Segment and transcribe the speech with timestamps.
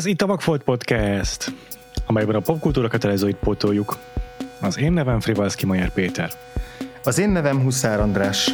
[0.00, 1.52] Ez itt a Vagfolt Podcast,
[2.06, 3.96] amelyben a popkultúra kötelezőit pótoljuk.
[4.60, 6.30] Az én nevem Frivalszki Majer Péter.
[7.04, 8.50] Az én nevem Huszár András.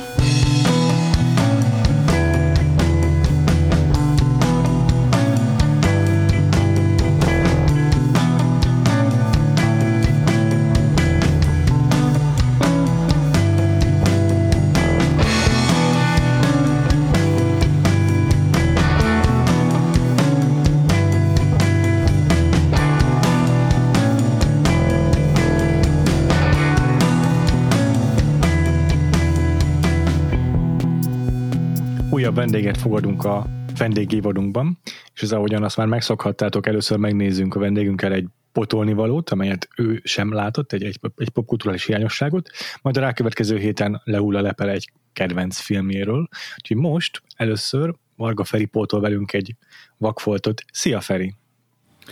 [32.86, 33.46] Fogadunk a
[33.78, 34.78] vendégévadunkban,
[35.14, 40.00] és ez ahogyan azt már megszokhattátok, először megnézzünk a vendégünkkel egy potolni valót, amelyet ő
[40.04, 42.50] sem látott, egy, egy, egy popkulturális hiányosságot,
[42.82, 46.28] majd a rákövetkező héten lehull a lepele egy kedvenc filmjéről.
[46.56, 49.54] Úgyhogy most először Varga Feri pótol velünk egy
[49.96, 50.62] vakfoltot.
[50.72, 51.34] Szia Feri!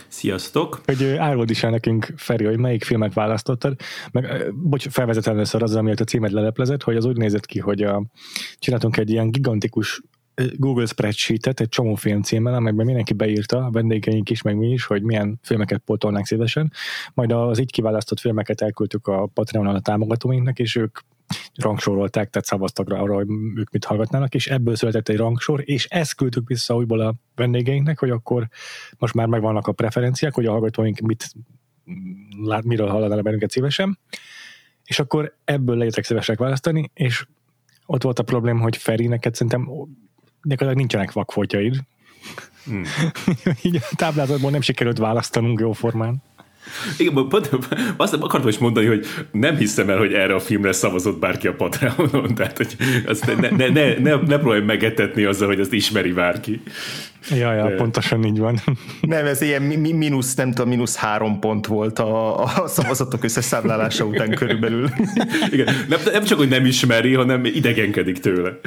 [0.09, 0.81] Sziasztok!
[0.85, 3.77] Hogy áruld is el nekünk, Feri, hogy melyik filmet választottad.
[4.13, 7.83] Meg, bocs, felvezetem először azzal, amiért a címet leleplezett, hogy az úgy nézett ki, hogy
[7.83, 8.05] a,
[8.59, 10.03] csináltunk egy ilyen gigantikus
[10.57, 14.85] Google spreadsheetet egy csomó film címmel, amelyben mindenki beírta, a vendégeink is, meg mi is,
[14.85, 16.73] hogy milyen filmeket pótolnánk szívesen.
[17.15, 20.99] Majd az így kiválasztott filmeket elküldtük a Patreonon a támogatóinknak, és ők
[21.55, 25.87] rangsorolták, tehát szavaztak rá arra, hogy ők mit hallgatnának, és ebből született egy rangsor, és
[25.87, 28.49] ezt küldtük vissza újból a vendégeinknek, hogy akkor
[28.99, 31.33] most már megvannak a preferenciák, hogy a hallgatóink mit
[32.45, 33.99] lát, miről hallanának bennünket szívesen,
[34.85, 37.27] és akkor ebből legyetek szívesek választani, és
[37.87, 39.69] ott volt a probléma, hogy Feri, neked szerintem
[40.45, 41.77] gyakorlatilag nincsenek vakfoltjaid.
[42.65, 42.85] Hmm.
[43.63, 46.23] Így a táblázatból nem sikerült választanunk jóformán.
[46.99, 47.51] Igen, pont,
[47.97, 51.55] azt akartam is mondani, hogy nem hiszem el, hogy erre a filmre szavazott bárki a
[51.55, 56.13] Patreonon, tehát hogy azt ne, ne, ne, ne, ne próbálj megetetni azzal, hogy ezt ismeri
[56.13, 56.63] bárki.
[57.31, 57.75] Ja, ja, De...
[57.75, 58.61] pontosan így van.
[59.01, 64.31] Nem, ez ilyen mínusz, nem tudom, mínusz három pont volt a, a szavazatok összeszámlálása után
[64.31, 64.89] körülbelül.
[65.51, 68.59] Igen, nem, nem csak, hogy nem ismeri, hanem idegenkedik tőle.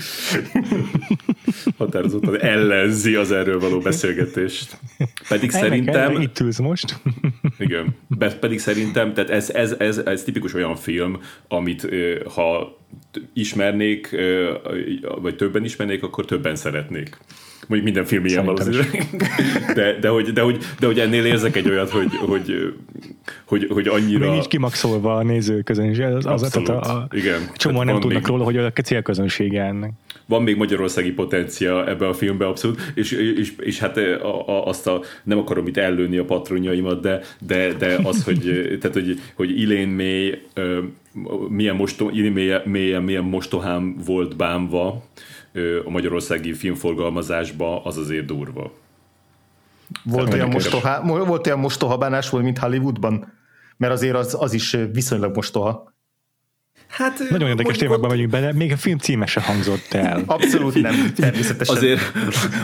[1.77, 4.77] Határozottan ellenzi az erről való beszélgetést.
[5.29, 6.21] Pedig Ennek szerintem...
[6.21, 6.99] Itt ülsz most.
[7.59, 7.95] Igen,
[8.39, 11.87] pedig szerintem, tehát ez, ez, ez, ez tipikus olyan film, amit
[12.35, 12.77] ha
[13.33, 14.15] ismernék,
[15.21, 17.17] vagy többen ismernék, akkor többen szeretnék
[17.67, 19.05] mondjuk minden film ilyen valószínűleg.
[19.73, 22.73] De, de, hogy, de, hogy, de hogy ennél érzek egy olyat, hogy, hogy,
[23.45, 24.29] hogy, hogy annyira...
[24.29, 26.05] Még így kimaxolva a nézőközönség.
[26.05, 27.51] Az, az, az, a, a, igen.
[27.55, 28.31] Csomóan nem tudnak még...
[28.31, 29.91] róla, hogy a célközönsége ennek
[30.27, 34.87] van még magyarországi potencia ebbe a filmbe abszolút, és, és, és hát a, a, azt
[34.87, 38.41] a, nem akarom itt ellőni a patronjaimat, de, de, de az, hogy,
[38.81, 40.41] tehát, hogy, hogy Ilén May
[41.49, 45.03] milyen, mosto, milyen, milyen, milyen mostohám volt bámva,
[45.85, 48.71] a magyarországi filmforgalmazásba, az azért durva.
[50.03, 53.33] Volt olyan, mostoha, volt olyan mostohabánás volt, mint Hollywoodban?
[53.77, 55.93] Mert azért az, az is viszonylag mostoha.
[56.89, 60.23] Hát, Nagyon érdekes témákban megyünk bele, még a film címe se hangzott el.
[60.25, 61.75] Abszolút nem, természetesen.
[61.75, 62.11] Azért,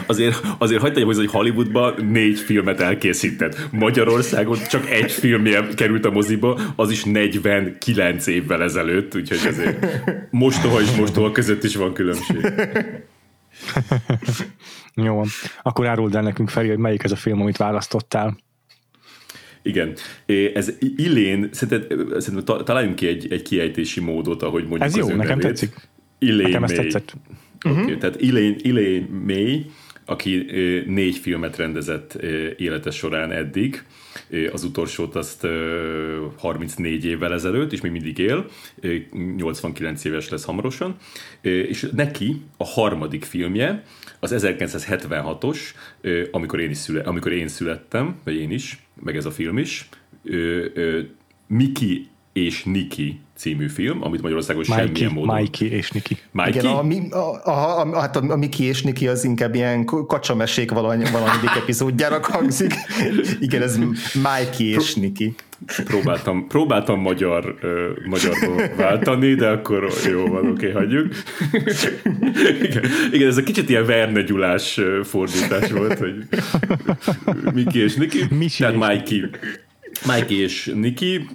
[0.05, 3.67] azért, azért hagyd tegyem hogy Hollywoodban négy filmet elkészített.
[3.71, 9.85] Magyarországon csak egy filmje került a moziba, az is 49 évvel ezelőtt, úgyhogy azért
[10.29, 12.53] mostoha és mostoha között is van különbség.
[14.95, 15.21] Jó,
[15.61, 18.37] akkor áruld el nekünk felé, hogy melyik ez a film, amit választottál.
[19.63, 19.93] Igen.
[20.53, 25.37] Ez Illén, szerintem, szerintem találjunk ki egy, egy kiejtési módot, ahogy mondjuk Ez jó, nekem
[25.37, 25.41] nevét.
[25.41, 25.75] tetszik.
[26.19, 27.13] Illén nekem tetszett.
[27.65, 27.97] Okay, uh-huh.
[27.97, 29.65] Tehát Illén, Illén May,
[30.05, 30.45] aki
[30.85, 32.13] négy filmet rendezett
[32.57, 33.83] élete során eddig,
[34.51, 35.47] az utolsót azt
[36.37, 38.45] 34 évvel ezelőtt, és még mindig él,
[39.37, 40.95] 89 éves lesz hamarosan,
[41.41, 43.83] és neki a harmadik filmje,
[44.23, 45.59] az 1976-os,
[46.31, 49.89] amikor én, is szüle, amikor én születtem, vagy én is, meg ez a film is,
[51.47, 55.35] Miki és Niki című film, amit Magyarországon Mikey, semmilyen módon...
[55.35, 56.17] Mikey és Niki.
[56.31, 56.51] Mikey?
[56.51, 60.71] Igen, a, a, a, a, hát a, a Miki és Niki az inkább ilyen kacsamesék
[60.71, 62.73] valami, valamelyik epizódjának hangzik.
[63.39, 63.77] Igen, ez
[64.13, 65.35] Mikey és Niki.
[65.83, 71.13] Próbáltam, próbáltam magyar, uh, magyarból váltani, de akkor jó van, oké, okay, hagyjuk.
[72.61, 76.15] igen, igen, ez a kicsit ilyen Verne Gyulás fordítás volt, hogy
[77.53, 78.25] Miki és Niki.
[78.29, 79.29] Misi Tehát Mikey.
[80.07, 81.25] Mikey és Niki,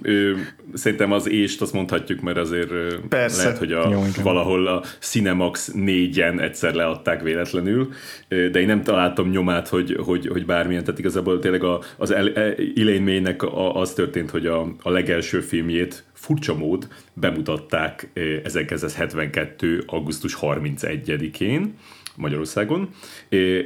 [0.73, 2.71] szerintem az ést azt mondhatjuk, mert azért
[3.09, 3.43] Persze.
[3.43, 7.89] lehet, hogy a, Jó, valahol a Cinemax négyen egyszer leadták véletlenül,
[8.27, 12.55] de én nem találtam nyomát, hogy, hogy, hogy bármilyen, tehát igazából tényleg a, az e,
[12.75, 13.43] Elaine May-nek
[13.73, 18.09] az történt, hogy a, a legelső filmjét furcsa mód bemutatták
[18.43, 19.83] 1972.
[19.85, 21.73] augusztus 31-én,
[22.19, 22.89] Magyarországon,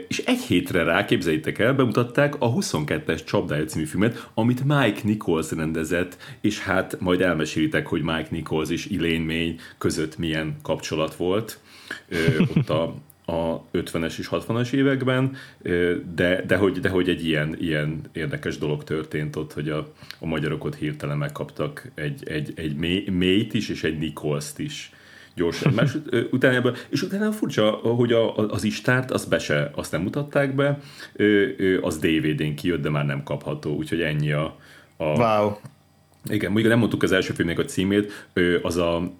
[0.07, 5.51] és egy hétre rá, képzeljétek el, bemutatták a 22-es Csapdája című filmet, amit Mike Nichols
[5.51, 11.59] rendezett, és hát majd elmesélitek, hogy Mike Nichols és Elaine May között milyen kapcsolat volt
[12.39, 12.95] ott a,
[13.25, 15.35] a 50-es és 60-as években,
[16.15, 20.25] de, de, hogy, de hogy egy ilyen, ilyen érdekes dolog történt ott, hogy a, a
[20.25, 22.75] magyarok ott hirtelen megkaptak egy, egy, egy
[23.11, 24.91] May-t is, és egy Nichols-t is
[25.35, 25.73] gyorsan.
[25.73, 25.97] Más,
[26.31, 30.79] utána, és utána furcsa, hogy a, az istárt, azt be se, azt nem mutatták be,
[31.81, 34.57] az DVD-n kijött, de már nem kapható, úgyhogy ennyi a,
[34.97, 35.51] a, wow.
[36.29, 38.27] Igen, mondjuk nem mondtuk az első filmnek a címét,
[38.61, 39.11] az a, a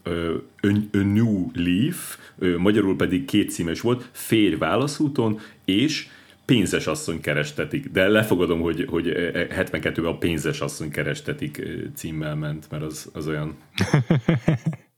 [0.91, 2.17] New Leaf,
[2.57, 6.07] magyarul pedig két címes volt, Férj válaszúton, és
[6.45, 11.61] pénzes asszony kerestetik, de lefogadom, hogy, hogy 72-ben a pénzes asszony kerestetik
[11.95, 13.57] címmel ment, mert az, az olyan...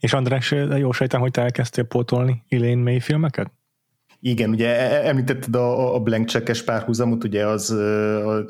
[0.00, 3.52] és András, jó sejtem, hogy te elkezdtél pótolni Elaine May filmeket?
[4.20, 8.44] Igen, ugye e, e, említetted a, a blank checkes párhuzamot, ugye az, a,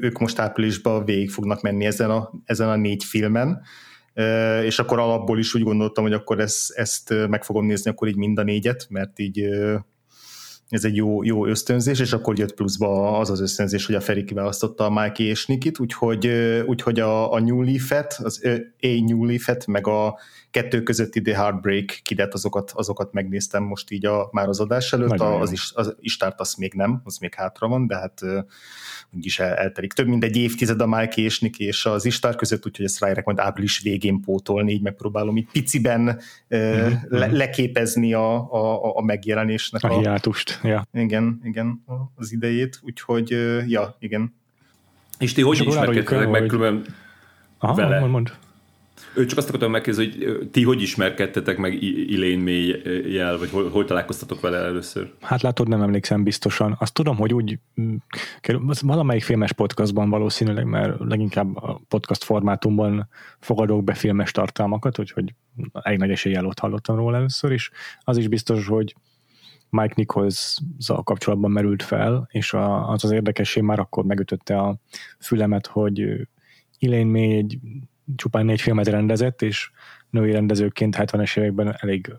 [0.00, 3.62] ők most áprilisban végig fognak menni ezen a, ezen a négy filmen,
[4.64, 8.16] és akkor alapból is úgy gondoltam, hogy akkor ezt, ezt meg fogom nézni akkor így
[8.16, 9.48] mind a négyet, mert így
[10.68, 14.24] ez egy jó, jó ösztönzés, és akkor jött pluszba az az ösztönzés, hogy a Feri
[14.24, 16.26] kiválasztotta a Mikey és Nikit, úgyhogy,
[16.66, 18.40] úgyhogy a, a New Leaf-et, az
[18.80, 20.18] A New Leaf-et, meg a
[20.52, 25.20] kettő közötti The Heartbreak kidet, azokat, azokat megnéztem most így a, már az adás előtt,
[25.20, 28.20] a, az, is, az Istárt azt még nem, az még hátra van, de hát
[29.16, 29.92] úgyis el, eltelik.
[29.92, 33.24] Több mint egy évtized a Mikey és Niki és az Istár között, úgyhogy ezt ráérek
[33.24, 36.92] majd április végén pótolni, így megpróbálom így piciben uh-huh.
[37.08, 39.82] le, leképezni a, a, a megjelenésnek.
[39.82, 40.86] A, a hiátust, ja.
[40.92, 41.84] Igen, igen,
[42.14, 43.30] az idejét, úgyhogy
[43.66, 44.34] ja, igen.
[45.18, 46.94] És ti hogy ismerkedtetek meg különben
[47.58, 47.98] Aha, vele?
[47.98, 48.32] Mond, mond.
[49.14, 51.72] Csak azt akartam megkérdezni, hogy ti hogy ismerkedtetek meg
[52.10, 52.82] Elaine May
[53.12, 55.12] jel, vagy hol, hol találkoztatok vele először?
[55.20, 56.76] Hát látod, nem emlékszem biztosan.
[56.78, 57.94] Azt tudom, hogy úgy mm,
[58.80, 63.08] valamelyik filmes podcastban valószínűleg, mert leginkább a podcast formátumban
[63.40, 65.34] fogadok be filmes tartalmakat, úgyhogy
[65.82, 67.70] egy nagy eséllyel ott hallottam róla először is.
[68.00, 68.94] Az is biztos, hogy
[69.70, 72.52] Mike nichols a kapcsolatban merült fel, és
[72.86, 74.76] az az érdekesség már akkor megütötte a
[75.18, 76.00] fülemet, hogy
[76.78, 77.58] Elaine May egy
[78.16, 79.70] csupán négy filmet rendezett, és
[80.10, 82.12] női rendezőként 70-es években elég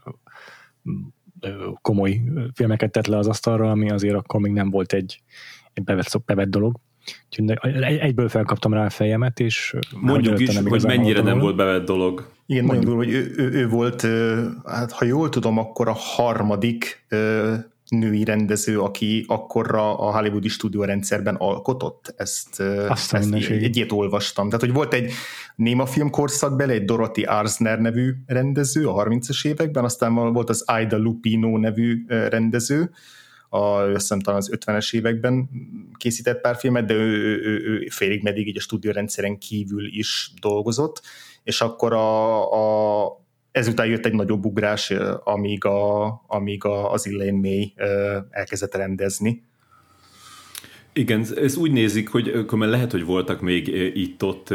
[1.82, 2.22] komoly
[2.54, 5.22] filmeket tett le az asztalra, ami azért akkor még nem volt egy,
[5.74, 6.80] egy bevett, bevett dolog.
[7.30, 12.32] Úgyhogy egyből felkaptam rá a fejemet, és mondjuk is, hogy mennyire nem volt bevett dolog.
[12.46, 14.08] Igen, nagyon durva, hogy ő, ő, ő volt,
[14.66, 17.06] hát ha jól tudom, akkor a harmadik
[17.88, 22.14] női rendező, aki akkorra a hollywoodi stúdiórendszerben alkotott.
[22.18, 22.60] Ezt,
[22.90, 24.46] ezt egy, egy ilyet olvastam.
[24.46, 25.12] Tehát, hogy volt egy
[25.56, 30.98] néma film korszakbeli, egy Dorothy Arzner nevű rendező a 30-as években, aztán volt az Aida
[30.98, 32.92] Lupino nevű rendező,
[33.50, 35.50] a, azt talán az 50-es években
[35.98, 40.32] készített pár filmet, de ő, ő, ő, ő félig meddig így a stúdiórendszeren kívül is
[40.42, 41.02] dolgozott,
[41.44, 43.22] és akkor a, a,
[43.52, 47.74] ezután jött egy nagyobb ugrás, amíg, a, amíg a, az Elaine May
[48.30, 49.44] elkezdett rendezni.
[50.95, 54.48] Igen, ez úgy nézik, hogy lehet, hogy voltak még itt-ott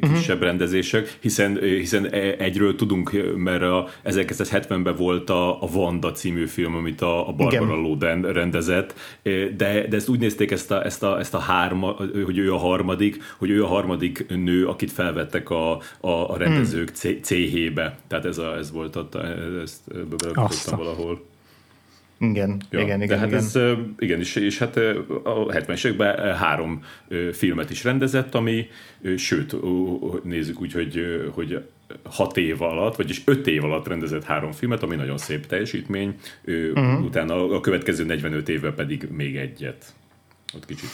[0.00, 0.40] kisebb uh-huh.
[0.40, 6.74] rendezések, hiszen, hiszen e, egyről tudunk, mert a 1970-ben volt a, a Vanda című film,
[6.74, 8.94] amit a, a Barbara Loden rendezett,
[9.56, 12.58] de, de ezt úgy nézték ezt a, ezt a, ezt a hárma, hogy ő a
[12.58, 17.20] harmadik, hogy ő a harmadik nő, akit felvettek a, a, a rendezők hmm.
[17.22, 17.98] céhébe.
[18.06, 19.14] Tehát ez, a, ez volt ott,
[19.62, 21.31] ezt bemutattam valahol.
[22.22, 23.18] Igen, ja, igen, igen.
[23.18, 23.38] hát igen.
[23.38, 23.58] ez,
[23.98, 24.76] igen, és, és hát
[25.22, 26.84] a 70-es években három
[27.32, 28.66] filmet is rendezett, ami,
[29.16, 29.56] sőt,
[30.24, 31.00] nézzük úgy, hogy,
[31.34, 31.64] hogy
[32.04, 37.04] hat év alatt, vagyis öt év alatt rendezett három filmet, ami nagyon szép teljesítmény, uh-huh.
[37.04, 39.94] utána a következő 45 évvel pedig még egyet.
[40.54, 40.90] Ott kicsit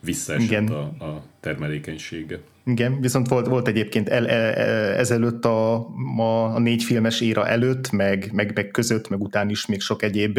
[0.00, 2.38] visszaesett a, a termelékenysége.
[2.70, 4.54] Igen, viszont volt, volt egyébként el, el,
[4.94, 5.74] ezelőtt a,
[6.16, 10.02] a, a négy filmes éra előtt, meg, meg, meg között, meg után is még sok
[10.02, 10.38] egyéb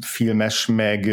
[0.00, 1.10] filmes, meg,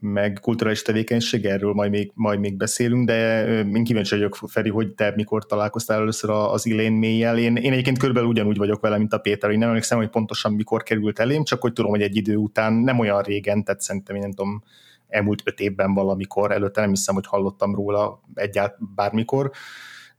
[0.00, 4.88] meg kulturális tevékenység, erről majd még, majd még beszélünk, de én kíváncsi vagyok, Feri, hogy
[4.88, 9.12] te mikor találkoztál először az Elaine may Én, én egyébként körülbelül ugyanúgy vagyok vele, mint
[9.12, 12.16] a Péter, hogy nem emlékszem, hogy pontosan mikor került elém, csak hogy tudom, hogy egy
[12.16, 14.62] idő után, nem olyan régen, tehát szerintem én nem tudom,
[15.08, 19.50] elmúlt öt évben valamikor, előtte nem hiszem, hogy hallottam róla egyáltalán bármikor,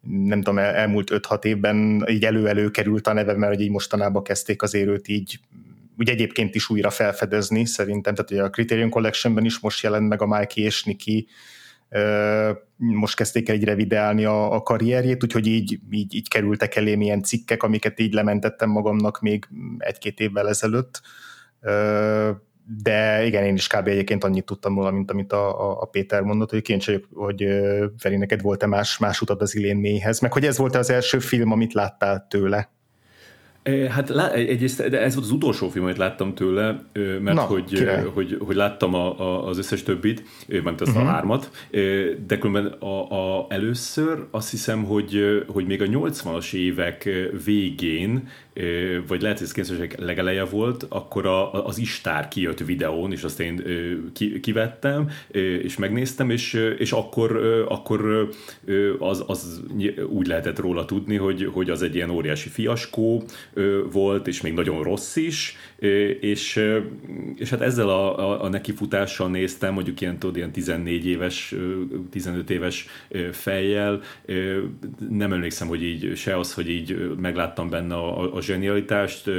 [0.01, 4.75] nem tudom, elmúlt 5-6 évben így elő-elő került a neve, mert így mostanában kezdték az
[4.75, 5.39] őt így
[5.97, 10.21] úgy egyébként is újra felfedezni szerintem, tehát ugye a Criterion Collectionben is most jelent meg
[10.21, 11.27] a Mikey és Niki,
[12.75, 17.23] most kezdték el így revideálni a, a karrierjét, úgyhogy így, így, így kerültek elém ilyen
[17.23, 21.01] cikkek, amiket így lementettem magamnak még egy-két évvel ezelőtt,
[22.83, 23.87] de igen, én is kb.
[23.87, 27.45] egyébként annyit tudtam volna, mint amit a, a Péter mondott, hogy kíváncsi hogy
[27.97, 31.19] Feri, neked volt-e más, más utat az Ilén mélyhez, meg hogy ez volt az első
[31.19, 32.69] film, amit láttál tőle?
[33.89, 38.37] Hát egyrészt de ez volt az utolsó film, amit láttam tőle, mert Na, hogy, hogy,
[38.45, 40.97] hogy láttam a, a, az összes többit, mert azt uh-huh.
[40.97, 41.13] a mhm.
[41.13, 41.51] hármat,
[42.27, 47.09] de különben a, a, először azt hiszem, hogy, hogy még a 80-as évek
[47.45, 48.27] végén
[49.07, 53.39] vagy lehet, hogy ez 90 legeleje volt, akkor a, az Istár kijött videón, és azt
[53.39, 53.63] én
[54.13, 55.09] ki, kivettem,
[55.61, 57.35] és megnéztem, és, és akkor,
[57.69, 58.29] akkor
[58.99, 59.61] az, az
[60.07, 63.23] úgy lehetett róla tudni, hogy, hogy az egy ilyen óriási fiaskó
[63.91, 65.57] volt, és még nagyon rossz is,
[66.19, 66.63] és,
[67.35, 71.55] és hát ezzel a, a, a nekifutással néztem, mondjuk ilyen, tudod, ilyen 14 éves,
[72.09, 72.87] 15 éves
[73.31, 74.01] fejjel,
[75.09, 79.29] nem emlékszem, hogy így se az, hogy így megláttam benne a, a zsenialitást,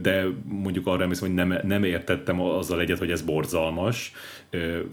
[0.00, 4.12] de mondjuk arra emlékszem, hogy nem, nem értettem azzal egyet, hogy ez borzalmas,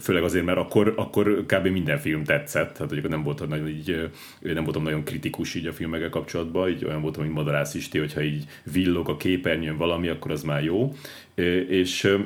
[0.00, 1.66] főleg azért, mert akkor, akkor kb.
[1.66, 4.10] minden film tetszett, tehát hogy nem voltam nagyon, így,
[4.40, 8.22] nem voltam nagyon kritikus így a filmekkel kapcsolatban, így olyan voltam, mint Madarász Isti, hogyha
[8.22, 10.94] így villog a képernyőn valami, akkor az már jó,
[11.68, 12.16] és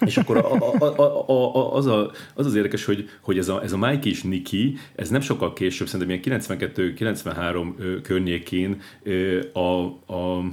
[0.00, 3.62] és akkor a, a, a, a, az, a, az az érdekes, hogy, hogy ez a,
[3.62, 8.80] ez a Mike és Niki, ez nem sokkal később, szerintem ilyen 92-93 környékén
[9.52, 10.44] a, a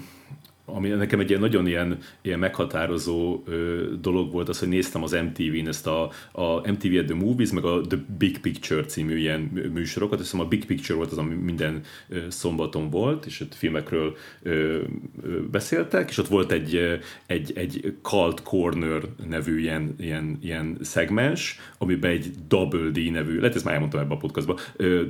[0.73, 5.11] ami nekem egy ilyen nagyon ilyen, ilyen meghatározó ö, dolog volt az, hogy néztem az
[5.11, 9.39] MTV-n ezt a, a MTV The Movies, meg a The Big Picture című ilyen
[9.73, 14.15] műsorokat, hiszem a Big Picture volt az, ami minden ö, szombaton volt, és ott filmekről
[14.43, 20.77] ö, ö, beszéltek, és ott volt egy, egy, egy Cult Corner nevű ilyen, ilyen, ilyen
[20.81, 24.57] szegmens, amiben egy Double D nevű, lehet ezt már elmondtam ebben a podcastban,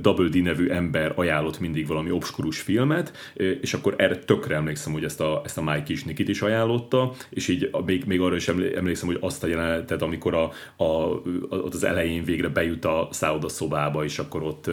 [0.02, 5.04] Double D nevű ember ajánlott mindig valami obskurus filmet, és akkor erre tökre emlékszem, hogy
[5.04, 9.08] ezt a, ezt a Mike Kisnikit is ajánlotta, és így még, még arra is emlékszem,
[9.08, 10.52] hogy azt a jelenetet, amikor a,
[10.84, 10.94] a,
[11.50, 14.72] ott az elején végre bejut a szálloda szobába, és akkor ott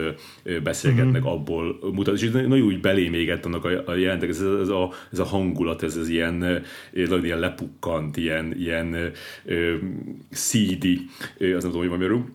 [0.63, 1.31] beszélgetnek mm-hmm.
[1.31, 5.19] abból mutat, és nagyon úgy belé égett annak a, a jelentek, ez, ez, a, ez
[5.19, 6.63] a hangulat, ez, ez ilyen,
[7.23, 9.11] ilyen lepukkant, ilyen, ilyen
[10.29, 11.05] szídi,
[11.39, 12.31] az nem tudom, hogy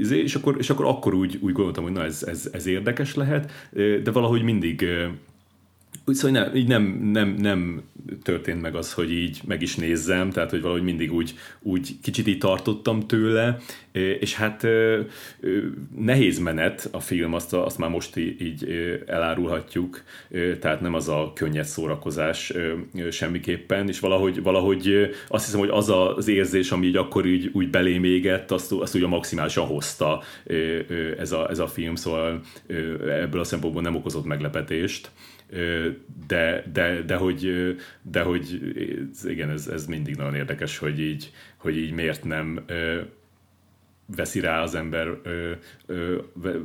[0.00, 3.14] izé, és akkor, és akkor, akkor úgy, úgy gondoltam, hogy na ez, ez, ez érdekes
[3.14, 3.50] lehet,
[4.02, 4.86] de valahogy mindig
[6.06, 6.82] Szóval nem, így nem,
[7.12, 7.82] nem, nem
[8.22, 12.26] történt meg az, hogy így meg is nézzem, tehát hogy valahogy mindig úgy, úgy kicsit
[12.26, 13.58] így tartottam tőle,
[13.92, 14.66] és hát
[15.96, 18.66] nehéz menet a film, azt, azt már most így
[19.06, 20.02] elárulhatjuk,
[20.60, 22.52] tehát nem az a könnyed szórakozás
[23.10, 27.70] semmiképpen, és valahogy, valahogy azt hiszem, hogy az az érzés, ami így akkor így, úgy
[27.70, 30.22] belém égett, azt, azt úgy a maximálisan hozta
[31.18, 32.40] ez a, ez a film, szóval
[33.08, 35.10] ebből a szempontból nem okozott meglepetést
[36.26, 38.60] de, de, de, hogy, de hogy
[39.24, 42.64] igen, ez, ez mindig nagyon érdekes, hogy így, hogy így miért nem
[44.16, 45.08] veszi rá az ember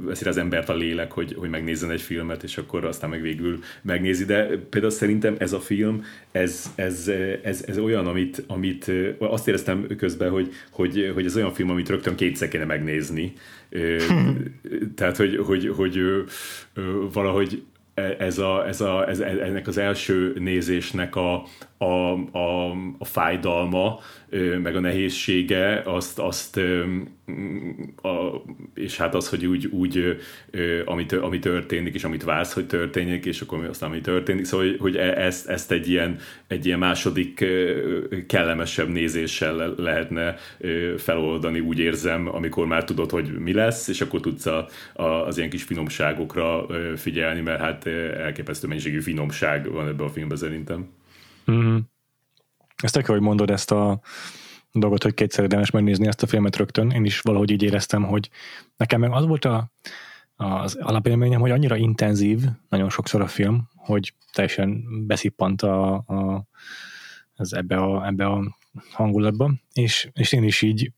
[0.02, 3.22] veszi rá az embert a lélek, hogy, hogy megnézzen egy filmet, és akkor aztán meg
[3.22, 7.12] végül megnézi, de például szerintem ez a film, ez, ez,
[7.44, 11.90] ez, ez olyan, amit, amit azt éreztem közben, hogy, hogy, hogy ez olyan film, amit
[11.90, 13.34] rögtön kétszer kéne megnézni,
[14.96, 16.00] tehát, hogy, hogy, hogy
[17.14, 17.64] valahogy
[18.18, 21.44] ez a, ez a, ez, ennek az első nézésnek a,
[21.78, 24.00] a, a, a fájdalma,
[24.62, 26.58] meg a nehézsége, azt, azt
[28.02, 28.44] a,
[28.74, 30.18] és hát az, hogy úgy, úgy
[30.86, 34.96] ami, ami történik, és amit vársz, hogy történjék, és akkor aztán ami történik, szóval, hogy
[34.96, 37.46] e, ezt, ezt egy, ilyen, egy ilyen második
[38.28, 40.36] kellemesebb nézéssel lehetne
[40.98, 45.38] feloldani, úgy érzem, amikor már tudod, hogy mi lesz, és akkor tudsz a, a, az
[45.38, 46.66] ilyen kis finomságokra
[46.96, 47.86] figyelni, mert hát
[48.18, 50.88] elképesztő mennyiségű finomság van ebben a filmben szerintem.
[51.52, 51.78] Mm.
[52.76, 54.00] Ezt tök hogy mondod ezt a
[54.72, 56.90] dolgot, hogy kétszer érdemes megnézni ezt a filmet rögtön.
[56.90, 58.30] Én is valahogy így éreztem, hogy
[58.78, 59.72] nekem meg az volt a,
[60.36, 62.40] az alapélményem, hogy annyira intenzív
[62.70, 66.48] nagyon sokszor a film, hogy teljesen beszippant a, a,
[67.36, 68.58] az ebbe a, ebbe a
[68.92, 70.92] hangulatba, és, és én is így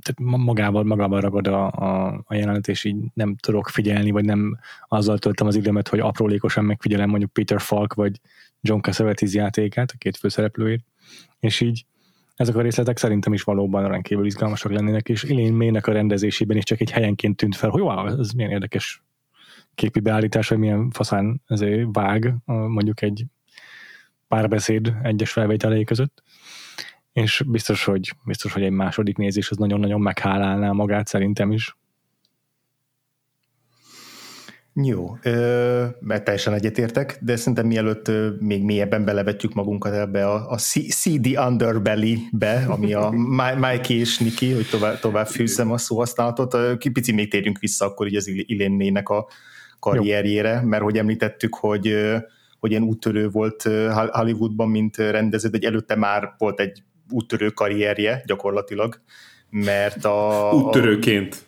[0.00, 4.58] tehát magával, magával ragad a, a, a jelenet, és így nem tudok figyelni, vagy nem
[4.88, 8.20] azzal töltem az időmet, hogy aprólékosan megfigyelem mondjuk Peter Falk, vagy
[8.64, 10.84] John Cassavetes játékát, a két főszereplőért,
[11.38, 11.84] és így
[12.36, 16.64] ezek a részletek szerintem is valóban rendkívül izgalmasak lennének, és Ilén Mének a rendezésében is
[16.64, 19.02] csak egy helyenként tűnt fel, hogy wow, ez milyen érdekes
[19.74, 23.24] képi beállítás, hogy milyen faszán ezért vág mondjuk egy
[24.28, 26.22] párbeszéd egyes felvételei között
[27.14, 31.76] és biztos, hogy, biztos, hogy egy második nézés az nagyon-nagyon meghálálná magát szerintem is.
[34.82, 35.16] Jó,
[36.00, 42.64] mert teljesen egyetértek, de szerintem mielőtt még mélyebben belevetjük magunkat ebbe a, a CD Underbelly-be,
[42.68, 43.10] ami a
[43.60, 48.16] Mikey és Niki, hogy tovább, tovább fűzzem a szóhasználatot, kipici még térjünk vissza akkor így
[48.16, 49.28] az Ilénnének a
[49.78, 51.96] karrierjére, mert hogy említettük, hogy
[52.64, 53.62] hogy ilyen úttörő volt
[54.10, 59.00] Hollywoodban, mint rendező, de előtte már volt egy úttörő karrierje gyakorlatilag,
[59.54, 60.50] mert a...
[60.54, 61.44] Úttörőként.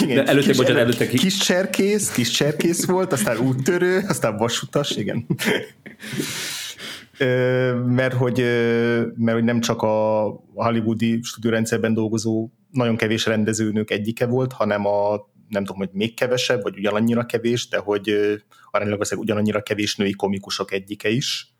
[0.00, 1.16] igen, De előtte, kis, bocsánat, előtte ki...
[1.16, 5.26] kis cserkész, kis cserkész volt, aztán úttörő, aztán vasutas, igen.
[7.86, 8.38] mert hogy,
[9.16, 15.30] mert hogy nem csak a hollywoodi stúdiórendszerben dolgozó nagyon kevés rendezőnök egyike volt, hanem a
[15.48, 18.14] nem tudom, hogy még kevesebb, vagy ugyanannyira kevés, de hogy
[18.70, 21.55] aránylag ugyanannyira kevés női komikusok egyike is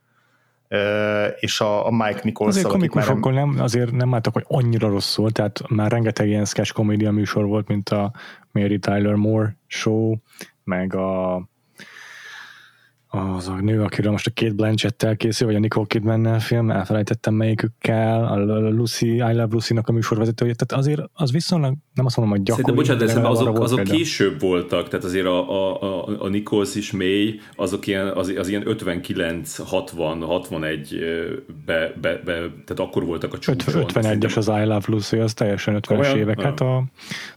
[1.39, 2.49] és a, a Mike Nichols.
[2.49, 3.45] Azért komikusokkal már...
[3.45, 7.69] nem, azért nem álltak, hogy annyira rosszul, tehát már rengeteg ilyen sketch komédia műsor volt,
[7.69, 8.13] mint a
[8.53, 10.15] Mary Tyler Moore show,
[10.65, 11.43] meg a
[13.09, 17.35] az a nő, akiről most a két Blanchett-tel készül, vagy a Nicole kidman film, elfelejtettem
[17.35, 18.37] melyikükkel, a
[18.71, 22.77] Lucy, I Love Lucy-nak a műsorvezetője, tehát azért az viszonylag, nem azt mondom, hogy gyakori.
[22.77, 26.93] Szerintem, bocsánat, de azok, azok később voltak, tehát azért a, a, a, a Nichols is
[26.93, 30.99] May, azok ilyen, az, az ilyen 59, 60, 61
[31.67, 33.85] be, be, be tehát akkor voltak a csúcson.
[33.89, 36.41] 51-es az I Love Lucy, az teljesen 50-es évek.
[36.41, 36.85] Hát a,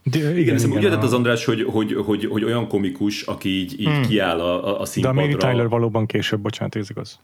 [0.02, 1.00] de, igen, igen, igen, úgy a...
[1.00, 4.02] az András, hogy, hogy, hogy, hogy, olyan komikus, aki így, így hmm.
[4.02, 5.16] kiáll a, a színpadra.
[5.16, 7.18] De a Mary Tyler valóban később, bocsánat, ez igaz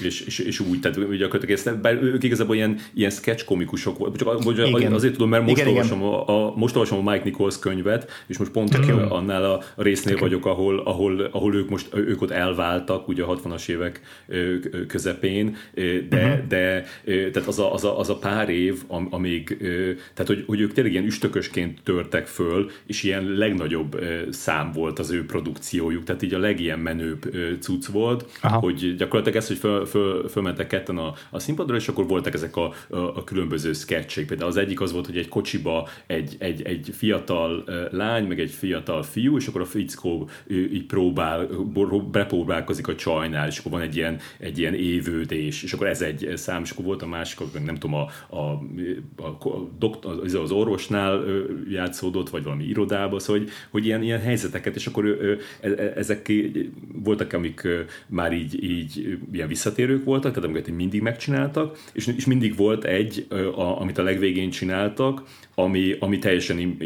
[0.00, 4.16] és, és, és úgy, tehát gyakorlatilag ezt, bár ők igazából ilyen, ilyen sketch komikusok volt,
[4.16, 4.92] csak igen.
[4.92, 6.10] azért tudom, mert most, igen, olvasom igen.
[6.10, 9.06] A, a, most olvasom a Mike Nichols könyvet, és most pont okay.
[9.08, 10.28] annál a résznél okay.
[10.28, 14.00] vagyok, ahol, ahol, ahol ők most ők ott elváltak, ugye a 60-as évek
[14.86, 15.56] közepén,
[16.08, 16.46] de, uh-huh.
[16.48, 19.56] de tehát az a, az, a, az a pár év, amíg,
[20.14, 25.10] tehát hogy, hogy ők tényleg ilyen üstökösként törtek föl, és ilyen legnagyobb szám volt az
[25.10, 28.58] ő produkciójuk, tehát így a legilyen menőbb cucc volt, Aha.
[28.58, 32.56] hogy gyakorlatilag ez, hogy föl, föl, fölmentek ketten a, a színpadra, és akkor voltak ezek
[32.56, 34.26] a, a, a különböző sketchek.
[34.26, 38.50] Például az egyik az volt, hogy egy kocsiba egy, egy, egy fiatal lány, meg egy
[38.50, 41.46] fiatal fiú, és akkor a fickó így próbál,
[42.10, 46.32] bepróbálkozik a csajnál, és akkor van egy ilyen, egy ilyen évődés, és akkor ez egy
[46.34, 48.36] szám, és akkor volt a másik, nem tudom, a, a,
[49.16, 51.24] a, a doktor, az, az orvosnál
[51.70, 55.06] játszódott, vagy valami irodában, szóval, hogy, hogy ilyen, ilyen helyzeteket, és akkor
[55.60, 56.32] e, e, ezek
[56.92, 57.68] voltak, amik
[58.06, 62.84] már így, így ilyen vissza visszatérők voltak, tehát amiket mindig megcsináltak, és, és mindig volt
[62.84, 65.22] egy, a, amit a legvégén csináltak,
[65.54, 66.76] ami, ami teljesen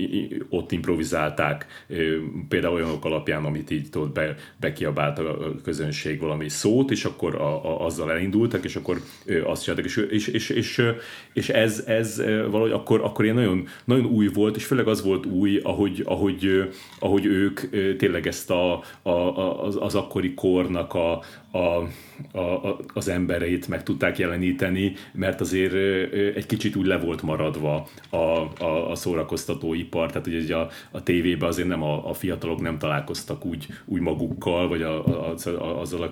[0.48, 1.66] ott improvizálták,
[2.48, 7.64] például olyanok alapján, amit így tudod, be, bekiabált a közönség valami szót, és akkor a,
[7.64, 9.00] a, azzal elindultak, és akkor
[9.44, 10.82] azt csináltak, és, és, és, és,
[11.32, 15.26] és ez, ez valahogy akkor, akkor ilyen nagyon, nagyon új volt, és főleg az volt
[15.26, 17.60] új, ahogy, ahogy, ahogy ők
[17.96, 19.10] tényleg ezt a, a,
[19.64, 21.88] az, az akkori kornak a, a,
[22.38, 25.74] a, az embereit meg tudták jeleníteni, mert azért
[26.36, 28.16] egy kicsit úgy le volt maradva a,
[28.66, 33.66] a szórakoztatóipar, tehát hogy a, a tévében azért nem a, a fiatalok nem találkoztak úgy,
[33.84, 36.10] úgy magukkal, vagy a, a, a, azzal a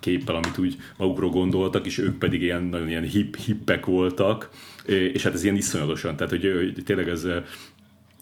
[0.00, 4.50] képpel, amit úgy magukról gondoltak, és ők pedig ilyen nagyon ilyen hip, hippek voltak,
[4.86, 7.26] és hát ez ilyen iszonyatosan, tehát hogy, hogy tényleg ez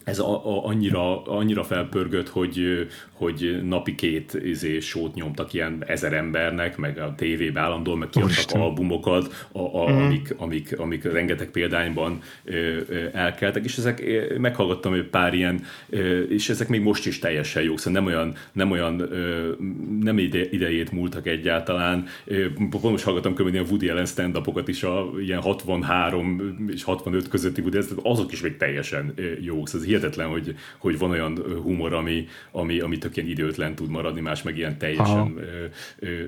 [0.05, 6.13] ez a, a, annyira, annyira felpörgött, hogy, hogy napi két izé, sót nyomtak ilyen ezer
[6.13, 9.97] embernek, meg a tévébe állandóan, meg kiadtak albumokat, a, a, mm.
[9.97, 14.05] amik, amik, amik rengeteg példányban ö, ö, elkeltek, és ezek
[14.39, 18.35] meghallgattam egy pár ilyen, ö, és ezek még most is teljesen jók, szóval nem olyan,
[18.53, 19.53] nem olyan ö,
[20.01, 22.07] nem ide, idejét múltak egyáltalán.
[22.71, 27.61] Pont most hallgattam körülbelül ilyen Woody Allen stand is, a, ilyen 63 és 65 közötti
[27.61, 32.27] Woody Allen, azok is még teljesen jók, szóval hihetetlen, hogy, hogy van olyan humor, ami,
[32.53, 35.39] ami, ami tök ilyen időtlen tud maradni, más meg ilyen teljesen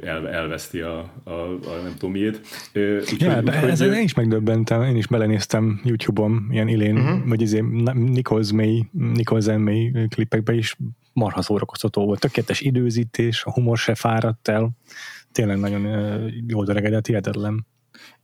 [0.02, 2.40] el, elveszti a, a, a nem tudom miért.
[3.12, 7.28] Úgy, ja, úgy, hogy, ezen én is megdöbbentem, én is belenéztem YouTube-on ilyen Ilén, uh-huh.
[7.28, 7.60] vagy izé
[7.92, 10.76] Nichols May, Nichols May klipekbe is
[11.12, 12.20] marha szórakoztató volt.
[12.20, 14.70] Tökéletes időzítés, a humor se fáradt el.
[15.32, 15.82] Tényleg nagyon
[16.46, 17.66] jól öregedett, hihetetlen.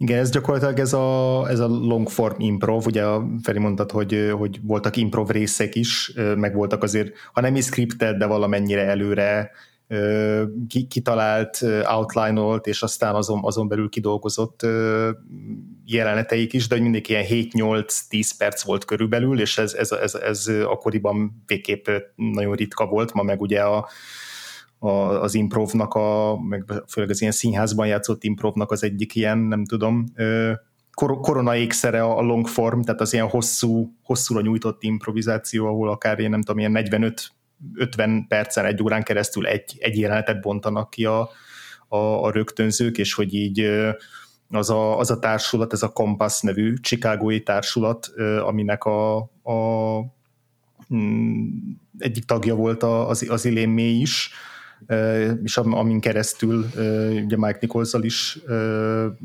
[0.03, 3.05] Igen, ez gyakorlatilag ez a, ez a long form improv, ugye
[3.43, 8.17] Feri mondtad, hogy, hogy voltak improv részek is, meg voltak azért, ha nem is scripted,
[8.17, 9.51] de valamennyire előre
[10.89, 14.67] kitalált, outline-olt, és aztán azon, azon belül kidolgozott
[15.85, 20.47] jeleneteik is, de hogy mindig ilyen 7-8-10 perc volt körülbelül, és ez, ez, ez, ez
[20.65, 23.89] akkoriban végképp nagyon ritka volt, ma meg ugye a,
[24.83, 29.65] a, az improvnak, a, meg főleg az ilyen színházban játszott improvnak az egyik ilyen, nem
[29.65, 30.05] tudom,
[30.93, 36.19] kor, korona ékszere a long form, tehát az ilyen hosszú, hosszúra nyújtott improvizáció, ahol akár
[36.19, 37.33] ilyen, nem tudom, ilyen 45
[37.75, 41.29] 50 percen, egy órán keresztül egy, egy jelenetet bontanak ki a,
[41.89, 43.71] a, a rögtönzők, és hogy így
[44.51, 48.07] az a, az a társulat, ez a Compass nevű chicagói társulat,
[48.45, 49.99] aminek a, a
[50.95, 51.49] mm,
[51.99, 54.31] egyik tagja volt az, az Ilén is,
[55.43, 56.65] és amin keresztül
[57.25, 58.39] ugye Mike nichols is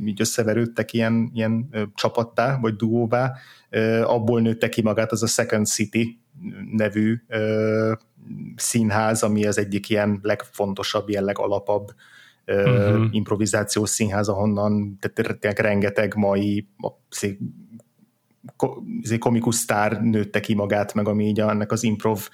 [0.05, 3.33] így összeverődtek ilyen, ilyen csapattá, vagy duóvá,
[4.03, 6.19] abból nőtte ki magát az a Second City
[6.71, 7.15] nevű
[8.55, 11.87] színház, ami az egyik ilyen legfontosabb, ilyen legalapabb
[12.47, 13.07] uh-huh.
[13.11, 16.67] improvizációs színház, ahonnan tehát rengeteg mai
[19.19, 22.29] komikus sztár nőtte ki magát, meg ami így ennek az improv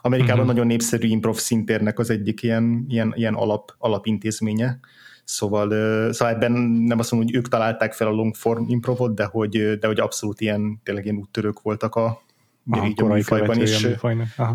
[0.00, 0.52] Amerikában uh-huh.
[0.54, 4.78] nagyon népszerű improv szintérnek az egyik ilyen, ilyen, ilyen alap, alapintézménye.
[5.24, 5.68] Szóval,
[6.12, 9.78] szóval ebben nem azt mondom, hogy ők találták fel a long form improvot, de hogy,
[9.78, 12.22] de hogy abszolút ilyen, tényleg ilyen úttörők voltak a,
[12.70, 13.86] Aha, így a műfajban is.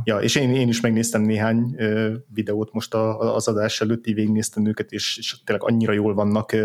[0.04, 1.76] Ja, és én, én is megnéztem néhány
[2.34, 6.56] videót most a, az adás előtt, így végignéztem őket, és, és tényleg annyira jól vannak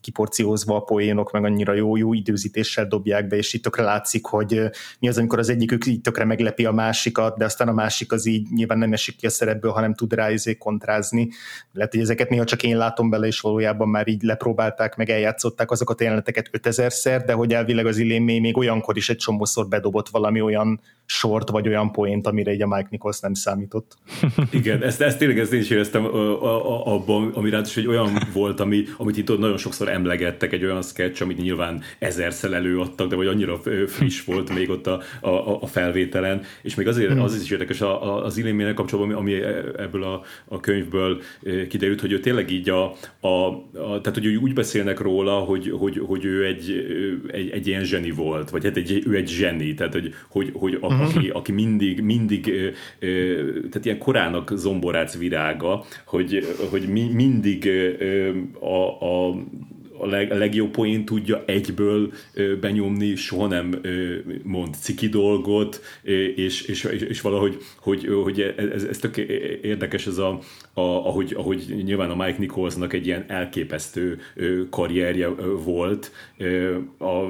[0.00, 4.60] kiporciózva a poénok, meg annyira jó, jó időzítéssel dobják be, és itt tökre látszik, hogy
[4.98, 8.26] mi az, amikor az egyikük így tökre meglepi a másikat, de aztán a másik az
[8.26, 11.28] így nyilván nem esik ki a szerepből, hanem tud rá izé kontrázni.
[11.72, 15.70] Lehet, hogy ezeket néha csak én látom bele, és valójában már így lepróbálták, meg eljátszották
[15.70, 20.08] azokat a jeleneteket 5000-szer, de hogy elvileg az Ilén még olyankor is egy csomószor bedobott
[20.08, 23.96] valami olyan sort, vagy olyan poént, amire egy a Mike Nichols nem számított.
[24.50, 26.04] Igen, ezt, ezt tényleg ezt én is éreztem
[26.84, 31.22] abban, ami ráadásul hogy olyan volt, ami, amit itt nagyon sokszor emlegettek, egy olyan sketch,
[31.22, 36.42] amit nyilván ezerszer előadtak, de vagy annyira friss volt még ott a, a, a felvételen,
[36.62, 37.22] és még azért hmm.
[37.22, 37.82] az is érdekes
[38.22, 41.20] az Illémének kapcsolatban, ami e, ebből a, a könyvből
[41.68, 42.84] kiderült, hogy ő tényleg így a,
[43.20, 46.86] a, a tehát hogy úgy beszélnek róla, hogy, hogy, hogy ő egy,
[47.32, 50.78] egy, egy ilyen zseni volt, vagy hát egy, ő egy zseni, tehát hogy, hogy, hogy
[50.80, 51.16] a, uh-huh.
[51.16, 52.52] aki, aki mindig, mindig
[53.70, 57.70] tehát ilyen korának zomborác virága, hogy, hogy mi, mindig
[58.60, 59.36] a, a
[60.00, 65.80] a, leg, a legjobb poén tudja egyből ö, benyomni, soha nem ö, mond ciki dolgot,
[66.36, 69.16] és, és, és, és valahogy hogy, hogy ez, ez tök
[69.62, 70.38] érdekes ez a,
[70.74, 74.20] a, ahogy, ahogy nyilván a Mike Nicholsnak egy ilyen elképesztő
[74.70, 75.28] karrierje
[75.64, 76.12] volt,
[76.98, 77.24] a,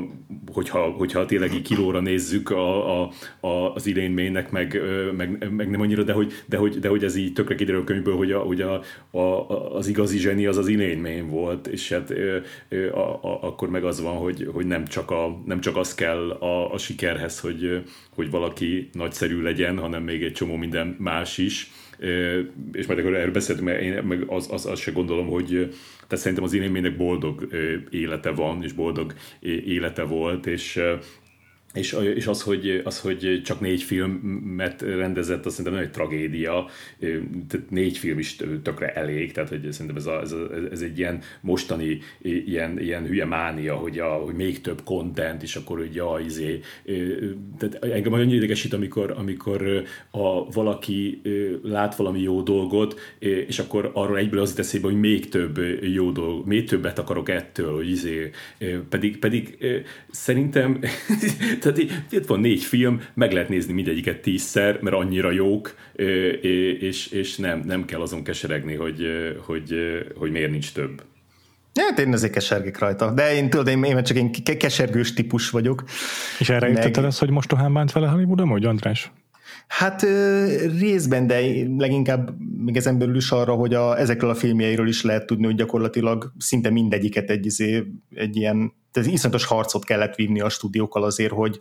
[0.53, 4.81] hogyha, hogyha tényleg így kilóra nézzük a, a, a, az May-nek, meg,
[5.17, 7.85] meg, meg, nem annyira, de hogy, de hogy, de hogy ez így tökre kiderül a
[7.85, 12.11] könyvből, hogy, a, hogy a, a, az igazi zseni az az May volt, és hát
[12.93, 16.31] a, a, akkor meg az van, hogy, hogy nem, csak a, nem csak az kell
[16.31, 21.71] a, a sikerhez, hogy, hogy valaki nagyszerű legyen, hanem még egy csomó minden más is.
[22.73, 25.49] És majd akkor erről beszéltünk, mert én meg az, az, az se gondolom, hogy
[26.09, 27.49] tehát szerintem az én boldog
[27.91, 30.81] élete van, és boldog élete volt, és
[31.75, 36.67] és, és az, hogy, az, hogy csak négy filmet rendezett, az szerintem egy tragédia.
[37.49, 40.99] Tehát négy film is tökre elég, tehát hogy szerintem ez, a, ez, a, ez egy
[40.99, 45.95] ilyen mostani ilyen, ilyen hülye mánia, hogy, a, hogy még több content, és akkor hogy
[45.95, 46.61] ja, izé.
[47.59, 51.21] Tehát engem olyan idegesít, amikor, amikor a, valaki
[51.63, 56.47] lát valami jó dolgot, és akkor arról egyből az eszébe, hogy még több jó dolog,
[56.47, 58.31] még többet akarok ettől, hogy izé.
[58.89, 59.59] Pedig, pedig
[60.11, 60.81] szerintem
[61.61, 61.79] tehát
[62.11, 65.75] itt van négy film, meg lehet nézni mindegyiket tízszer, mert annyira jók,
[66.81, 69.07] és, és nem, nem kell azon keseregni, hogy,
[69.47, 69.75] hogy,
[70.17, 71.03] hogy miért nincs több.
[71.75, 75.85] Hát én azért kesergek rajta, de én tudod, én, én csak én kesergős típus vagyok.
[76.39, 76.77] És erre meg...
[76.77, 79.13] jutottad az, hogy mostohán bánt vele Hollywood, amúgy András?
[79.69, 80.07] Hát
[80.79, 81.41] részben, de
[81.79, 82.31] leginkább
[82.65, 86.33] még ezen belül is arra, hogy a, ezekről a filmjeiről is lehet tudni, hogy gyakorlatilag
[86.39, 91.59] szinte mindegyiket egy, izé, egy ilyen, tehát iszonyatos harcot kellett vívni a stúdiókkal azért, hogy,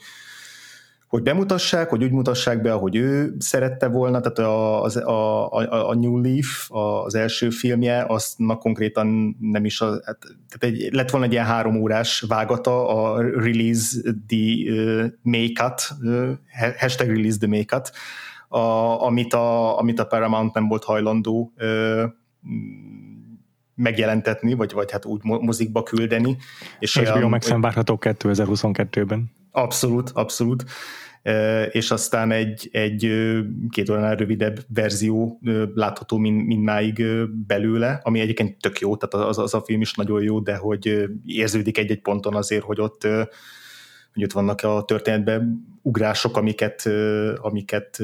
[1.07, 5.95] hogy bemutassák, hogy úgy mutassák be, ahogy ő szerette volna, tehát a, a, a, a
[5.95, 10.17] New Leaf, az első filmje, na konkrétan nem is, a, hát,
[10.49, 16.31] tehát egy, lett volna egy ilyen három órás vágata, a Release the uh, Make-Cut, uh,
[16.79, 17.91] hashtag Release the Make-Cut,
[18.47, 18.59] a,
[19.05, 21.53] amit, a, amit a Paramount nem volt hajlandó
[23.79, 26.37] megjelentetni, vagy, vagy hát úgy mozikba küldeni.
[26.79, 29.31] És HBO Max várható 2022-ben.
[29.51, 30.63] Abszolút, abszolút.
[31.71, 33.11] És aztán egy, egy
[33.69, 35.39] két óránál rövidebb verzió
[35.73, 37.03] látható mind, mindmáig
[37.47, 41.09] belőle, ami egyébként tök jó, tehát az, az a film is nagyon jó, de hogy
[41.25, 43.07] érződik egy-egy ponton azért, hogy ott
[44.13, 46.89] hogy ott vannak a történetben ugrások, amiket,
[47.37, 47.99] amiket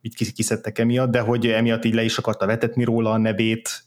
[0.00, 3.84] így kiszedtek emiatt, de hogy emiatt így le is akarta vetetni róla a nevét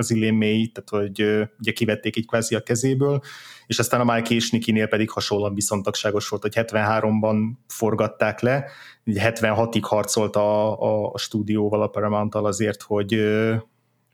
[0.00, 3.20] az Elaine May, tehát hogy ugye kivették így kvázi a kezéből,
[3.66, 7.36] és aztán a Mike és Nikinél pedig hasonlóan viszontagságos volt, hogy 73-ban
[7.66, 8.64] forgatták le,
[9.06, 13.20] 76-ig harcolt a, a, a stúdióval, a paramount azért, hogy,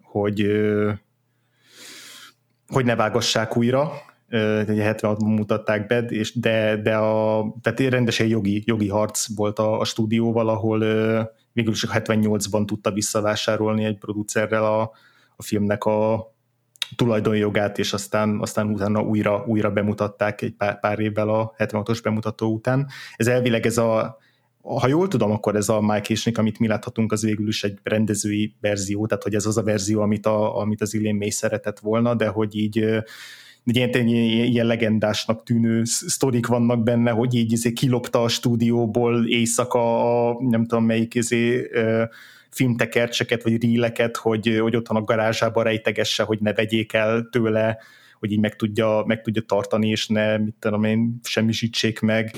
[0.03, 0.47] hogy,
[2.67, 3.93] hogy ne vágassák újra,
[4.69, 9.81] ugye 76-ban mutatták be, és de, de a, tehát rendesen jogi, jogi harc volt a,
[9.81, 10.79] a stúdióval, ahol
[11.53, 14.91] végül is 78-ban tudta visszavásárolni egy producerrel a,
[15.37, 16.31] a filmnek a
[16.97, 22.53] tulajdonjogát, és aztán, aztán utána újra, újra bemutatták egy pár, pár évvel a 76-os bemutató
[22.53, 22.87] után.
[23.17, 24.19] Ez elvileg ez a
[24.67, 27.79] ha jól tudom, akkor ez a Mike Hésnik, amit mi láthatunk, az végül is egy
[27.83, 31.79] rendezői verzió, tehát hogy ez az a verzió, amit, a, amit az Elaine May szeretett
[31.79, 32.77] volna, de hogy így
[33.65, 34.09] ilyen, ilyen,
[34.45, 40.67] ilyen legendásnak tűnő sztorik vannak benne, hogy így izé kilopta a stúdióból éjszaka a nem
[40.67, 41.71] tudom melyik izé,
[42.57, 47.79] filmtekercseket, vagy ríleket, hogy, hogy otthon a garázsába rejtegesse, hogy ne vegyék el tőle
[48.27, 52.35] hogy így meg tudja, meg tudja tartani, és ne, mit tudom én, semmisítsék meg,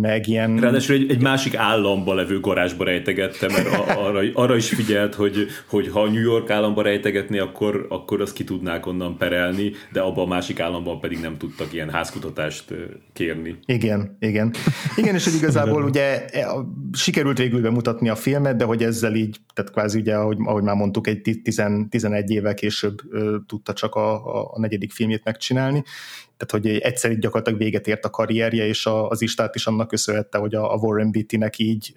[0.00, 0.56] meg ilyen...
[0.60, 5.88] Ráadásul egy, egy másik államba levő garázsba rejtegette, mert arra, arra is figyelt, hogy, hogy
[5.88, 10.28] ha New York államba rejtegetni, akkor, akkor azt ki tudnák onnan perelni, de abban a
[10.28, 12.74] másik államban pedig nem tudtak ilyen házkutatást
[13.12, 13.56] kérni.
[13.66, 14.54] Igen, igen.
[14.96, 16.46] Igen, és hogy igazából ugye e,
[16.92, 20.74] sikerült végül bemutatni a filmet, de hogy ezzel így, tehát kvázi ugye, ahogy, ahogy már
[20.74, 21.40] mondtuk, egy
[21.88, 22.96] 11 évvel később
[23.46, 24.14] tudta csak a,
[24.54, 25.82] a negyedik filmjét megcsinálni,
[26.36, 29.88] tehát hogy egyszer így gyakorlatilag véget ért a karrierje, és a, az Istát is annak
[29.88, 31.92] köszönhette, hogy a, a Warren Beatty-nek így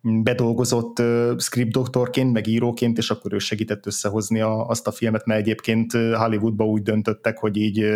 [0.00, 5.26] bedolgozott ö, script doktorként, meg íróként, és akkor ő segített összehozni a, azt a filmet,
[5.26, 7.86] mert egyébként Hollywoodba úgy döntöttek, hogy így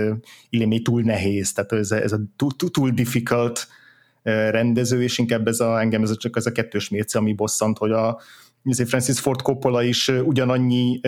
[0.51, 3.69] Illimi túl nehéz, tehát ez a, ez a túl, túl difficult
[4.23, 7.91] rendező, és inkább ez a, engem ez csak ez a kettős mérce, ami bosszant, hogy
[7.91, 8.21] a,
[8.63, 11.01] Francis Ford Coppola is ugyanannyi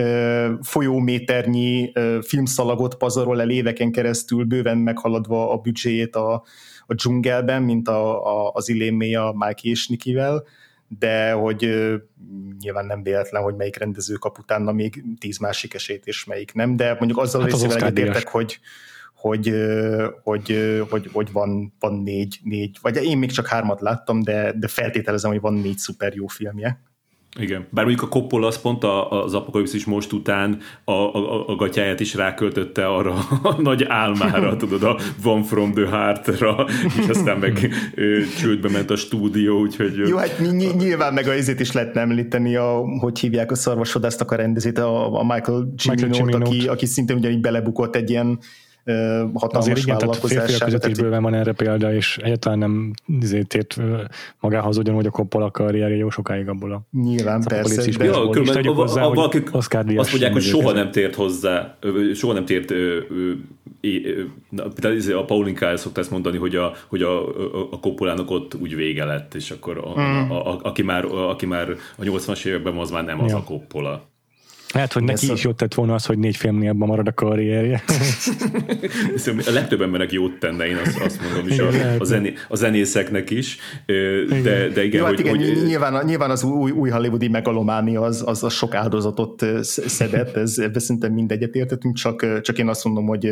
[0.61, 6.43] folyóméternyi filmszalagot pazarol el éveken keresztül, bőven meghaladva a büdzséjét a,
[6.85, 10.43] a dzsungelben, mint a, a, az Ilémé a Mike és Nikivel,
[10.99, 11.59] de hogy
[12.59, 16.75] nyilván nem véletlen, hogy melyik rendező kap utána még tíz másik esélyt, és melyik nem,
[16.75, 18.59] de mondjuk azzal hát az egyetértek, hogy,
[19.15, 19.53] hogy,
[20.23, 20.57] hogy,
[20.89, 25.31] hogy, hogy van, van négy, négy, vagy én még csak hármat láttam, de, de feltételezem,
[25.31, 26.81] hogy van négy szuper jó filmje.
[27.39, 27.67] Igen.
[27.69, 32.13] Bár mondjuk a Coppola az pont az apokalipszis most után a, a, a gatyáját is
[32.13, 36.67] ráköltötte arra a nagy álmára, tudod, a One from the Heart-ra,
[36.99, 37.69] és aztán meg
[38.39, 39.97] csődbe ment a stúdió, úgyhogy...
[40.07, 44.21] Jó, hát ny- nyilván meg a izét is lehetne említeni, a, hogy hívják a szarvasodászt
[44.21, 48.39] a rendezét, a, a Michael Cimino, aki, aki szintén ugyanígy belebukott egy ilyen
[49.33, 53.81] hatalmas Azért igen, tehát között is bőven van erre példa, és egyáltalán nem izé tért
[54.39, 57.87] magához ugyanúgy a Coppola karrierje jó sokáig abból a Nyilván, persze.
[57.87, 59.73] Is ja, különben a, hozzá, a, a, valaki azt
[60.11, 61.77] mondják, hogy soha nem tért hozzá,
[62.13, 62.71] soha nem tért
[65.15, 67.27] a Pauline Kyle szokta ezt mondani, hogy a, hogy a,
[67.71, 70.29] a Coppolának ott úgy vége lett, és akkor a, mm.
[70.29, 73.23] a, a, aki, már, aki már a 80-as években az már nem ja.
[73.23, 74.11] az a Coppola.
[74.73, 77.83] Lehet, hogy neki is jót tett volna az, hogy négy filmnél abban marad a karrierje.
[79.47, 83.29] a legtöbb embernek jót tenne, én azt, azt mondom, és a, a, zené, a zenészeknek
[83.29, 83.57] is.
[84.43, 88.01] De, de igen, Jó, hát hogy, igen hogy, nyilván, nyilván az új, új hollywoodi megalománia
[88.01, 92.83] az, az, az sok áldozatot szedett, ez, ebben szerintem mindegyet értetünk, csak, csak én azt
[92.83, 93.31] mondom, hogy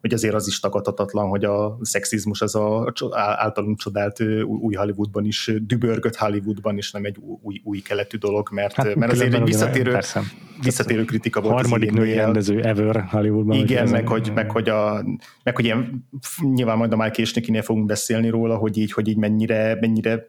[0.00, 5.52] hogy azért az is tagadhatatlan, hogy a szexizmus az a általunk csodált új Hollywoodban is,
[5.60, 9.92] dübörgött Hollywoodban is nem egy új, új keletű dolog, mert, hát, mert azért egy visszatérő,
[9.92, 10.22] persze.
[10.62, 11.54] visszatérő kritika volt.
[11.54, 13.56] Harmadik női rendező ever Hollywoodban.
[13.56, 15.04] Igen, meg hogy, meg, hogy, a,
[15.42, 16.08] meg hogy ilyen,
[16.40, 20.26] nyilván majd a Mike Késnikinél fogunk beszélni róla, hogy így, hogy így mennyire, mennyire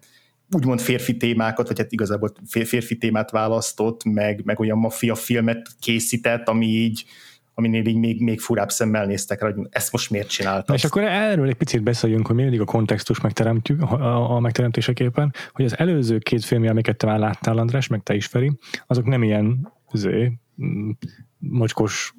[0.52, 6.48] úgymond férfi témákat, vagy hát igazából férfi témát választott, meg, meg olyan maffia filmet készített,
[6.48, 7.06] ami így,
[7.54, 10.76] aminél így még, még furább szemmel néztek rá, hogy ezt most miért csináltak.
[10.76, 15.66] És akkor erről egy picit beszéljünk, hogy mindig a kontextus megteremtjük a, a megteremtéseképpen, hogy
[15.66, 18.52] az előző két filmje, amiket te már láttál, András, meg te is, Feri,
[18.88, 20.90] azok nem ilyen zé, mm,
[21.38, 22.14] mocskos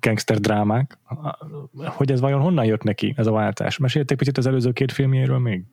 [0.00, 0.98] gangster drámák,
[1.84, 3.78] hogy ez vajon honnan jött neki, ez a váltás?
[3.78, 5.64] Mesélték picit az előző két filmjéről még?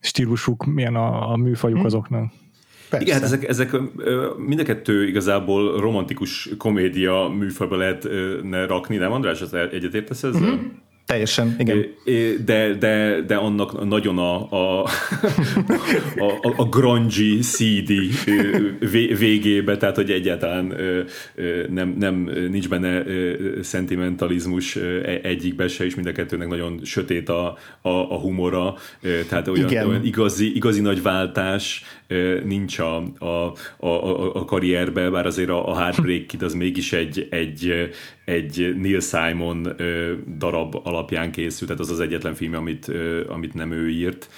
[0.00, 1.84] Stílusuk, milyen a, a műfajuk hm.
[1.84, 2.32] azoknak?
[2.90, 3.06] Persze.
[3.06, 3.76] Igen, hát ezek, ezek
[4.36, 9.40] mind a kettő igazából romantikus komédia műfajba lehetne rakni, nem András?
[9.40, 10.42] Az egyetértesz ezzel?
[10.42, 10.60] Uh-huh.
[11.08, 11.84] Teljesen, igen.
[12.44, 14.82] De, de, de annak nagyon a, a,
[16.16, 17.92] a, a grungy CD
[19.18, 20.74] végébe, tehát hogy egyáltalán
[21.68, 23.02] nem, nem nincs benne
[23.62, 28.74] szentimentalizmus e, egyikbe se, és mind a kettőnek nagyon sötét a, a, a humora,
[29.28, 31.84] tehát olyan, olyan igazi, igazi nagy váltás
[32.44, 37.28] nincs a, a, a, a karrierbe, bár azért a, a Heartbreak Kid az mégis egy,
[37.30, 37.90] egy,
[38.24, 39.76] egy Neil Simon
[40.38, 42.92] darab alapján készült, tehát az az egyetlen film, amit,
[43.28, 44.28] amit nem ő írt,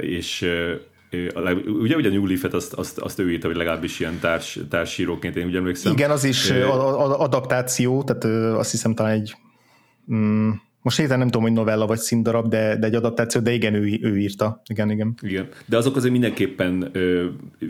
[0.00, 0.46] és
[1.62, 5.36] ugye, ugye a New Leaf-et azt, azt, azt ő írta, hogy legalábbis ilyen társ, társíróként,
[5.36, 5.92] én úgy emlékszem.
[5.92, 9.36] Igen, az is adaptáció, tehát azt hiszem talán egy
[10.12, 10.50] mm,
[10.88, 13.98] most hirtelen nem tudom, hogy novella vagy színdarab, de, de egy adaptáció, de igen, ő,
[14.02, 14.62] ő írta.
[14.66, 15.14] Igen, igen.
[15.20, 17.24] Igen, de azok azért mindenképpen ö,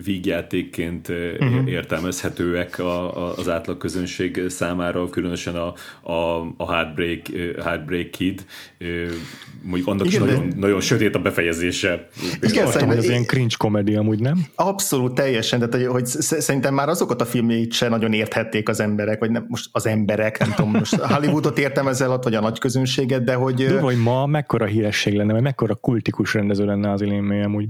[0.05, 1.71] vígjátékként uh-huh.
[1.71, 5.75] értelmezhetőek a, a, az átlag közönség számára, különösen a,
[6.13, 7.21] a, a Heartbreak,
[7.63, 8.45] Heartbreak Kid.
[8.79, 9.07] Ö,
[9.63, 10.57] mondjuk annak igen, is nagyon, de...
[10.57, 12.09] nagyon sötét a befejezése.
[12.41, 14.47] Igen, Aztán, hogy ez ilyen cringe komedi amúgy, nem?
[14.55, 19.31] Abszolút, teljesen, tehát hogy szerintem már azokat a filmjeit se nagyon érthették az emberek, vagy
[19.31, 23.25] nem, most az emberek, nem tudom, most Hollywoodot értem ezzel, vagy a nagy közönség, hírességet,
[23.25, 23.55] de hogy...
[23.55, 27.67] De hogy ma mekkora híresség lenne, vagy mekkora kultikus rendező lenne az Ilén amúgy.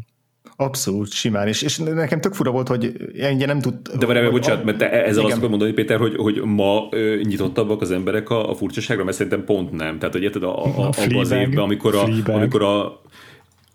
[0.57, 3.74] Abszolút, simán, és, és nekem tök fura volt, hogy ugye nem tud...
[3.98, 5.24] De várj, bocsánat, mert te ezzel igen.
[5.24, 9.16] azt akarod mondani, Péter, hogy, hogy ma ö, nyitottabbak az emberek a, a furcsaságra, mert
[9.16, 9.98] szerintem pont nem.
[9.98, 13.01] Tehát, hogy érted, a, a, a, abban az évben, amikor a, amikor a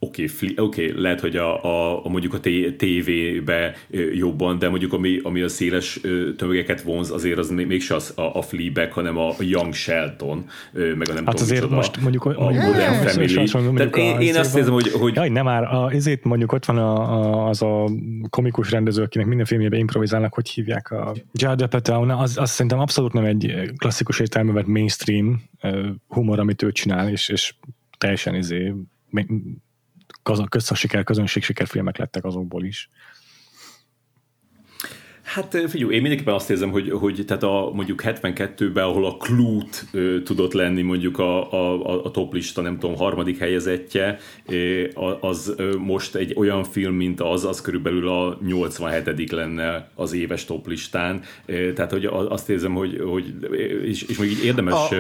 [0.04, 2.40] oké, okay, okay, lehet, hogy a, a, a mondjuk a
[2.78, 3.76] tévébe
[4.14, 6.00] jobban, de mondjuk ami, ami a széles
[6.38, 11.14] tömegeket vonz, azért az mégse az a, a Fleabag, hanem a Young Shelton, meg a
[11.14, 13.74] nem hát tudom, azért micsoda, most mondjuk a, a Modern Family.
[13.76, 15.16] Tehát én, én azt érzem, hogy, hogy...
[15.16, 17.90] Jaj, nem már, a, ezért mondjuk ott van a, a, az a
[18.30, 23.14] komikus rendező, akinek minden filmjében improvizálnak, hogy hívják a Judd Apatow, az, az szerintem abszolút
[23.14, 25.44] nem egy klasszikus értelmevet mainstream
[26.08, 27.54] humor, amit ő csinál, és, és
[27.98, 28.74] teljesen izé
[30.50, 32.90] közszasiker, közönség sikerfilmek lettek azokból is.
[35.34, 39.78] Hát figyelj, én mindenképpen azt érzem, hogy, hogy tehát a, mondjuk 72-ben, ahol a Clute
[39.92, 44.84] ö, tudott lenni mondjuk a, a, a toplista, nem tudom, harmadik helyezettje, ö,
[45.20, 50.46] az ö, most egy olyan film, mint az, az körülbelül a 87 lenne az éves
[50.46, 51.22] toplistán.
[51.46, 53.34] Ö, tehát, hogy azt érzem, hogy, hogy
[53.86, 54.96] és, és még így érdemes, a...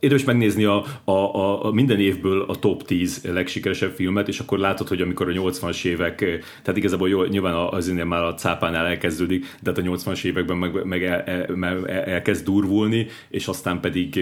[0.00, 4.58] érdemes megnézni a, a, a, a minden évből a top 10 legsikeresebb filmet, és akkor
[4.58, 6.16] látod, hogy amikor a 80-as évek,
[6.62, 10.84] tehát igazából jó, nyilván az már a cápánál elkezdődik, de hát a 80-as években meg,
[10.84, 14.20] meg el, el, elkezd durvulni, és aztán pedig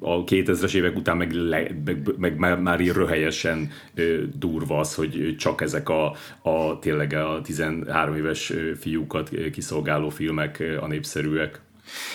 [0.00, 3.70] a 2000-es évek után meg, le, meg, meg már, már így röhelyesen
[4.34, 10.86] durva az, hogy csak ezek a, a tényleg a 13 éves fiúkat kiszolgáló filmek a
[10.86, 11.60] népszerűek.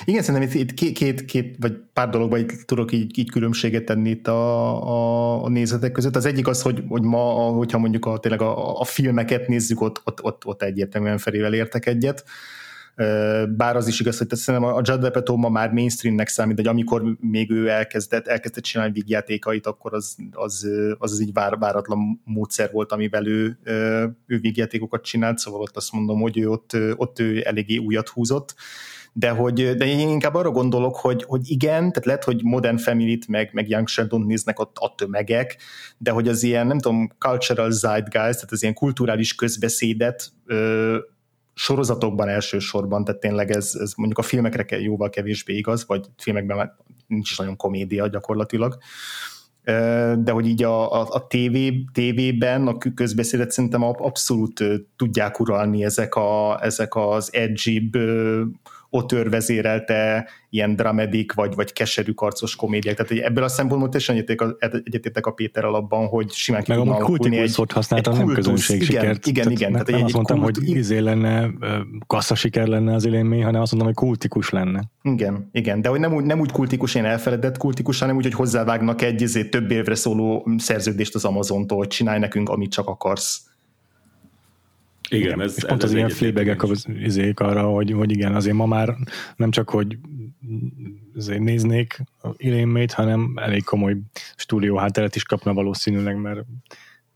[0.05, 4.09] Igen, szerintem itt, itt két, két, vagy pár dologban itt tudok így, így különbséget tenni
[4.09, 6.15] itt a, a, a nézetek között.
[6.15, 10.01] Az egyik az, hogy, hogy ma, hogyha mondjuk a, tényleg a, a filmeket nézzük, ott,
[10.03, 12.23] ott, ott, ott egyértelműen felével értek egyet
[13.49, 17.15] bár az is igaz, hogy szerintem a Judd Apatow ma már mainstreamnek számít, de amikor
[17.19, 22.71] még ő elkezdett, elkezdett csinálni vígjátékait, akkor az, az, az, az így vár, váratlan módszer
[22.71, 23.59] volt, amivel ő,
[24.27, 28.55] ő vígjátékokat csinált, szóval ott azt mondom, hogy ő ott, ott ő eléggé újat húzott
[29.13, 33.27] de hogy de én inkább arra gondolok, hogy, hogy igen, tehát lehet, hogy Modern Family-t
[33.27, 35.57] meg, meg Young Sheldon néznek ott a tömegek,
[35.97, 40.97] de hogy az ilyen, nem tudom, cultural zeitgeist, tehát az ilyen kulturális közbeszédet ö,
[41.53, 46.75] sorozatokban elsősorban, tehát tényleg ez, ez mondjuk a filmekre jóval kevésbé igaz, vagy filmekben már
[47.07, 48.77] nincs is nagyon komédia gyakorlatilag,
[50.17, 51.57] de hogy így a, a, a TV,
[51.93, 54.63] tévében a közbeszédet szerintem abszolút
[54.95, 57.89] tudják uralni ezek, a, ezek az edgy
[58.93, 62.95] Otör vezérelte ilyen dramedik, vagy, vagy keserű karcos komédiák.
[62.95, 64.39] Tehát ebből a szempontból teljesen
[64.83, 68.81] egyetértek a Péter alapban, hogy simán ki Meg a kultikus egy, szót használtam, nem közönség
[68.81, 69.27] igen, sikert.
[69.27, 69.71] Igen, igen.
[69.71, 70.57] Tehát, nem azt mondtam, kult...
[70.57, 71.49] hogy izé lenne,
[72.07, 74.83] kassza siker lenne az élmény, hanem azt mondtam, hogy kultikus lenne.
[75.01, 78.33] Igen, igen, de hogy nem úgy, nem úgy kultikus, én elfeledett kultikus, hanem úgy, hogy
[78.33, 83.50] hozzávágnak egy izé, több évre szóló szerződést az Amazontól, hogy csinálj nekünk, amit csak akarsz.
[85.11, 88.35] Igen, igen ez, és pont ez az ilyen flébegek az izék arra, hogy, hogy igen,
[88.35, 88.95] azért ma már
[89.35, 89.97] nem csak, hogy
[91.15, 92.03] azért néznék
[92.37, 93.97] Ilénmét, hanem elég komoly
[94.35, 96.39] stúdió hátteret is kapna valószínűleg, mert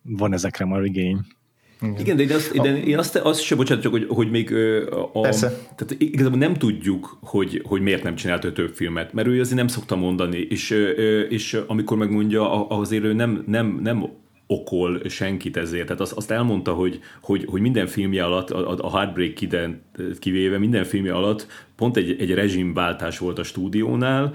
[0.01, 1.19] van ezekre már igény.
[1.81, 4.53] Igen, Igen de én azt, de én azt, azt sem, bocsánat, csak hogy, hogy még
[5.13, 5.47] a, Persze.
[5.47, 9.67] tehát igazából nem tudjuk, hogy, hogy miért nem csinált több filmet, mert ő azért nem
[9.67, 10.69] szokta mondani, és,
[11.29, 14.10] és amikor megmondja, azért ő nem, nem, nem
[14.47, 15.86] okol senkit ezért.
[15.86, 19.34] Tehát azt, azt elmondta, hogy, hogy, hogy minden filmje alatt, a, a Heartbreak
[20.19, 24.34] kivéve, minden filmje alatt pont egy, egy rezsimváltás volt a stúdiónál,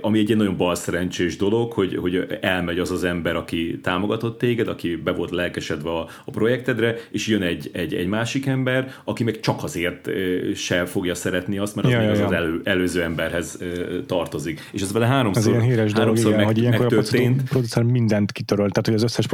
[0.00, 4.96] ami egy nagyon balszerencsés dolog, hogy, hogy elmegy az az ember, aki támogatott téged, aki
[4.96, 9.40] be volt lelkesedve a, a projektedre, és jön egy, egy, egy másik ember, aki meg
[9.40, 10.10] csak azért
[10.54, 12.26] se fogja szeretni azt, mert az ja, még az, ja.
[12.26, 13.58] az elő, előző emberhez
[14.06, 14.68] tartozik.
[14.72, 17.40] És ez vele háromszor, ez híres dolog, igen, meg, hogy ilyenkor megtörtént.
[17.40, 19.26] a producer mindent kitöröl, tehát hogy az összes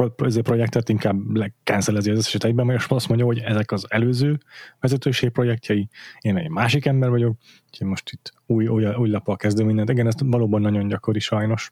[0.43, 4.37] projektet inkább lekenzelezi az összeset egyben, és azt mondja, hogy ezek az előző
[4.79, 5.87] vezetőség projektjei,
[6.19, 7.34] én egy másik ember vagyok,
[7.69, 9.89] úgyhogy most itt új, új, új lappal kezdő mindent.
[9.89, 11.71] Igen, ez valóban nagyon gyakori sajnos.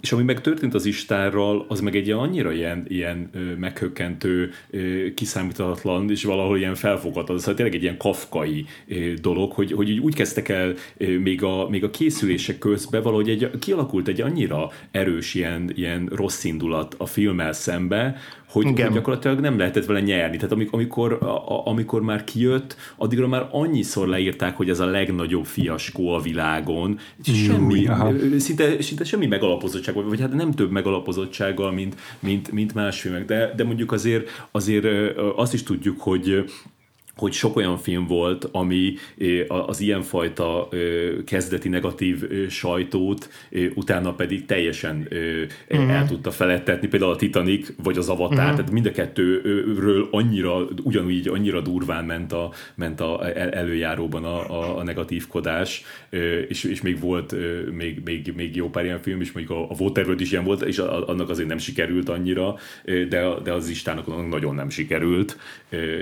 [0.00, 4.50] És ami meg történt az Istárral, az meg egy annyira ilyen, ilyen meghökkentő,
[5.14, 8.66] kiszámíthatatlan, és valahol ilyen felfoghatatlan, szóval tényleg egy ilyen kafkai
[9.20, 14.08] dolog, hogy, hogy úgy kezdtek el még, a, még a készülések közben valahogy egy, kialakult
[14.08, 18.16] egy annyira erős ilyen, ilyen rossz indulat a filmmel szembe,
[18.52, 20.36] hogy, hogy gyakorlatilag nem lehetett vele nyerni.
[20.36, 26.08] Tehát amikor, a, amikor már kijött, addigra már annyiszor leírták, hogy ez a legnagyobb fiaskó
[26.08, 26.98] a világon.
[27.22, 27.88] Semmi,
[28.38, 33.24] szinte, szinte semmi megalapozottság, vagy hát nem több megalapozottsággal, mint, mint, mint más filmek.
[33.24, 34.86] De, de mondjuk azért, azért
[35.36, 36.44] azt is tudjuk, hogy
[37.16, 38.94] hogy sok olyan film volt, ami
[39.48, 40.68] az ilyenfajta
[41.26, 43.28] kezdeti negatív sajtót
[43.74, 45.08] utána pedig teljesen
[45.70, 45.90] uh-huh.
[45.90, 48.54] el tudta felettetni, például a Titanic vagy az Avatar, uh-huh.
[48.54, 54.78] tehát mind a kettőről annyira, ugyanúgy annyira durván ment a, ment a előjáróban a, a,
[54.78, 55.84] a negatívkodás,
[56.48, 57.34] és, és még volt
[57.72, 60.62] még, még, még jó pár ilyen film, és mondjuk a, a Waterworld is ilyen volt,
[60.62, 65.38] és annak azért nem sikerült annyira, de, de az Istának nagyon nem sikerült,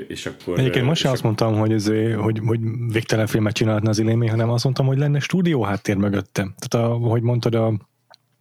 [0.08, 0.58] és akkor...
[0.58, 2.60] Egyébként most sem azt mondtam, hogy, ezé, hogy, hogy
[2.92, 6.48] végtelen filmet csinálhatna az Ilémi, hanem azt mondtam, hogy lenne stúdió háttér mögötte.
[6.58, 7.66] Tehát ahogy mondtad, a,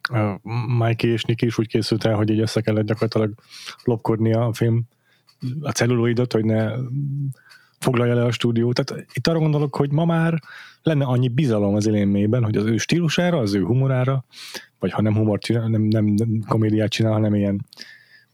[0.02, 0.40] a
[0.78, 3.34] Mikey és Niki is úgy készült el, hogy így össze kellett gyakorlatilag
[3.84, 4.84] lopkodni a film
[5.62, 6.72] a celluloidot, hogy ne
[7.80, 8.74] foglalja le a stúdió.
[8.74, 10.40] Tehát itt arra gondolok, hogy ma már
[10.84, 14.26] lenne annyi bizalom az élénmében, hogy az ő stílusára, az ő humorára,
[14.80, 17.66] vagy ha nem humor csinál, nem, nem, nem komédiát csinál, hanem ilyen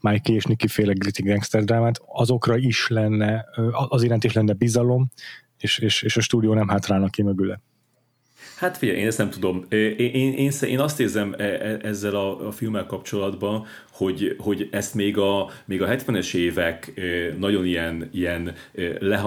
[0.00, 3.44] Mikey és Nicky féle gritty gangster drámát, azokra is lenne,
[3.88, 5.10] az iránt is lenne bizalom,
[5.58, 7.60] és, és, és a stúdió nem hátrálnak ki mögüle.
[8.56, 9.64] Hát figyelj, én ezt nem tudom.
[9.68, 14.68] Én, én, én, én azt érzem e, e, ezzel a, a filmmel kapcsolatban, hogy, hogy
[14.70, 17.00] ezt még a, még a 70-es évek
[17.38, 18.54] nagyon ilyen, ilyen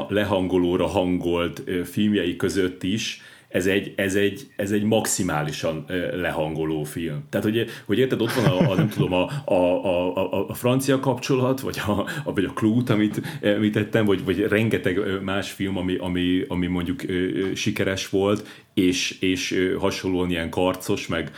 [0.09, 7.23] lehangolóra hangolt filmjei között is ez egy, ez egy, ez egy maximálisan lehangoló film.
[7.29, 9.85] Tehát, hogy, hogy érted, ott van a, a nem tudom, a, a,
[10.15, 11.91] a, a, francia kapcsolat, vagy a,
[12.23, 17.01] a, vagy a Clue-t, amit említettem, vagy, vagy rengeteg más film, ami, ami, ami mondjuk
[17.53, 18.47] sikeres volt,
[18.79, 21.31] és, és hasonlóan ilyen karcos, meg,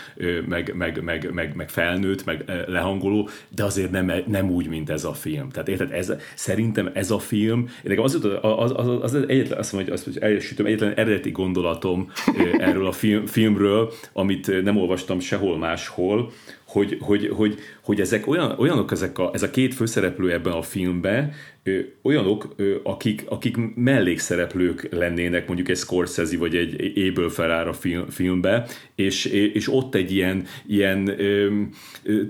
[0.48, 5.04] meg, meg, meg, meg, meg felnőtt, meg lehangoló, de azért nem, nem úgy, mint ez
[5.04, 5.50] a film.
[5.50, 9.94] Tehát érted, ez, szerintem ez a film, nekem az, az, az, az, egyetlen, azt mondom,
[9.94, 12.12] hogy azt, egyetlen eredeti gondolatom
[12.58, 16.32] erről a film, filmről, amit nem olvastam sehol máshol,
[16.72, 20.62] hogy, hogy, hogy, hogy ezek olyan, olyanok ezek a, ez a két főszereplő ebben a
[20.62, 21.32] filmben,
[21.64, 28.10] ö, olyanok, ö, akik, akik mellékszereplők lennének mondjuk egy Scorsese vagy egy Abel Ferrara film,
[28.10, 31.62] filmbe, és, és ott egy ilyen, ilyen ö,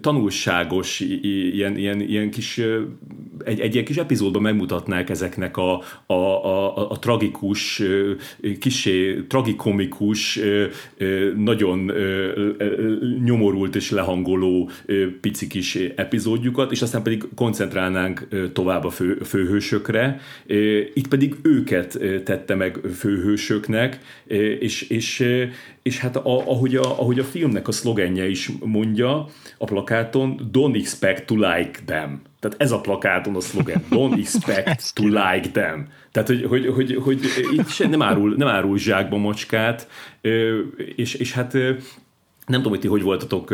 [0.01, 2.61] tanulságos, ilyen, ilyen, ilyen kis,
[3.43, 7.81] egy, egy ilyen kis epizódban megmutatnák ezeknek a, a, a, a tragikus,
[8.59, 10.39] kisé tragikomikus,
[11.35, 11.91] nagyon
[13.23, 14.69] nyomorult és lehangoló
[15.21, 20.19] pici kis epizódjukat, és aztán pedig koncentrálnánk tovább a fő, főhősökre.
[20.93, 23.99] Itt pedig őket tette meg főhősöknek,
[24.59, 25.25] és, és,
[25.81, 29.27] és hát a, ahogy, a, ahogy a filmnek a szlogenje is mondja
[29.57, 32.21] a plakáton, don't expect to like them.
[32.39, 35.87] Tehát ez a plakáton a szlogen, don't expect to like them.
[36.11, 37.19] Tehát, hogy, hogy, hogy, hogy
[37.51, 39.87] itt se nem árul, nem árul zsákba macskát,
[40.95, 41.57] és, és hát
[42.47, 43.49] nem tudom, hogy ti hogy voltatok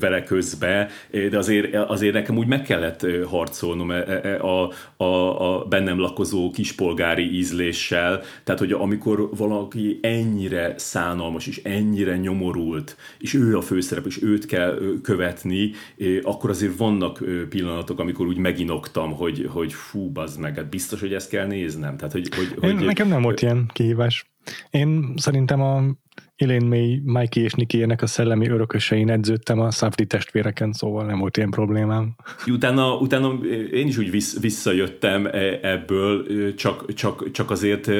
[0.00, 5.04] vele közbe, de azért, azért nekem úgy meg kellett harcolnom e, e, e, a, a,
[5.04, 13.34] a bennem lakozó kispolgári ízléssel, tehát hogy amikor valaki ennyire szánalmas és ennyire nyomorult, és
[13.34, 15.70] ő a főszerep, és őt kell követni,
[16.22, 21.14] akkor azért vannak pillanatok, amikor úgy meginoktam, hogy, hogy fú, bazd meg, hát biztos, hogy
[21.14, 21.96] ezt kell néznem.
[21.96, 24.30] Tehát, hogy, hogy, hogy, Nekem nem volt ilyen kihívás.
[24.70, 25.82] Én szerintem a
[26.40, 31.36] Elaine May, Mikey és Nicky a szellemi örökösein edződtem a Safdie testvéreken, szóval nem volt
[31.36, 32.14] ilyen problémám.
[32.46, 34.10] Utána, utána én is úgy
[34.40, 36.24] visszajöttem e, ebből,
[36.54, 37.90] csak, csak, csak azért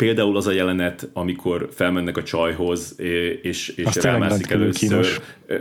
[0.00, 2.94] például az a jelenet, amikor felmennek a csajhoz,
[3.42, 5.06] és, és rámászik először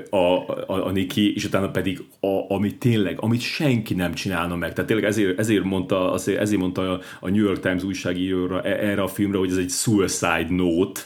[0.10, 4.74] a, a, a Niki, és utána pedig a, amit tényleg, amit senki nem csinálna meg.
[4.74, 9.02] Tehát tényleg ezért, ezért mondta, azért, ezért mondta a New York Times újságíróra e, erre
[9.02, 11.02] a filmre, hogy ez egy suicide note,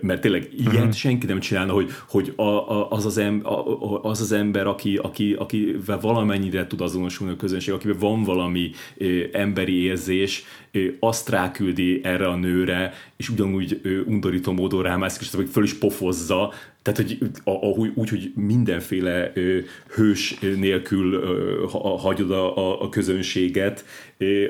[0.00, 0.92] mert tényleg ilyet uh-huh.
[0.92, 4.96] senki nem csinálna, hogy, hogy a, a, az, az, em, a, az az ember, aki,
[4.96, 8.70] aki, akivel valamennyire tud azonosulni a közönség, akivel van valami
[9.32, 10.44] emberi érzés,
[11.00, 16.52] azt ráküldi erre a nőre, és ugyanúgy undorító módon rámászik, és föl is pofozza,
[16.82, 19.58] tehát, hogy ahogy, úgy, hogy mindenféle ö,
[19.94, 21.66] hős nélkül ö,
[21.98, 23.84] hagyod a, a, a közönséget,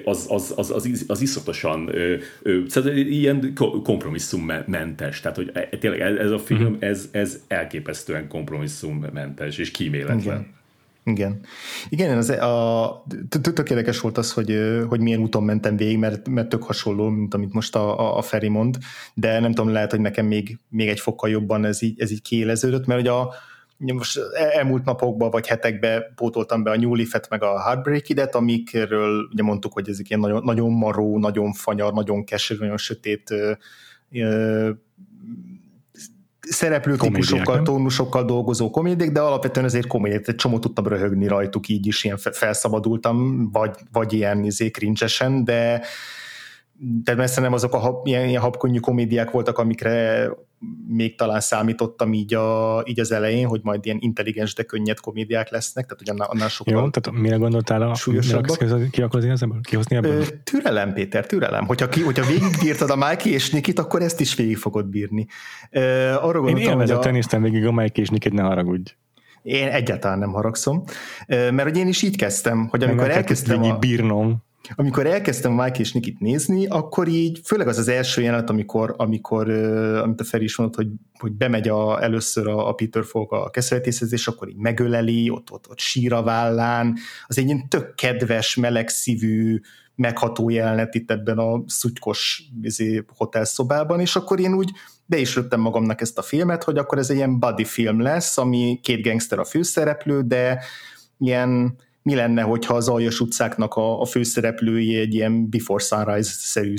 [0.04, 5.20] az, az, az, az, az iszatosan ö, ö, szóval ilyen kompromisszummentes.
[5.20, 6.76] Tehát, hogy e, tényleg ez a film, uh-huh.
[6.80, 10.18] ez, ez elképesztően kompromisszummentes és kíméletlen.
[10.18, 10.60] Igen.
[11.04, 11.46] Igen.
[11.88, 16.48] Igen, az, a, tök érdekes volt az, hogy, hogy milyen úton mentem végig, mert, mert
[16.48, 18.76] tök hasonló, mint amit most a, a Feri mond,
[19.14, 22.22] de nem tudom, lehet, hogy nekem még, még egy fokkal jobban ez így, ez így
[22.22, 23.34] kiéleződött, mert hogy a,
[23.76, 24.20] most
[24.52, 29.72] elmúlt napokban vagy hetekben pótoltam be a New Leaf-et meg a Heartbreak-idet, amikről ugye mondtuk,
[29.72, 33.52] hogy ezek ilyen nagyon, nagyon maró, nagyon fanyar, nagyon keserű, nagyon sötét ö,
[34.12, 34.70] ö,
[36.48, 41.86] szereplő típusokkal, tónusokkal dolgozó komédiek, de alapvetően azért komédiek, egy csomó tudtam röhögni rajtuk, így
[41.86, 45.06] is ilyen felszabadultam, vagy, vagy ilyen izé cringe
[45.44, 45.82] de
[47.04, 50.28] de messze nem azok a hab, ilyen, ilyen habkonyú komédiák voltak, amikre
[50.86, 55.50] még talán számítottam így, a, így az elején, hogy majd ilyen intelligens, de könnyed komédiák
[55.50, 58.90] lesznek, tehát hogy annál, annál sokkal Jó, tehát mire gondoltál a súlyosabbak?
[58.90, 59.60] Ki akarod ebből?
[59.62, 60.20] Kihozni ebből?
[60.20, 61.66] Ö, türelem, Péter, türelem.
[61.66, 65.26] Hogyha, ki, hogyha végigbírtad a Mikey és Nikit, akkor ezt is végig fogod bírni.
[65.70, 67.12] Ö, arra Én élvezettel a...
[67.12, 68.94] néztem végig a Mikey és Nikit, ne haragudj.
[69.42, 70.84] Én egyáltalán nem haragszom,
[71.26, 73.78] mert hogy én is így kezdtem, hogy amikor elkezdtem a...
[73.78, 74.42] bírnom
[74.74, 79.50] amikor elkezdtem Mike és Nikit nézni, akkor így, főleg az az első jelenet, amikor, amikor
[79.98, 80.88] amit a Feri is mondott, hogy,
[81.18, 85.50] hogy bemegy a, először a, a Peter Falk a keszeltészhez, és akkor így megöleli, ott,
[85.50, 86.96] ott, ott sír a vállán,
[87.26, 89.60] az egy ilyen tök kedves, melegszívű,
[89.94, 94.70] megható jelenet itt ebben a szutykos izé, hotelszobában, és akkor én úgy
[95.06, 98.38] be is rögtem magamnak ezt a filmet, hogy akkor ez egy ilyen buddy film lesz,
[98.38, 100.64] ami két gangster a főszereplő, de
[101.18, 106.74] ilyen mi lenne, hogyha az aljas utcáknak a, a főszereplői egy ilyen Before Sunrise-szerű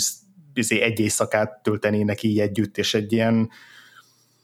[0.54, 3.50] izé, egy éjszakát töltenének így együtt, és egy ilyen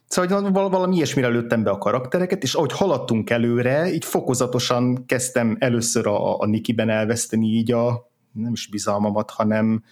[0.08, 6.08] Szóval valami ilyesmire lőttem be a karaktereket, és ahogy haladtunk előre, így fokozatosan kezdtem először
[6.08, 9.84] a, a Nikiben elveszteni így a, nem is bizalmamat, hanem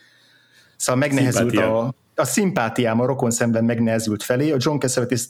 [0.76, 4.52] szóval megnehezült a, a szimpátiám a rokon szemben megnehezült felé.
[4.52, 5.26] A John Cassavetes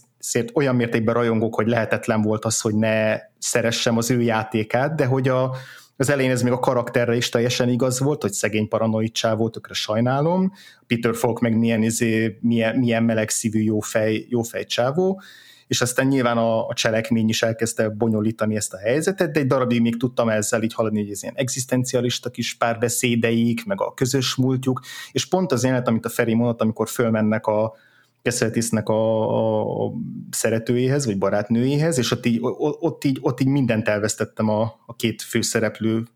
[0.53, 5.27] olyan mértékben rajongok, hogy lehetetlen volt az, hogy ne szeressem az ő játékát, de hogy
[5.27, 5.55] a,
[5.97, 9.73] az elején ez még a karakterre is teljesen igaz volt, hogy szegény paranoid csávó, tökre
[9.73, 10.51] sajnálom.
[10.87, 15.21] Peter Falk meg milyen, izé, milyen, milyen melegszívű jófej, jófej csávó,
[15.67, 19.81] és aztán nyilván a, a cselekmény is elkezdte bonyolítani ezt a helyzetet, de egy darabig
[19.81, 24.81] még tudtam ezzel így haladni, hogy ez ilyen egzisztencialista kis párbeszédeik, meg a közös múltjuk,
[25.11, 27.73] és pont az élet, amit a Feri mondott, amikor fölmennek a,
[28.21, 29.93] Kesseltisznek a, a, a
[30.31, 35.21] szeretőjéhez, vagy barátnőjéhez, és ott így, ott így, ott így mindent elvesztettem a, a két
[35.21, 36.07] főszereplő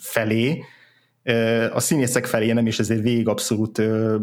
[0.00, 0.64] felé,
[1.72, 3.82] a színészek felé nem, és ezért végig abszolút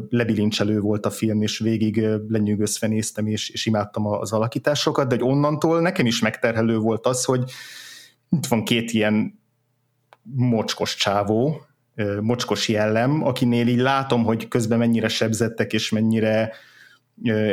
[0.10, 5.30] lebilincselő volt a film, és végig lenyűgözve néztem, és, és imádtam az alakításokat, de hogy
[5.30, 7.52] onnantól nekem is megterhelő volt az, hogy
[8.30, 9.40] itt van két ilyen
[10.36, 11.62] mocskos csávó,
[12.22, 16.54] mocskos jellem, akinél így látom, hogy közben mennyire sebzettek, és mennyire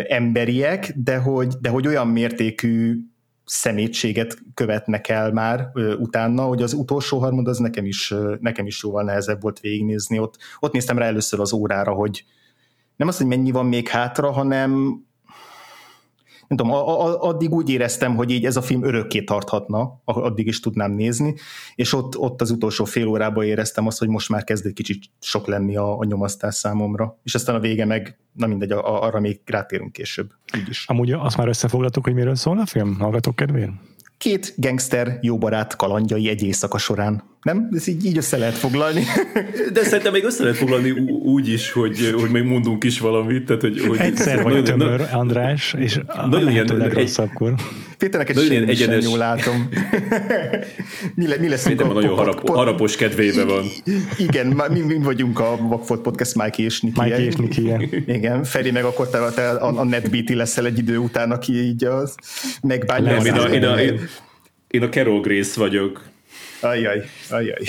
[0.08, 2.98] emberiek, de hogy, de hogy olyan mértékű
[3.44, 8.66] szemétséget követnek el már ö, utána, hogy az utolsó harmad az nekem is, ö, nekem
[8.66, 10.18] is jóval nehezebb volt végignézni.
[10.18, 12.24] Ott, ott néztem rá először az órára, hogy
[12.96, 15.02] nem az, hogy mennyi van még hátra, hanem
[16.48, 20.46] nem tudom, a, a, addig úgy éreztem, hogy így ez a film örökké tarthatna, addig
[20.46, 21.34] is tudnám nézni,
[21.74, 25.04] és ott, ott az utolsó fél órában éreztem azt, hogy most már kezd egy kicsit
[25.20, 29.20] sok lenni a, a nyomasztás számomra, és aztán a vége meg, na mindegy, a, arra
[29.20, 30.30] még rátérünk később.
[30.56, 30.84] Így is.
[30.86, 33.72] Amúgy azt már összefoglaltuk, hogy miről szól a film, hallgatók kedvéért?
[34.24, 37.22] két gangster jó barát kalandjai egy éjszaka során.
[37.44, 37.68] Nem?
[37.74, 39.04] Ez így, így össze lehet foglalni.
[39.72, 43.44] De szerintem még össze lehet foglalni úgy is, hogy, hogy még mondunk is valamit.
[43.44, 47.54] Tehát, hogy, hogy Egyszer vagy tömör, András, és nagyon ilyen, legrosszabbkor.
[47.98, 49.04] Péternek egy nagyon egyenes...
[49.04, 49.68] jól látom.
[51.14, 52.56] mi, le, mi lesz a nagyon harap, pod...
[52.56, 53.64] harapos kedvébe van.
[54.18, 57.00] Igen, mi, mi vagyunk a Vagfolt Podcast Mikey és Niki.
[57.00, 57.72] Mikey és Niki,
[58.06, 58.44] igen.
[58.44, 62.14] Feri meg akkor te, te a, a NetBeat leszel egy idő után, aki így az
[62.62, 63.12] megbánja.
[63.12, 64.00] Nem, én a, én, a, én,
[64.68, 66.12] én a Carol Grace vagyok.
[66.64, 67.62] Ajjaj, ajjaj.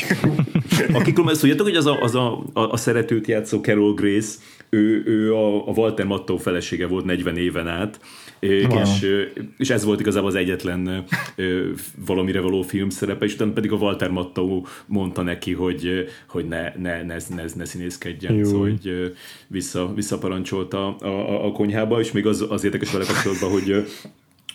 [0.94, 4.38] Akikről ezt tudjátok, hogy az a, az a, a, a szeretőt játszó Carol Grace,
[4.70, 8.00] ő, ő a, a Walter Matthau felesége volt 40 éven át,
[8.42, 8.82] wow.
[8.82, 9.08] és,
[9.58, 11.06] és ez volt igazából az egyetlen
[12.06, 17.04] valamire való filmszerepe, és utána pedig a Walter Matthau mondta neki, hogy, hogy ne, ne,
[17.04, 18.44] ne, ne, ne színészkedjen, Jó.
[18.44, 19.14] szóval hogy
[19.48, 23.86] vissza, visszaparancsolta a, a, a konyhába, és még az, az érdekes vele kapcsolatban, hogy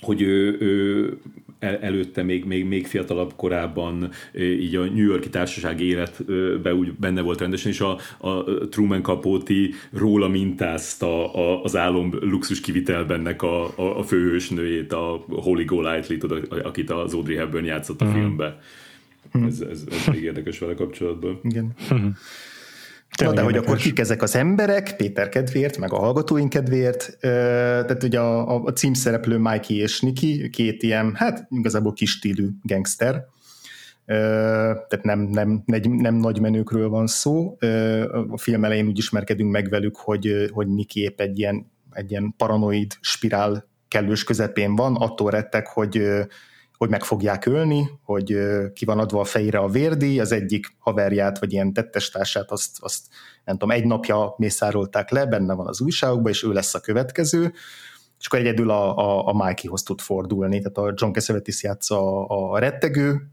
[0.00, 1.18] hogy ő, ő
[1.60, 7.40] előtte még, még, még fiatalabb korában így a New Yorki társaság életbe úgy benne volt
[7.40, 9.54] rendesen, és a, a Truman Capote
[9.92, 16.14] róla mintázta a, az álom luxus kivitelbennek a, a, a főhősnőjét, a Holly Golightly,
[16.62, 18.20] akit az Audrey Hepburn játszott a uh-huh.
[18.20, 18.60] filmbe.
[19.32, 19.50] Uh-huh.
[19.50, 21.40] Ez, ez, ez még érdekes vele kapcsolatban.
[21.42, 21.74] Igen.
[21.90, 22.10] Uh-huh.
[23.20, 28.02] Na de hogy akkor kik ezek az emberek, Péter kedvéért, meg a hallgatóink kedvéért, tehát
[28.02, 33.24] ugye a, a címszereplő Mikey és Niki, két ilyen, hát igazából kis stílű gangster,
[34.06, 37.56] tehát nem, nem, nem, nem nagy menőkről van szó.
[38.30, 42.34] A film elején úgy ismerkedünk meg velük, hogy, hogy Niki épp egy ilyen, egy ilyen
[42.36, 46.02] paranoid spirál kellős közepén van, attól rettek, hogy
[46.80, 48.38] hogy meg fogják ölni, hogy
[48.72, 53.06] ki van adva a fejére a vérdi, az egyik haverját, vagy ilyen tettestársát, azt, azt
[53.44, 57.52] nem tudom, egy napja mészárolták le, benne van az újságokban, és ő lesz a következő,
[58.18, 62.52] és akkor egyedül a, a, a Mikeyhoz tud fordulni, tehát a John Cassavetes játsza a,
[62.52, 63.30] a rettegő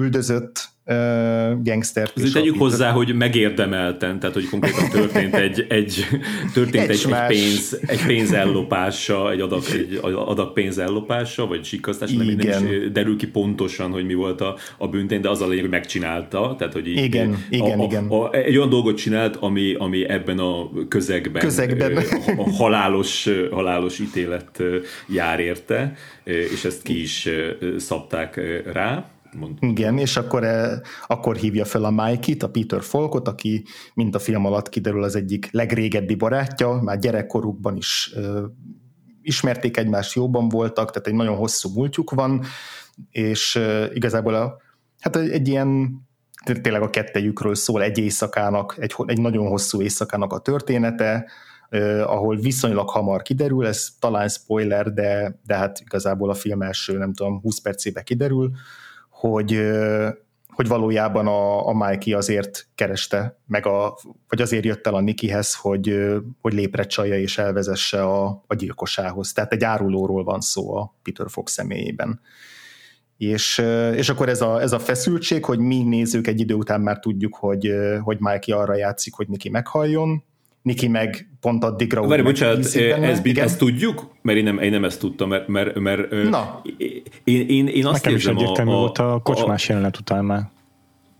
[0.00, 2.10] üldözött uh, gangster.
[2.16, 6.06] Azért tegyük hozzá, hogy megérdemelten, tehát hogy konkrétan történt egy, egy,
[6.52, 11.64] történt egy, egy, egy, pénz, egy pénz ellopása, egy adag, egy adag pénz ellopása, vagy
[11.64, 15.40] sikasztás, nem, nem is derül ki pontosan, hogy mi volt a, a büntény, de az
[15.40, 18.06] a lényeg, hogy megcsinálta, tehát hogy így, igen, a, igen, a, igen.
[18.06, 21.96] A, a, egy olyan dolgot csinált, ami, ami ebben a közegben, közegben.
[22.36, 24.62] A halálos, halálos ítélet
[25.08, 25.94] jár érte,
[26.24, 27.28] és ezt ki is
[27.76, 28.40] szabták
[28.72, 29.70] rá Mondom.
[29.70, 33.64] Igen, és akkor, e, akkor hívja fel a Mike-it, a Peter Folkot, aki,
[33.94, 38.20] mint a film alatt kiderül, az egyik legrégebbi barátja, már gyerekkorukban is e,
[39.22, 42.44] ismerték egymást, jóban voltak, tehát egy nagyon hosszú múltjuk van,
[43.10, 44.56] és e, igazából a,
[45.00, 46.00] hát egy ilyen
[46.62, 51.26] tényleg a kettejükről szól egy éjszakának, egy, egy nagyon hosszú éjszakának a története,
[51.70, 56.98] Uh, ahol viszonylag hamar kiderül, ez talán spoiler, de, de hát igazából a film első,
[56.98, 58.50] nem tudom, 20 percébe kiderül,
[59.18, 59.60] hogy,
[60.48, 63.98] hogy valójában a, a Mikey azért kereste, meg a,
[64.28, 66.06] vagy azért jött el a Nikihez, hogy,
[66.40, 69.32] hogy lépre csalja és elvezesse a, a gyilkosához.
[69.32, 72.20] Tehát egy árulóról van szó a Peter Fox személyében.
[73.16, 73.58] És,
[73.94, 77.34] és akkor ez a, ez a feszültség, hogy mi nézők egy idő után már tudjuk,
[77.34, 80.24] hogy, hogy Mikey arra játszik, hogy Niki meghalljon,
[80.66, 82.06] Niki meg pont addigra...
[82.06, 84.10] Várj, bocsánat, ezt, ezt tudjuk?
[84.22, 86.62] Mert én nem, én nem ezt tudtam, mert, mert, mert Na.
[87.24, 90.24] Én, én, én azt Nekem érzem is egyértelmű a, volt a kocsmás a, jelenet után
[90.24, 90.50] már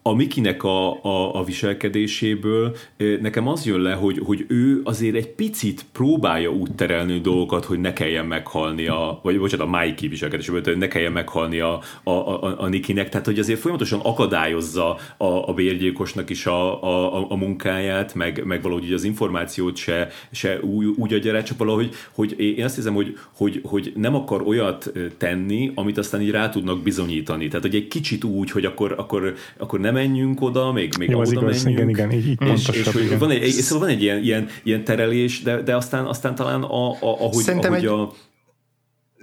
[0.06, 2.76] a Mikinek a, a, a viselkedéséből
[3.20, 7.78] nekem az jön le, hogy, hogy ő azért egy picit próbálja úgy terelni dolgokat, hogy
[7.78, 12.10] ne kelljen meghalni a, vagy bocsánat, a Mikey viselkedéséből, hogy ne kelljen meghalni a, a,
[12.10, 17.36] a, a Nikinek, tehát hogy azért folyamatosan akadályozza a, a bérgyilkosnak is a, a, a
[17.36, 22.40] munkáját, meg, meg valahogy az információt se, se úgy, úgy adja rá, csak valahogy, hogy
[22.40, 26.82] én azt hiszem, hogy, hogy, hogy nem akar olyat tenni, amit aztán így rá tudnak
[26.82, 27.48] bizonyítani.
[27.48, 31.18] Tehát, hogy egy kicsit úgy, hogy akkor, akkor, akkor nem menjünk oda, még, még Jó,
[31.18, 31.90] oda igaz, menjünk.
[31.90, 33.18] Igen, igen, így, így és, és, igen.
[33.18, 36.90] Van egy, szóval van egy ilyen, ilyen, ilyen terelés, de, de aztán, aztán talán a,
[36.90, 37.90] a, ahogy, Szerintem ahogy egy...
[37.90, 38.12] a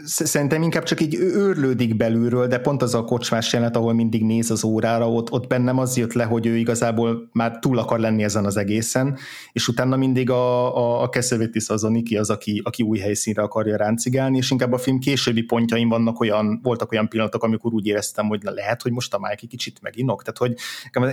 [0.05, 4.51] Szerintem inkább csak így őrlődik belülről, de pont az a kocsmás jelenet, ahol mindig néz
[4.51, 8.23] az órára, ott, ott bennem az jött le, hogy ő igazából már túl akar lenni
[8.23, 9.17] ezen az egészen,
[9.51, 13.41] és utána mindig a, a, a Kessevetis az a Niki az, aki, aki új helyszínre
[13.41, 17.87] akarja ráncigálni, és inkább a film későbbi pontjaim vannak olyan, voltak olyan pillanatok, amikor úgy
[17.87, 20.55] éreztem, hogy na, lehet, hogy most a Mike kicsit meginok, tehát hogy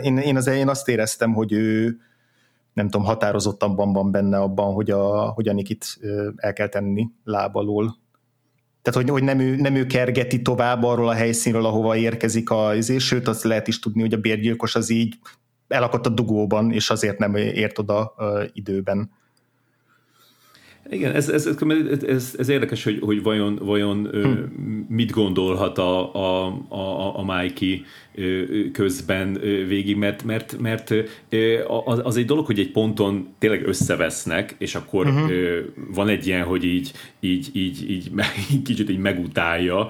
[0.05, 1.99] én, én az elején azt éreztem, hogy ő,
[2.73, 5.99] nem tudom, határozottabban van benne abban, hogy a, hogy a Nikit
[6.37, 7.99] el kell tenni lábalól
[8.83, 12.75] tehát, hogy, hogy nem, ő, nem ő kergeti tovább arról a helyszínről, ahova érkezik a
[12.75, 15.15] izé, sőt, azt lehet is tudni, hogy a bérgyilkos az így
[15.69, 19.11] elakadt a dugóban, és azért nem ért oda uh, időben.
[20.91, 21.47] Igen, ez, ez,
[22.07, 24.29] ez, ez érdekes, hogy, hogy vajon, vajon hm.
[24.89, 27.85] mit gondolhat a, a, a, a Mikey
[28.73, 29.33] közben
[29.69, 30.95] végig, mert, mert, mert
[32.03, 35.31] az egy dolog, hogy egy ponton tényleg összevesznek, és akkor uh-huh.
[35.95, 38.13] van egy ilyen, hogy így, így, így, így,
[38.51, 39.87] így kicsit így megutálja,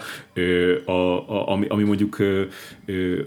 [0.85, 2.16] a, a, ami, ami, mondjuk,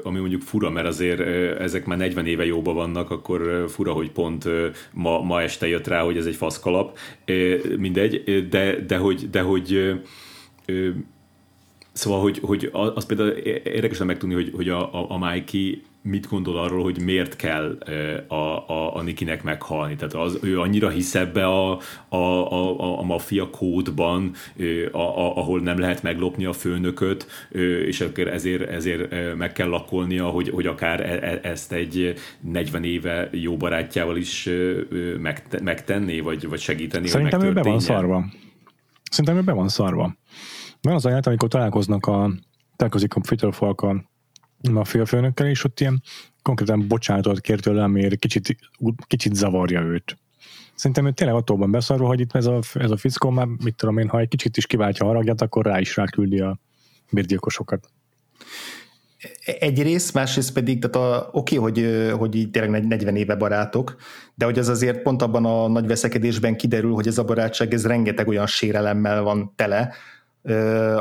[0.03, 1.19] ami mondjuk fura, mert azért
[1.59, 4.49] ezek már 40 éve jóban vannak, akkor fura, hogy pont
[4.93, 6.97] ma, ma este jött rá, hogy ez egy faszkalap,
[7.77, 9.93] mindegy, de, de hogy, de hogy
[11.93, 16.57] Szóval, hogy, hogy az például érdekesen megtudni, hogy, hogy a, a, a Mikey mit gondol
[16.57, 17.77] arról, hogy miért kell
[18.27, 18.33] a,
[18.69, 19.95] a, a Nikinek meghalni.
[19.95, 21.79] Tehát az, ő annyira hisz ebbe a,
[22.09, 24.31] a, a, a maffia kódban,
[24.91, 27.27] a, a, ahol nem lehet meglopni a főnököt,
[27.87, 32.83] és akkor ezért, ezért meg kell lakolnia, hogy, hogy akár e, e, ezt egy 40
[32.83, 34.49] éve jó barátjával is
[35.61, 38.25] megtenni, vagy, vagy segíteni, Szerintem ő be van szarva.
[39.11, 40.15] Szerintem ő be van szarva.
[40.81, 42.31] Van az ajánlat, amikor találkoznak a
[42.75, 44.03] találkozik a Peter Falk a
[44.71, 46.01] maffia főnökkel, és ott ilyen
[46.41, 48.57] konkrétan bocsánatot kért tőle, amiért kicsit,
[49.07, 50.17] kicsit zavarja őt.
[50.75, 53.97] Szerintem ő tényleg attól beszarva, hogy itt ez a, ez a fickó már, mit tudom
[53.97, 56.59] én, ha egy kicsit is kiváltja a haragját, akkor rá is ráküldi a
[57.11, 57.89] bérgyilkosokat.
[59.59, 63.95] Egyrészt, másrészt pedig, tehát a, oké, hogy, hogy így tényleg 40 éve barátok,
[64.35, 67.85] de hogy az azért pont abban a nagy veszekedésben kiderül, hogy ez a barátság, ez
[67.85, 69.93] rengeteg olyan sérelemmel van tele,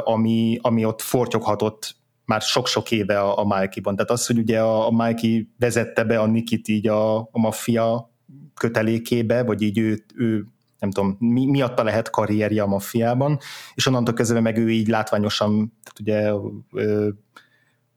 [0.04, 3.96] ami, ami ott fortyoghatott már sok-sok éve a, a Mikey-ban.
[3.96, 8.10] Tehát az, hogy ugye a, a Mikey vezette be a Nikit így a, a maffia
[8.54, 10.46] kötelékébe, vagy így ő, ő
[10.78, 13.38] nem tudom, mi, miatta lehet karrierje a maffiában,
[13.74, 16.32] és onnantól kezdve meg ő így látványosan, tehát ugye
[16.72, 17.08] ö,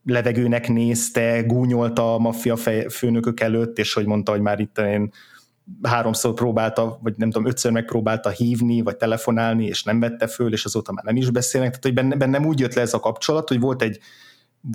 [0.03, 2.55] levegőnek nézte, gúnyolta a maffia
[2.89, 5.11] főnökök előtt, és hogy mondta, hogy már itt én
[5.83, 10.65] háromszor próbálta, vagy nem tudom, ötször megpróbálta hívni, vagy telefonálni, és nem vette föl, és
[10.65, 11.69] azóta már nem is beszélnek.
[11.69, 13.99] Tehát, hogy benne, bennem úgy jött le ez a kapcsolat, hogy volt egy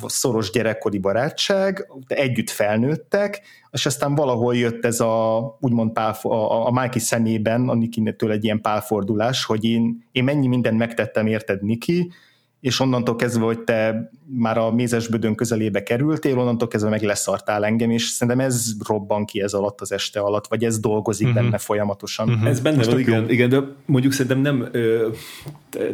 [0.06, 6.70] szoros gyerekkori barátság, együtt felnőttek, és aztán valahol jött ez a úgymond pál, a, a
[6.70, 12.12] Mikey szemében, a Nikinétől egy ilyen pálfordulás, hogy én, én mennyi mindent megtettem érted, Niki,
[12.60, 17.90] és onnantól kezdve, hogy te már a mézesbödön közelébe kerültél, onnantól kezdve meg leszartál engem,
[17.90, 21.42] és szerintem ez robban ki ez alatt az este alatt, vagy ez dolgozik uh-huh.
[21.42, 22.28] benne folyamatosan.
[22.28, 22.48] Uh-huh.
[22.48, 25.08] Ez benne van, igen, igen, de mondjuk szerintem nem, ö,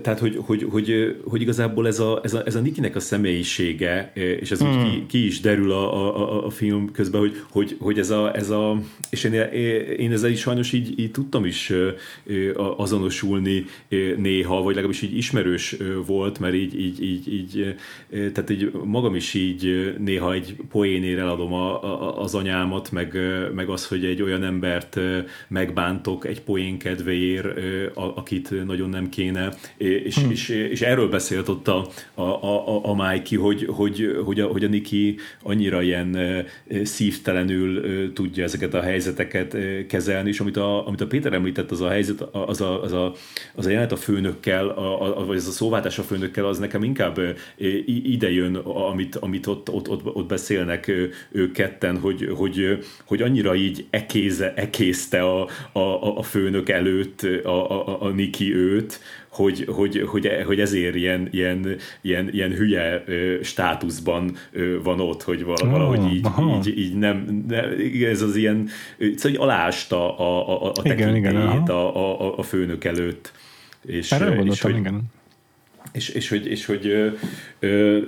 [0.03, 4.12] tehát hogy, hogy, hogy, hogy igazából ez a, ez a, ez a Nikinek a személyisége,
[4.14, 4.84] és ez uh-huh.
[4.84, 8.37] úgy ki, ki is derül a, a, a film közben, hogy, hogy, hogy ez, a,
[8.37, 8.80] ez a,
[9.11, 9.32] és én,
[9.99, 11.72] én ezzel is sajnos így, így tudtam is
[12.76, 13.64] azonosulni
[14.16, 15.76] néha, vagy legalábbis így ismerős
[16.07, 17.74] volt, mert így, így, így, így
[18.33, 23.18] tehát így magam is így néha egy poénér eladom a, a, az anyámat, meg,
[23.55, 25.01] meg az, hogy egy olyan embert
[25.49, 27.47] megbántok egy poén kedvéért,
[27.95, 30.31] akit nagyon nem kéne, és, hmm.
[30.31, 34.64] és, és erről beszélt ott a, a, a, a Mikey, hogy, hogy, hogy, a, hogy
[34.64, 36.16] a Niki annyira ilyen
[36.83, 39.57] szívtelenül tudja ezeket a helyzeteket
[39.87, 43.12] kezelni, és amit a, amit a Péter említett, az a helyzet, az a, az a,
[43.55, 46.83] az a jelenet a főnökkel, a, a, vagy ez a szóváltás a főnökkel, az nekem
[46.83, 47.20] inkább
[48.17, 50.93] ide jön, amit, amit ott, ott, ott, ott beszélnek
[51.31, 57.71] ők ketten, hogy, hogy, hogy annyira így ekéze, ekészte a, a, a főnök előtt a,
[57.71, 63.05] a, a Niki őt, hogy, hogy, hogy, hogy ezért ilyen, ilyen, ilyen, ilyen hülye
[63.43, 64.37] státuszban
[64.83, 66.27] van ott, hogy valahogy oh, így,
[66.67, 67.64] így, így nem, nem,
[68.05, 68.69] ez az ilyen,
[69.17, 73.33] szóval alásta a, a, a tekintélyét a, a, a főnök előtt.
[73.87, 75.14] És, Erre és hogy, igen
[75.93, 77.09] és, és hogy, és hogy ö,
[77.59, 77.99] ö,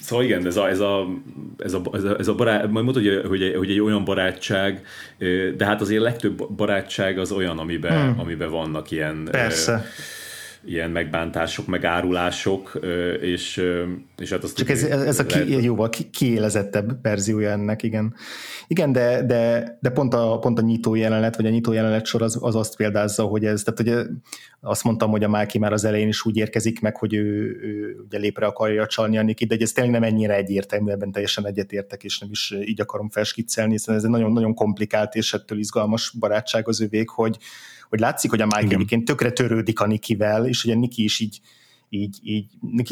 [0.00, 1.06] szóval igen, ez a, ez a,
[1.58, 4.86] ez a, ez a, ez a barát, majd mondod, hogy, hogy, hogy egy olyan barátság,
[5.56, 8.20] de hát azért legtöbb barátság az olyan, amiben, hmm.
[8.20, 9.72] amiben vannak ilyen Persze.
[9.72, 9.76] Ö,
[10.66, 12.80] ilyen megbántások, megárulások,
[13.20, 13.62] és,
[14.18, 18.14] és hát azt Csak ez, ez a ki, jóval ki, kiélezettebb verziója ennek, igen.
[18.66, 22.22] Igen, de, de, de pont, a, pont a nyitó jelenet, vagy a nyitó jelenet sor
[22.22, 24.10] az, az azt példázza, hogy ez, tehát ugye
[24.60, 27.96] azt mondtam, hogy a Máki már az elején is úgy érkezik meg, hogy ő, ő
[28.06, 32.04] ugye lépre akarja csalni a Nikit, de ez tényleg nem ennyire egyértelmű, ebben teljesen egyetértek,
[32.04, 36.68] és nem is így akarom felskiccelni, hiszen ez egy nagyon-nagyon komplikált és ettől izgalmas barátság
[36.68, 37.38] az övék, hogy,
[37.88, 41.40] hogy látszik, hogy a Mike egyébként tökre törődik a Nikivel, és ugye Niki is így
[41.88, 42.46] így, így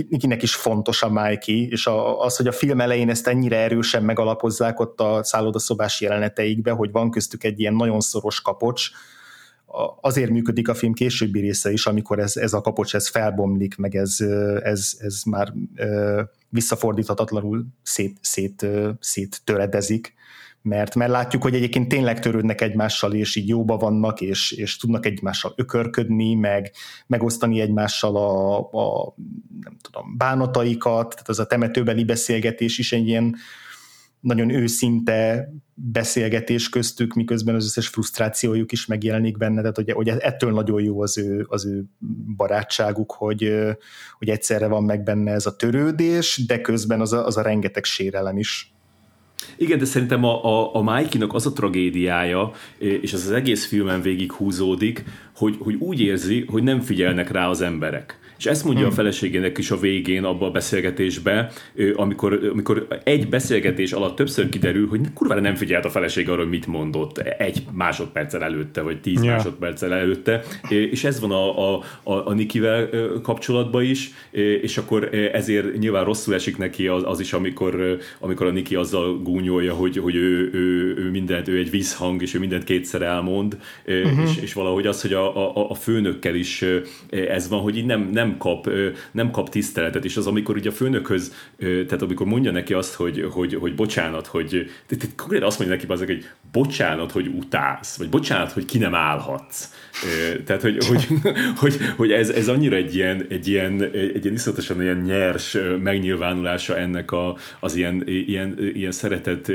[0.09, 4.05] Nikinek is fontos a Mikey, és a, az, hogy a film elején ezt ennyire erősen
[4.05, 8.91] megalapozzák ott a szállodaszobás jeleneteikbe, hogy van köztük egy ilyen nagyon szoros kapocs,
[10.01, 13.95] azért működik a film későbbi része is, amikor ez, ez a kapocs ez felbomlik, meg
[13.95, 14.21] ez,
[14.63, 15.53] ez, ez már
[16.49, 18.67] visszafordíthatatlanul szét, szét,
[19.01, 20.15] szét töredezik
[20.65, 25.07] mert, mert látjuk, hogy egyébként tényleg törődnek egymással, és így jóba vannak, és, és tudnak
[25.07, 26.73] egymással ökörködni, meg
[27.07, 29.15] megosztani egymással a, a
[29.61, 33.37] nem tudom, bánataikat, tehát az a temetőbeli beszélgetés is egy ilyen
[34.21, 40.53] nagyon őszinte beszélgetés köztük, miközben az összes frusztrációjuk is megjelenik benne, tehát hogy, hogy ettől
[40.53, 41.85] nagyon jó az ő, az ő
[42.37, 43.53] barátságuk, hogy,
[44.19, 47.85] hogy egyszerre van meg benne ez a törődés, de közben az a, az a rengeteg
[47.85, 48.74] sérelem is.
[49.57, 54.03] Igen, de szerintem a, a, a Mikey-nak az a tragédiája, és ez az egész filmen
[54.03, 55.05] végig húzódik,
[55.37, 58.19] hogy, hogy úgy érzi, hogy nem figyelnek rá az emberek.
[58.45, 58.93] És ezt mondja hmm.
[58.93, 61.49] a feleségének is a végén abban a beszélgetésben,
[61.95, 66.49] amikor, amikor egy beszélgetés alatt többször kiderül, hogy kurvára nem figyelt a feleség arra, hogy
[66.49, 69.37] mit mondott egy másodperccel előtte, vagy tíz yeah.
[69.37, 72.89] másodperccel előtte, és ez van a, a, a, a Nikivel
[73.23, 74.11] kapcsolatban is,
[74.63, 79.19] és akkor ezért nyilván rosszul esik neki az, az is, amikor, amikor a Niki azzal
[79.23, 83.59] gúnyolja, hogy, hogy ő, ő, ő mindent, ő egy vízhang, és ő mindent kétszer elmond,
[83.87, 84.31] uh-huh.
[84.31, 86.65] és, és valahogy az, hogy a, a, a főnökkel is
[87.11, 88.71] ez van, hogy így nem, nem kap,
[89.11, 93.29] nem kap tiszteletet, és az, amikor ugye a főnökhöz, tehát amikor mondja neki azt, hogy,
[93.33, 94.71] hogy, hogy bocsánat, hogy
[95.17, 99.69] konkrétan azt mondja neki azok, hogy bocsánat, hogy utálsz, vagy bocsánat, hogy ki nem állhatsz.
[100.45, 101.07] Tehát, hogy, hogy,
[101.61, 106.77] hogy, hogy ez, ez annyira egy ilyen, egy ilyen, egy ilyen iszonyatosan ilyen nyers megnyilvánulása
[106.77, 109.53] ennek a, az ilyen, ilyen, ilyen szeretet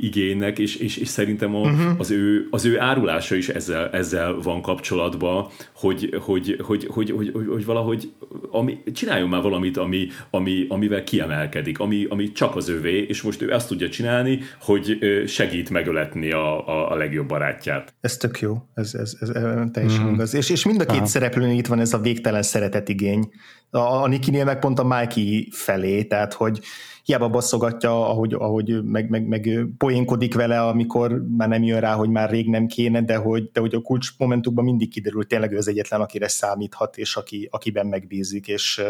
[0.00, 1.98] igénynek, és, és, és szerintem a, uh-huh.
[1.98, 7.30] az, ő, az ő árulása is ezzel, ezzel van kapcsolatban, hogy, hogy, hogy, hogy, hogy,
[7.32, 8.12] hogy, hogy valahogy
[8.50, 13.42] ami, csináljon már valamit, ami, ami, amivel kiemelkedik, ami, ami csak az övé, és most
[13.42, 17.94] ő azt tudja csinálni, hogy segít megöletni a, a, a legjobb barátját.
[18.00, 19.29] Ez tök jó, ez, ez, ez
[19.72, 20.12] teljesen mm.
[20.12, 20.34] igaz.
[20.34, 21.06] És, és mind a két Aha.
[21.06, 23.30] szereplőnél itt van ez a végtelen szeretetigény.
[23.70, 26.60] A, a Nikinél meg pont a Mikey felé, tehát hogy
[27.04, 32.08] hiába basszogatja, ahogy, ahogy meg, meg, meg poénkodik vele, amikor már nem jön rá, hogy
[32.08, 35.56] már rég nem kéne, de hogy, de hogy a kulcs momentumban mindig kiderül, tényleg ő
[35.56, 38.82] az egyetlen, akire számíthat, és aki, akiben megbízik, és,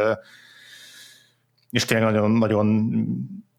[1.70, 2.91] és tényleg nagyon, nagyon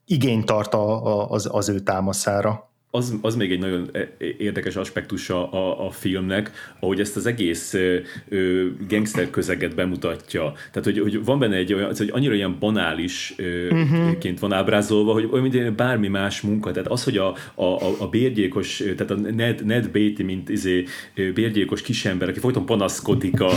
[0.06, 4.76] igényt tart a, a, az, az ő támaszára az, az még egy nagyon e, érdekes
[4.76, 10.54] aspektus a, a, a filmnek, ahogy ezt az egész ö, gangster közeget bemutatja.
[10.72, 14.40] Tehát, hogy, hogy van benne egy olyan, hogy annyira ilyen banálisként uh-huh.
[14.40, 16.72] van ábrázolva, hogy olyan, mint bármi más munka.
[16.72, 21.82] Tehát az, hogy a, a, a bérgyékos, tehát a Ned, Ned Beatty, mint izé, bérgyékos
[21.82, 23.52] kisember, aki folyton panaszkodik a,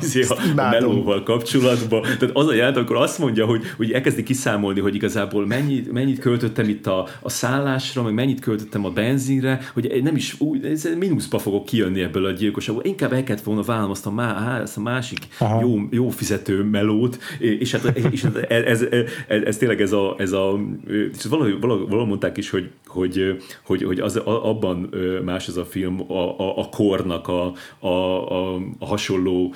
[0.00, 2.02] izé, a, a melóval kapcsolatban.
[2.02, 6.18] Tehát az a jelent, akkor azt mondja, hogy, hogy elkezdi kiszámolni, hogy igazából mennyit, mennyit
[6.18, 10.78] költöttem itt a, a szállásra, meg mennyit költöttem tettem a benzinre, hogy nem is úgy,
[10.98, 12.84] mínuszba fogok kijönni ebből a gyilkosságból.
[12.84, 15.18] Inkább el kellett volna vállalnom azt a, má, ezt a másik
[15.60, 18.82] jó, jó fizető melót, és hát, és hát ez, ez,
[19.28, 20.58] ez, ez, tényleg ez a, ez a
[20.88, 24.94] és valahogy, valahogy, valahogy mondták is, hogy, hogy, hogy, hogy az, abban
[25.24, 29.54] más ez a film a, a, a kornak a, a, a, a hasonló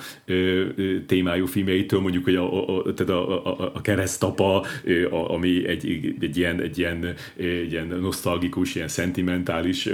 [1.05, 4.65] témájú filmjeitől, mondjuk, hogy a, a, tehát a, a, a keresztapa,
[5.09, 9.89] ami egy, egy, ilyen, egy ilyen, egy ilyen nosztalgikus, ilyen szent szentimentális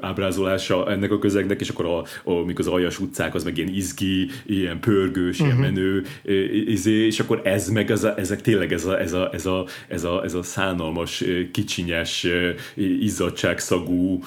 [0.00, 3.74] ábrázolása ennek a közegnek, és akkor a, a, mikor az aljas utcák, az meg ilyen
[3.74, 5.58] izgi, ilyen pörgős, uh-huh.
[5.58, 5.80] ilyen mhm.
[5.80, 6.04] menő,
[6.66, 9.64] izé, és akkor ez meg ez a, ezek tényleg ez a, ez a, ez a,
[9.88, 12.26] ez a, ez a szánalmas, kicsinyes,
[13.00, 14.22] izzadságszagú,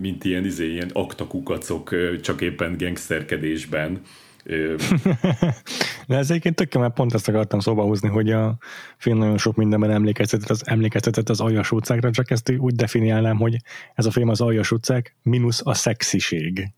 [0.00, 4.00] mint ilyen, izé, ilyen aktakukacok, csak éppen gangsterkedésben
[6.08, 8.56] De ez egyébként tök mert pont ezt akartam szóba húzni, hogy a
[8.96, 13.56] film nagyon sok mindenben emlékeztetett az, emlékeztetett az aljas utcákra, csak ezt úgy definiálnám, hogy
[13.94, 16.68] ez a film az aljas utcák, mínusz a szexiség.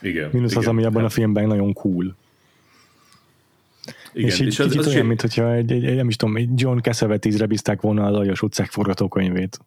[0.00, 0.30] Igen.
[0.32, 1.10] Mínusz igen, az, ami abban hát.
[1.10, 2.16] a filmben nagyon cool.
[4.18, 6.16] Igen, és így és az, kicsit az olyan, mint hogyha egy, egy, egy, nem is
[6.16, 9.58] tudom, egy John Cassavetes-re bízták volna az aljas utcák forgatókönyvét.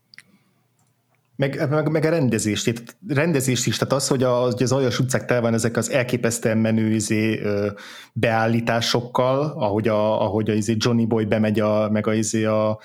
[1.36, 4.99] Meg, meg, meg a rendezést, itt rendezést is, tehát az, hogy, a, hogy az aljas
[4.99, 7.41] utcák tel van ezek az elképesztően menő izé,
[8.14, 12.80] beállításokkal, ahogy a, ahogy a izé Johnny Boy bemegy a, meg a, izé a,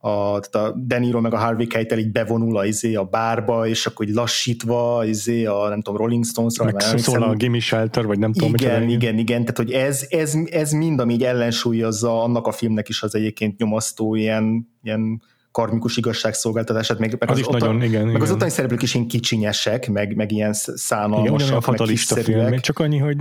[0.00, 3.86] a, tehát a Deniro meg a Harvey Keitel így bevonul a, izé a bárba, és
[3.86, 6.64] akkor így lassítva izé a nem tudom, Rolling Stones-ra.
[6.64, 8.54] Meg szól a Gimme Shelter, vagy nem tudom.
[8.54, 12.52] Igen, igen, igen, igen, tehát hogy ez, ez, ez mind, ami így ellensúlyozza annak a
[12.52, 17.58] filmnek is az egyébként nyomasztó ilyen, ilyen karmikus igazságszolgáltatását, meg, meg az, az, is otan,
[17.58, 18.22] nagyon, igen, meg igen.
[18.22, 22.78] az ottani szereplők is ilyen kicsinyesek, meg, meg ilyen szánalmasak, igen, meg fatalista film, csak
[22.78, 23.16] annyi, hogy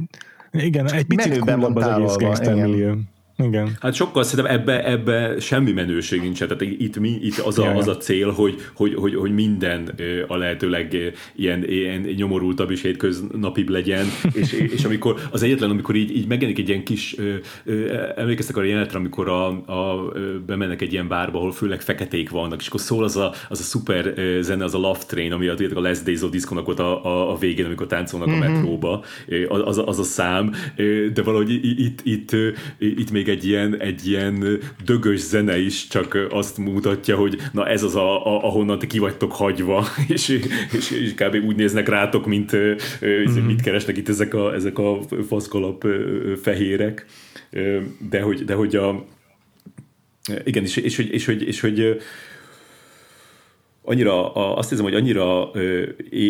[0.52, 2.96] igen, egy picit coolabb az egész gangster millió.
[3.44, 3.78] Igen.
[3.80, 6.40] Hát sokkal szerintem ebbe, ebbe semmi menőség nincs.
[6.40, 9.90] Tehát itt, mi, itt az, a, az a cél, hogy, hogy, hogy, hogy minden
[10.28, 14.06] a lehetőleg ilyen, ilyen nyomorultabb és hétköznapibb legyen,
[14.42, 17.16] és, és amikor az egyetlen, amikor így, így megjelenik egy ilyen kis,
[18.16, 20.12] emlékeztek arra jelenetre, amikor a, a,
[20.46, 23.64] bemennek egy ilyen bárba, ahol főleg feketék vannak, és akkor szól az a, az a
[23.64, 27.06] szuper zene, az a Love Train, ami a, a Last Days of Disco-nak ott a,
[27.06, 28.42] a, a végén, amikor táncolnak mm-hmm.
[28.42, 28.54] a mhm.
[28.54, 29.04] metróba,
[29.48, 30.54] az, az a szám,
[31.14, 32.36] de valahogy itt, itt, itt,
[32.78, 37.68] itt még még egy ilyen, egy ilyen dögös zene is csak azt mutatja, hogy na
[37.68, 40.30] ez az, a, a, ahonnan ti ki vagytok hagyva, és,
[40.72, 41.36] és, és kb.
[41.46, 43.46] úgy néznek rátok, mint mm-hmm.
[43.46, 45.88] mit keresnek itt ezek a, ezek a faszkalap
[46.42, 47.06] fehérek.
[48.10, 49.06] De hogy, de hogy a
[50.44, 51.98] igen, és, és, és, és, és, és hogy
[53.88, 55.84] annyira, a, azt hiszem, hogy annyira ö,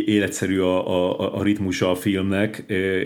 [0.06, 3.00] életszerű a, a, a ritmusa a filmnek, ö,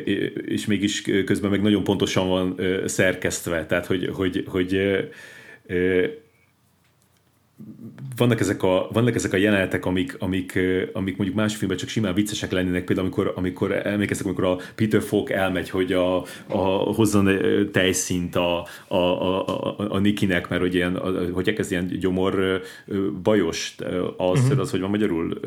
[0.45, 4.74] és mégis közben meg nagyon pontosan van ö, szerkesztve, tehát hogy, hogy, hogy
[5.66, 6.06] ö,
[8.16, 10.59] vannak ezek a, vannak ezek a jelenetek, amik, amik,
[10.93, 15.01] amik mondjuk más filmben csak simán viccesek lennének, például amikor, amikor emlékeztek, amikor a Peter
[15.01, 17.30] Falk elmegy, hogy a, a, hozzon
[17.72, 20.97] tejszint a, a, a, a, a Nikinek, mert hogy ilyen,
[21.32, 22.62] hogy elkezd ilyen gyomor
[23.24, 23.76] bajos,
[24.18, 24.59] az, uh-huh.
[24.59, 25.39] az, hogy van magyarul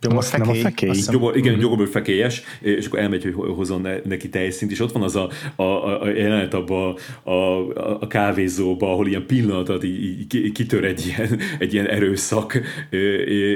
[0.00, 0.90] Gyomor nem a fekély.
[1.10, 1.58] Gyomor, igen, mm.
[1.58, 5.62] gyomor fekélyes, és akkor elmegy, hogy hozzon neki teljszint, és ott van az a, a,
[5.62, 11.06] a, a jelenet abban a, a, a kávézóba, ahol ilyen pillanatot így, így kitör egy
[11.06, 12.60] ilyen, egy ilyen erőszak,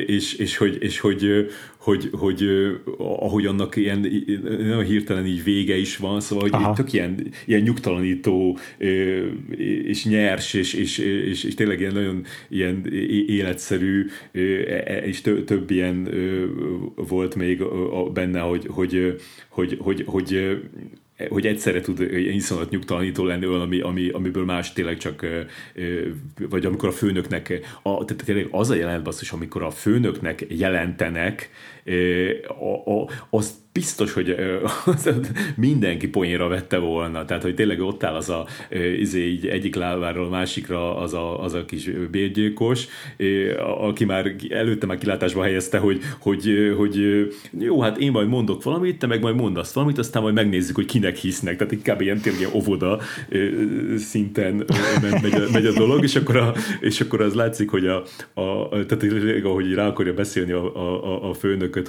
[0.07, 1.51] és, és, hogy, és hogy,
[1.81, 2.45] hogy, hogy
[2.99, 4.01] ahogy annak ilyen
[4.43, 6.73] nagyon hirtelen így vége is van, szóval hogy Aha.
[6.73, 8.59] tök ilyen, ilyen nyugtalanító
[9.85, 12.87] és nyers, és, és, és, és tényleg ilyen nagyon ilyen
[13.27, 16.09] életszerű, e, és több ilyen
[16.95, 17.63] volt még
[18.13, 19.17] benne, hogy, hogy,
[19.49, 20.61] hogy, hogy, hogy hogy
[21.47, 25.27] egyszerre tud iszonyat nyugtalanító lenni olyan, ami, ami, amiből más tényleg csak,
[26.49, 31.51] vagy amikor a főnöknek, a, tehát tényleg az a jelent basszus, amikor a főnöknek jelentenek,
[33.31, 34.37] az biztos, hogy
[35.57, 38.47] mindenki poénra vette volna, tehát hogy tényleg ott áll az a
[38.99, 42.87] izé, így egyik lábáról másikra az a, az a kis bérgyilkos,
[43.81, 47.27] aki már előtte már kilátásba helyezte, hogy, hogy, hogy
[47.59, 50.87] jó, hát én majd mondok valamit, te meg majd mondasz valamit, aztán majd megnézzük, hogy
[50.87, 53.01] kinek hisznek, tehát inkább ilyen tényleg ilyen óvoda
[53.97, 54.65] szinten
[55.23, 58.03] megy, a, megy a dolog, és akkor, a, és akkor az látszik, hogy a,
[58.41, 59.05] a tehát
[59.45, 61.35] ahogy rá akarja beszélni a, a, a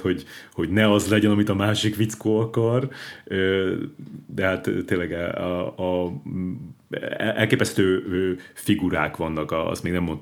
[0.00, 2.88] hogy, hogy ne az legyen, amit a más másik vickó akar,
[4.26, 6.12] de hát tényleg a, a,
[7.16, 10.20] elképesztő figurák vannak, azt még nem mond,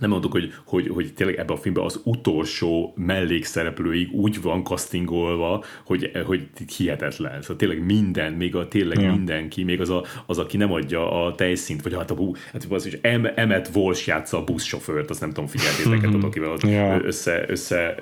[0.00, 5.64] nem mondtuk, hogy, hogy, hogy tényleg ebben a filmben az utolsó mellékszereplőig úgy van castingolva,
[5.84, 7.40] hogy, hogy hihetetlen.
[7.40, 9.10] Szóval tényleg minden, még a tényleg ja.
[9.10, 12.66] mindenki, még az, a, az, aki nem adja a tejszint, vagy hát a bú, hát
[12.68, 12.98] az is
[13.34, 16.24] Emmet Walsh játsza a buszsofőrt, azt nem tudom, figyeltétek, mm-hmm.
[16.24, 17.00] akivel ott ja.
[17.04, 17.94] össze, össze,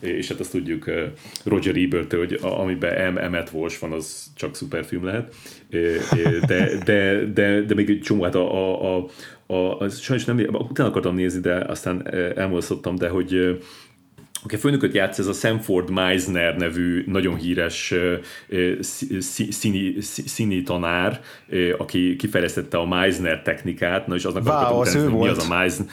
[0.00, 0.90] és hát azt tudjuk
[1.44, 5.34] Roger ebert hogy amiben Emmet Walsh van, az csak szuperfilm lehet.
[6.46, 9.06] De, de, de, de még egy csomó, hát a, a, a
[9.50, 13.58] a, az sajnos nem, utána akartam nézni, de aztán elmozdítottam, de hogy
[14.42, 17.94] aki a főnököt játsz, ez a Sanford Meisner nevű nagyon híres
[19.50, 21.20] színi, színi tanár,
[21.78, 25.48] aki kifejlesztette a Meisner technikát, na és aznak wow, akartam az utána, mi az a
[25.48, 25.86] Meisner,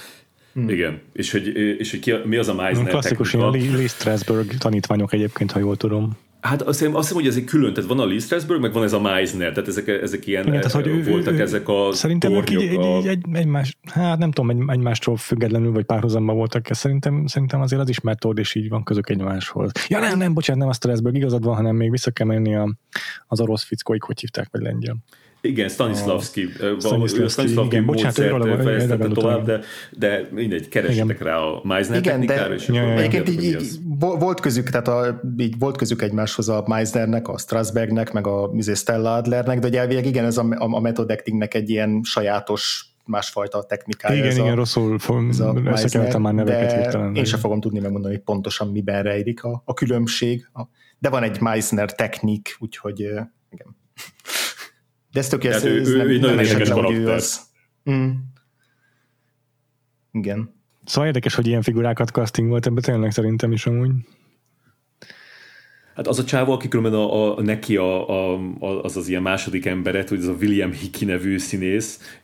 [0.54, 0.70] Hmm.
[0.70, 3.52] Igen, és hogy, és hogy ki, mi az a Meisner Klasszikus technika.
[3.52, 6.18] Klasszikus Lee Strasberg tanítványok egyébként, ha jól tudom.
[6.48, 8.74] Hát azt hiszem, azt hiszem, hogy ez egy külön, tehát van a Lee Strasberg, meg
[8.74, 11.68] van ez a Meisner, tehát ezek, ezek ilyen Igen, tehát, hogy ő, voltak ő, ezek
[11.68, 15.86] a Szerintem ők így, így, így egy, egymás, hát nem tudom, egy, egymástól függetlenül, vagy
[15.86, 19.72] párhuzamban voltak, szerintem, szerintem azért az is metód, és így van közök egymáshoz.
[19.88, 22.78] Ja nem, nem, bocsánat, nem a Strasberg, igazad van, hanem még vissza kell menni a,
[23.28, 24.98] az orosz fickóik, hogy hívták, vagy lengyel.
[25.42, 29.60] Igen, Stanislavski, Stanislavski, Stanislavski módszert fejlesztette tovább, de,
[29.92, 34.40] de mindegy, keresetek rá a Meisner igen, technikára, és ja, ja, egyébként így, így, volt
[34.40, 39.14] közük, tehát a, így volt közük egymáshoz a Meisnernek, a Strasbergnek, meg a izé, Stella
[39.14, 44.16] Adlernek, de ugye igen, ez a, a, a method actingnek egy ilyen sajátos másfajta technikája.
[44.16, 44.98] Igen, ez igen, a, rosszul
[45.66, 47.16] összekevertem már neveket hirtelen.
[47.16, 50.50] Én sem fogom tudni megmondani, hogy pontosan miben rejlik a, a különbség.
[51.00, 53.00] De van egy Meisner technik, úgyhogy
[53.50, 53.76] igen.
[55.18, 57.14] De ez tökéletes, ő, ez ő, nem, ő nagyon érdekes karakter.
[57.14, 57.42] Az.
[57.92, 58.10] Mm.
[60.12, 60.54] Igen.
[60.86, 63.92] Szóval érdekes, hogy ilyen figurákat casting volt ebben tényleg szerintem is amúgy.
[65.98, 68.40] Hát az a csávó, aki különben a, a, neki a, a,
[68.82, 72.20] az az ilyen második emberet, hogy az a William Hickey nevű színész,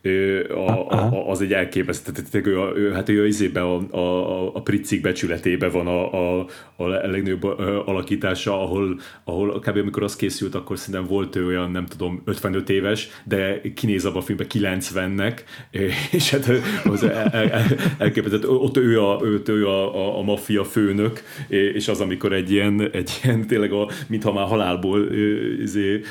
[0.49, 5.01] a, a, az egy elképesztő, tehát ő, ő, hát ő izébe a, a, a Pricik
[5.01, 6.45] becsületébe van a, a,
[6.75, 7.43] a legnagyobb
[7.85, 9.77] alakítása, ahol, ahol kb.
[9.77, 14.21] amikor az készült, akkor szerintem volt ő olyan, nem tudom, 55 éves, de kinéz abban
[14.21, 15.39] a filmben 90-nek,
[16.11, 16.51] és hát
[16.83, 17.65] az el, el,
[17.97, 22.51] elképesztő, ott ő a, ő, ő a, a, a maffia főnök, és az, amikor egy
[22.51, 25.13] ilyen, egy ilyen tényleg a, mintha már halálból
[25.61, 26.01] izé,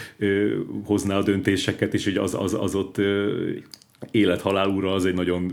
[0.85, 2.97] hozná a döntéseket, és hogy az, az, az ott
[4.11, 5.45] élet-halál úra az egy nagyon,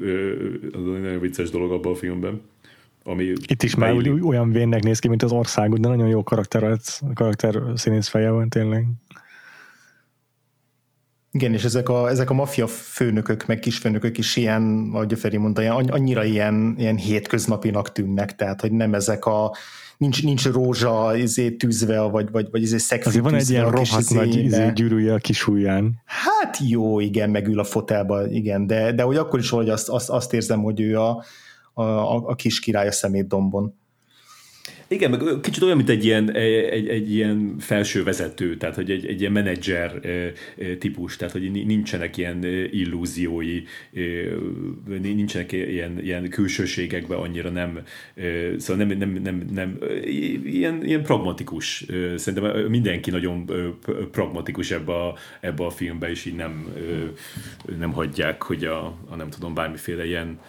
[0.72, 2.42] az egy nagyon vicces dolog abban a filmben.
[3.04, 6.78] Ami Itt is már olyan vénnek néz ki, mint az ország, de nagyon jó karakter,
[7.14, 8.86] karakter színész feje van tényleg.
[11.32, 15.38] Igen, és ezek a, ezek a maffia főnökök, meg kisfőnökök is ilyen, ahogy a Feri
[15.38, 19.56] mondta, annyira ilyen, ilyen hétköznapinak tűnnek, tehát hogy nem ezek a
[20.00, 24.10] nincs, nincs rózsa izé, tűzve, vagy, vagy, vagy izé szegfű Azért van egy ilyen rohadt
[24.10, 26.02] nagy izé, gyűrűje a kis ujján.
[26.06, 30.10] Hát jó, igen, megül a fotelba, igen, de, de hogy akkor is valahogy azt, azt,
[30.10, 31.24] azt érzem, hogy ő a,
[31.74, 33.76] a, a, a kis király a szemétdombon.
[34.92, 39.06] Igen, meg kicsit olyan, mint egy ilyen, egy, egy ilyen felső vezető, tehát hogy egy,
[39.06, 40.00] egy ilyen menedzser
[40.80, 43.64] típus, tehát hogy nincsenek ilyen illúziói,
[45.02, 47.80] nincsenek ilyen, ilyen külsőségekben annyira nem,
[48.58, 49.78] szóval nem, nem, nem, nem
[50.44, 51.86] ilyen, ilyen pragmatikus.
[52.16, 53.52] Szerintem mindenki nagyon
[54.12, 56.74] pragmatikus ebbe a, ebbe a filmbe, és így nem,
[57.80, 60.40] nem hagyják, hogy a, a nem tudom, bármiféle ilyen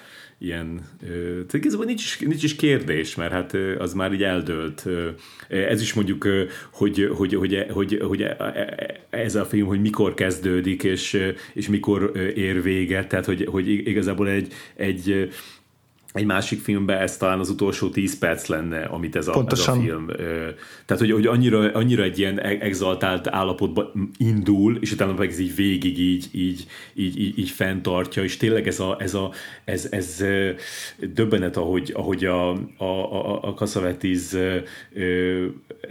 [0.43, 4.87] ilyen, tehát igazából nincs is, nincs is kérdés, mert hát az már így eldőlt.
[5.49, 6.29] Ez is mondjuk,
[6.71, 11.69] hogy, hogy, hogy, hogy, hogy e, e, ez a film, hogy mikor kezdődik, és, és
[11.69, 15.31] mikor ér véget, tehát hogy, hogy igazából egy, egy
[16.13, 19.73] egy másik filmben ez talán az utolsó 10 perc lenne, amit ez a, ez a
[19.73, 20.07] film.
[20.87, 25.39] Tehát, hogy, hogy annyira, annyira egy ilyen e- exaltált állapotban indul, és utána meg ez
[25.39, 29.33] így végig így, így, így, így, így fenntartja, és tényleg ez a, ez a
[29.65, 30.25] ez, ez
[30.99, 34.35] döbbenet, ahogy, ahogy a, a, a, a Cassavetes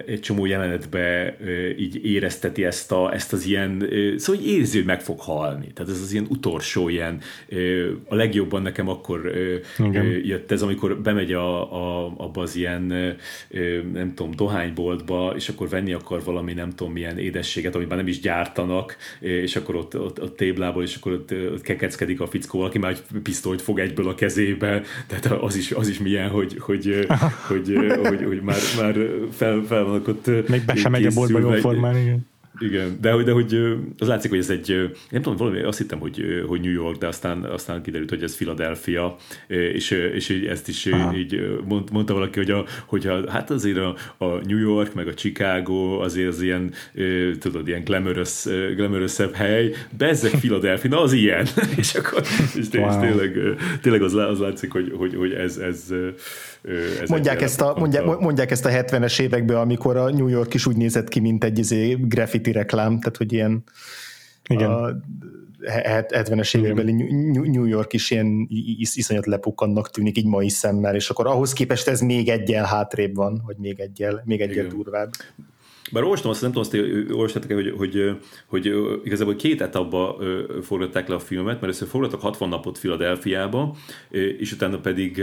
[0.05, 1.38] egy csomó jelenetbe
[1.78, 5.67] így érezteti ezt, a, ezt az ilyen, szóval hogy érzi, hogy meg fog halni.
[5.74, 7.22] Tehát ez az ilyen utolsó ilyen,
[8.07, 9.32] a legjobban nekem akkor
[9.78, 12.82] Igen jött ez, amikor bemegy a, a, abba az ilyen,
[13.93, 18.07] nem tudom, dohányboltba, és akkor venni akar valami, nem tudom, milyen édességet, amit már nem
[18.07, 22.62] is gyártanak, és akkor ott, ott, ott téblából, és akkor ott, ott kekeckedik a fickó,
[22.62, 26.55] aki már egy pisztolyt fog egyből a kezébe, tehát az is, az is milyen, hogy,
[26.60, 27.05] hogy,
[27.47, 28.95] hogy, hogy, hogy, hogy már, már
[29.32, 32.28] fel, fel vannak ott Még be sem megy a boltba jó formán, igen.
[32.59, 33.53] Igen, de, de hogy
[33.97, 37.07] az látszik, hogy ez egy, nem tudom, valami, azt hittem, hogy, hogy New York, de
[37.07, 39.15] aztán, aztán kiderült, hogy ez Philadelphia,
[39.47, 41.15] és, és ezt is Aha.
[41.15, 41.59] így
[41.91, 45.99] mondta valaki, hogy, a, hogy a, hát azért a, a New York, meg a Chicago
[45.99, 46.73] azért az ilyen,
[47.39, 48.45] tudod, ilyen glamorous,
[48.75, 51.47] glamorous hely, de ezek Philadelphia, na az ilyen.
[51.77, 52.21] és akkor
[52.55, 52.99] és, wow.
[52.99, 53.39] tényleg,
[53.81, 55.93] tényleg az, az látszik, hogy, hogy, hogy ez, ez
[57.07, 60.78] mondják, ezt a, mondják, mondják ezt a 70-es években, amikor a New York is úgy
[60.78, 63.64] nézett ki, mint egy izé, graffiti reklám, tehát hogy ilyen
[64.49, 64.72] Igen.
[64.72, 64.95] A
[65.66, 66.91] 70-es évekbeli
[67.32, 68.47] New York is ilyen
[68.78, 73.16] is, iszonyat lepukkannak tűnik így mai szemmel, és akkor ahhoz képest ez még egyel hátrébb
[73.16, 75.12] van, vagy még egyel, még egyel durvább.
[75.91, 78.11] Bár olvastam azt, nem tudom, azt olvastátok hogy, hogy,
[78.45, 78.73] hogy,
[79.03, 80.17] igazából két etapba
[80.61, 83.75] forgatták le a filmet, mert először forgattak 60 napot Filadelfiába,
[84.09, 85.21] és utána pedig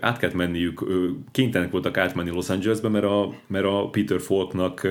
[0.00, 0.84] át kellett menniük,
[1.32, 4.88] kénytelenek voltak átmenni Los Angelesbe, mert a, mert a Peter Falknak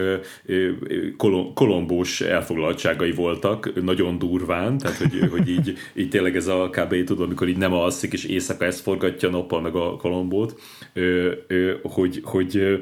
[1.54, 7.04] kolombós elfoglaltságai voltak, nagyon durván, tehát hogy, hogy így, így tényleg ez a kb.
[7.04, 10.60] tudod, amikor így nem alszik, és éjszaka ezt forgatja, nappal meg a kolombót,
[11.84, 12.82] hogy, hogy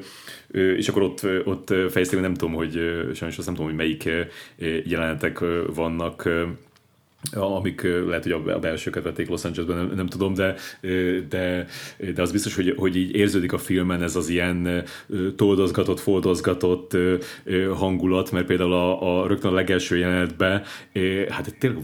[0.52, 2.72] és akkor ott, ott fejezték, nem tudom, hogy
[3.14, 4.10] sajnos azt nem tudom, hogy melyik
[4.84, 5.39] jelenetek
[5.74, 6.30] vannak
[7.32, 10.56] amik lehet, hogy a belsőket vették Los Angelesben, nem, nem tudom, de,
[11.30, 11.66] de,
[12.14, 14.84] de az biztos, hogy, hogy így érződik a filmen ez az ilyen
[15.36, 16.98] toldozgatott, foldozgatott
[17.74, 20.62] hangulat, mert például a, a rögtön a legelső jelenetben,
[21.30, 21.82] hát tényleg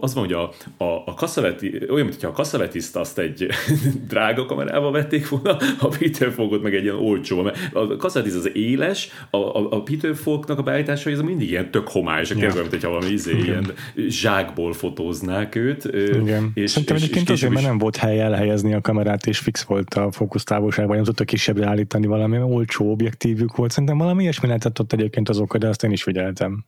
[0.00, 0.52] az van, hogy a,
[0.84, 3.46] a, a Kasszaveti, olyan, mintha a Kassavetiszt azt egy
[4.08, 8.50] drága kamerával vették volna, a Peter Falkot meg egy ilyen olcsó, mert a Kassavetis az
[8.52, 12.36] éles, a, a, a Peter Falknak a beállítása az mindig ilyen tök homályos, ja.
[12.36, 13.72] mint hogyha valami izé, ilyen
[14.08, 15.84] zsákból jól fotóznák őt.
[15.84, 16.50] Igen.
[16.54, 19.62] És, Szerintem és, egyébként és azért, mert nem volt hely elhelyezni a kamerát, és fix
[19.62, 23.70] volt a fókusztávolság, vagy nem tudta kisebbre állítani valami olcsó objektívük volt.
[23.70, 26.64] Szerintem valami ilyesmi lehetett ott egyébként az oka, de azt én is figyeltem.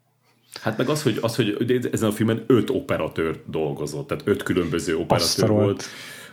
[0.60, 4.96] Hát meg az, hogy, az, hogy ezen a filmen öt operatőr dolgozott, tehát öt különböző
[4.96, 5.84] operatőr volt.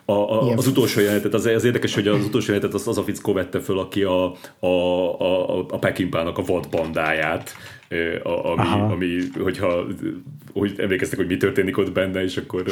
[0.05, 3.03] A, a, az utolsó jelenetet, az, az érdekes, hogy az utolsó jelenetet az, az a
[3.03, 7.53] fickó vette föl, aki a, a, a, a Pekinpának a vadbandáját
[8.23, 9.07] a, ami, ami,
[9.39, 9.85] hogyha
[10.53, 12.63] hogy emlékeztek, hogy mi történik ott benne, és akkor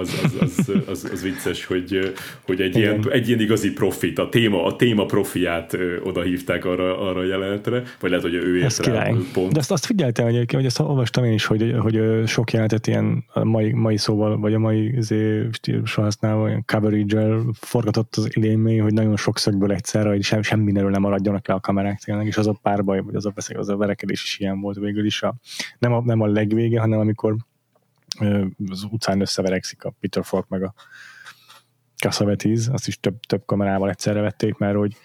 [0.00, 4.28] az, az, az, az, az vicces, hogy, hogy egy, ilyen, egy ilyen igazi profit, a
[4.28, 8.86] téma, a téma profiát oda hívták arra, arra a jelenetre, vagy lehet, hogy ő ért
[8.86, 9.52] rá pont.
[9.52, 13.24] De azt, azt figyeltem egyébként, hogy ezt olvastam én is, hogy, hogy sok jelenetet ilyen
[13.42, 18.92] mai, mai szóval, vagy a mai izé, stílusra használva, ilyen coverage forgatott az idén hogy
[18.92, 22.46] nagyon sok szögből egyszerre, hogy sem, semmiről nem maradjanak le a kamerák tényleg, és az
[22.46, 25.22] a párbaj, vagy az a, az a verekedés is ilyen volt végül is.
[25.22, 25.34] A,
[25.78, 27.36] nem, a, nem a legvége, hanem amikor
[28.68, 30.74] az utcán összeverekszik a Peter Falk meg a
[31.96, 34.96] Cassavetes, azt is több, több kamerával egyszerre vették, mert hogy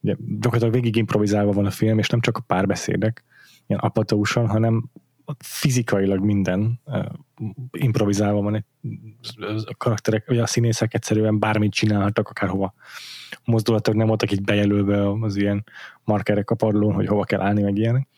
[0.00, 3.24] ugye, gyakorlatilag végig improvizálva van a film, és nem csak a párbeszédek,
[3.66, 4.90] ilyen apatósan, hanem
[5.38, 6.80] fizikailag minden
[7.70, 8.64] improvizálva van, egy,
[9.64, 12.74] a karakterek, vagy a színészek egyszerűen bármit csinálhattak, akárhova
[13.44, 15.64] mozdulatok nem voltak így bejelölve az ilyen
[16.04, 18.08] markerek a padlón, hogy hova kell állni, meg ilyenek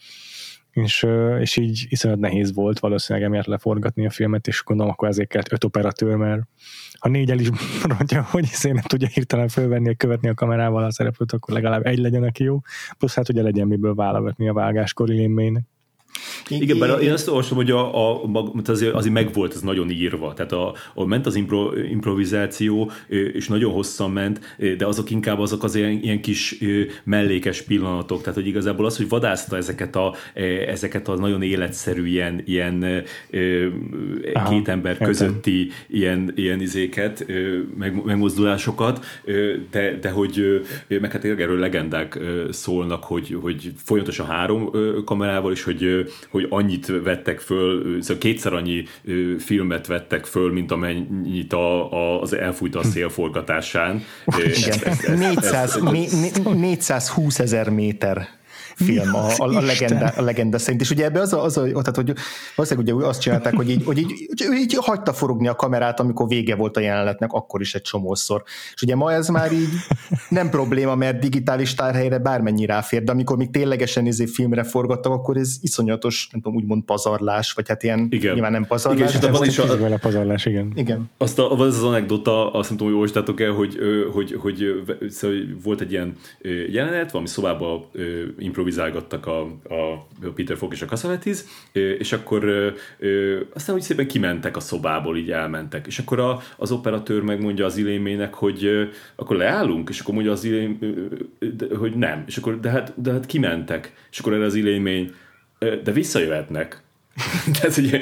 [0.83, 1.07] és,
[1.41, 5.53] és így iszonyat nehéz volt valószínűleg emiatt leforgatni a filmet, és gondolom akkor ezért kellett
[5.53, 6.43] öt operatőr, mert
[6.99, 7.49] ha négyel is
[7.99, 11.99] mondja, hogy iszé nem tudja hirtelen fölvenni, követni a kamerával a szereplőt, akkor legalább egy
[11.99, 12.61] legyen, aki jó,
[12.99, 15.65] plusz hát ugye legyen miből válogatni a vágáskor élménynek.
[16.49, 18.23] Igen, bár én azt olvasom, hogy a, a,
[18.67, 20.35] azért, azért megvolt, ez nagyon írva.
[20.35, 25.65] Tehát a, a ment az impro, improvizáció, és nagyon hosszan ment, de azok inkább azok
[25.65, 26.59] az ilyen, ilyen kis
[27.05, 28.21] mellékes pillanatok.
[28.21, 30.15] Tehát, hogy igazából az, hogy vadászta ezeket a,
[30.67, 33.05] ezeket a nagyon életszerű ilyen, ilyen
[34.33, 35.77] Aha, két ember közötti értem.
[35.87, 37.27] ilyen, ilyen izéket,
[37.79, 39.05] meg, megmozdulásokat,
[39.71, 42.19] de, de hogy meg hát erről legendák
[42.51, 44.71] szólnak, hogy, hogy folyamatosan három
[45.05, 48.85] kamerával, és hogy hogy annyit vettek föl, szóval kétszer annyi
[49.39, 54.03] filmet vettek föl, mint amennyit a, a, az elfújt a ez,
[55.19, 55.79] 400,
[56.55, 58.29] 420 ezer méter
[58.77, 60.81] film a, a, a, legenda, a legenda szerint.
[60.81, 62.13] És ugye ebbe az a, az a tehát, hogy
[62.57, 66.55] valószínűleg ugye azt csinálták, hogy így, hogy így, így hagyta forogni a kamerát, amikor vége
[66.55, 68.43] volt a jelenetnek, akkor is egy csomószor.
[68.75, 69.69] És ugye ma ez már így
[70.29, 75.37] nem probléma, mert digitális tárhelyre bármennyi ráfér, de amikor még ténylegesen izé filmre forgattak, akkor
[75.37, 78.33] ez iszonyatos, nem tudom, úgymond pazarlás, vagy hát ilyen igen.
[78.33, 79.15] nyilván nem pazarlás.
[79.15, 80.73] Igen, de van is a, a pazarlás, igen.
[80.75, 81.11] igen.
[81.19, 83.79] Azt a, az az anekdota, azt nem tudom, hogy olvastátok el, hogy,
[84.13, 84.65] hogy, hogy,
[84.99, 86.17] hogy szóval volt egy ilyen
[86.71, 87.91] jelenet, valami szobába
[88.39, 89.41] improvizált improvizálgattak a,
[90.21, 92.75] a Peter Falk és a Cassavetes, és akkor
[93.55, 95.87] aztán úgy szépen kimentek a szobából, így elmentek.
[95.87, 100.45] És akkor a, az operatőr megmondja az ilémének, hogy akkor leállunk, és akkor mondja az
[100.45, 100.79] ilém,
[101.79, 102.25] hogy nem.
[102.27, 103.93] És akkor, de hát, de hát kimentek.
[104.11, 105.15] És akkor erre az ilémény,
[105.59, 106.83] de visszajöhetnek.
[107.61, 107.99] Tehát ugye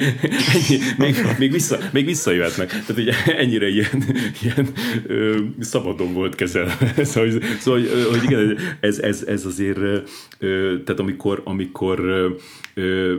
[0.53, 2.69] ennyi, még, még, vissza, még visszajöhetnek.
[2.69, 4.03] Tehát ugye ennyire ilyen,
[4.41, 4.67] ilyen
[5.07, 6.93] ö, szabadon volt kezelve.
[7.03, 7.29] Szóval,
[7.59, 9.77] szóval hogy igen, ez, ez, ez azért,
[10.39, 11.99] ö, tehát amikor, amikor
[12.77, 13.15] ö,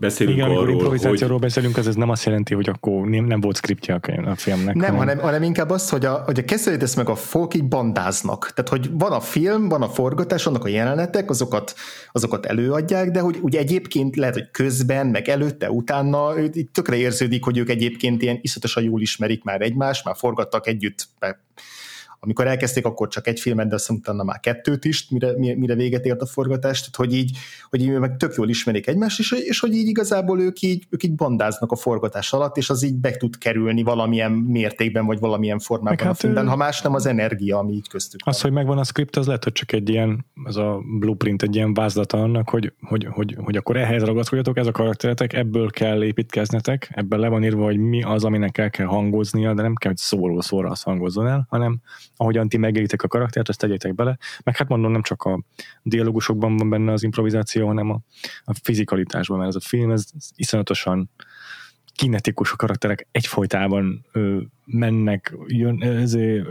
[0.00, 1.46] beszélünk igen, arról, improvizációról hogy...
[1.46, 3.94] beszélünk, az ez nem azt jelenti, hogy akkor nem, nem volt skriptje
[4.24, 4.74] a filmnek.
[4.74, 7.64] Nem, hanem, hanem, hanem inkább az, hogy a, hogy a kezdődés meg a folk így
[7.64, 8.52] bandáznak.
[8.54, 11.74] Tehát, hogy van a film, van a forgatás, vannak a jelenetek, azokat,
[12.12, 17.44] azokat előadják, de hogy úgy egyébként lehet, hogy közben, meg előtte, utána, itt tökre érződik,
[17.44, 21.08] hogy ők egyébként ilyen iszatosan jól ismerik már egymást, már forgattak együtt
[22.26, 26.04] amikor elkezdték, akkor csak egy filmet, de aztán utána már kettőt is, mire, mire véget
[26.04, 27.36] ért a forgatás, tehát hogy így,
[27.70, 31.02] hogy így meg tök jól ismerik egymást, és, és hogy így igazából ők így, ők
[31.02, 35.58] így bandáznak a forgatás alatt, és az így be tud kerülni valamilyen mértékben, vagy valamilyen
[35.58, 38.42] formában hát, a filmben, ha más nem az energia, ami így köztük Az, van.
[38.42, 41.74] hogy megvan a script, az lehet, hogy csak egy ilyen, az a blueprint, egy ilyen
[41.74, 46.90] vázlata annak, hogy, hogy, hogy, hogy akkor ehhez ragaszkodjatok, ez a karakteretek, ebből kell építkeznetek,
[46.94, 50.00] ebben le van írva, hogy mi az, aminek el kell hangoznia, de nem kell, hogy
[50.00, 51.80] szóról szóra az hangozzon el, hanem
[52.16, 54.18] ahogyan ti megélitek a karaktert, azt tegyétek bele.
[54.44, 55.42] Meg hát mondom, nem csak a
[55.82, 58.00] dialógusokban van benne az improvizáció, hanem a,
[58.44, 61.10] a fizikalitásban, mert ez a film, ez iszonyatosan
[61.94, 66.46] kinetikus a karakterek egyfolytában ö, mennek, jön, ezért,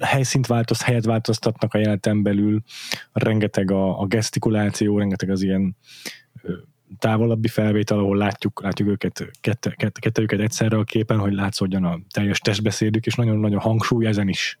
[0.00, 2.62] helyszínt változt, helyet változtatnak a jeleneten belül,
[3.12, 5.76] rengeteg a, a gesztikuláció, rengeteg az ilyen
[6.98, 12.00] távolabbi felvétel, ahol látjuk, látjuk őket, kette, kette, kettőjüket egyszerre a képen, hogy látszódjon a
[12.10, 14.60] teljes testbeszédük, és nagyon-nagyon hangsúly ezen is.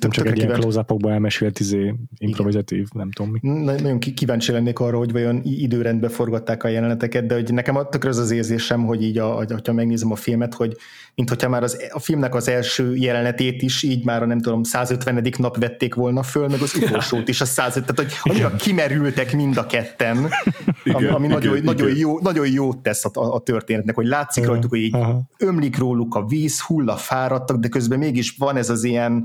[0.00, 3.38] Nem csak egy ilyen close elmesélt izé, improvizatív, nem tudom mi.
[3.62, 8.18] Nagyon kíváncsi lennék arra, hogy vajon időrendbe forgatták a jeleneteket, de hogy nekem tökre az
[8.18, 10.76] az érzésem, hogy így, a, hogyha megnézem a filmet, hogy
[11.14, 14.62] mint hogyha már az, a filmnek az első jelenetét is így már a nem tudom,
[14.62, 15.24] 150.
[15.38, 19.56] nap vették volna föl, meg az utolsót is a 150, tehát hogy annyira kimerültek mind
[19.56, 20.16] a ketten,
[20.84, 21.64] ami, ami igen, nagyon, igen.
[21.64, 25.22] Nagyon, jó, nagyon jót tesz a, a történetnek, hogy látszik rajtuk, hogy így Aha.
[25.38, 29.24] ömlik róluk a víz, hulla fáradtak, de közben mégis van ez az ilyen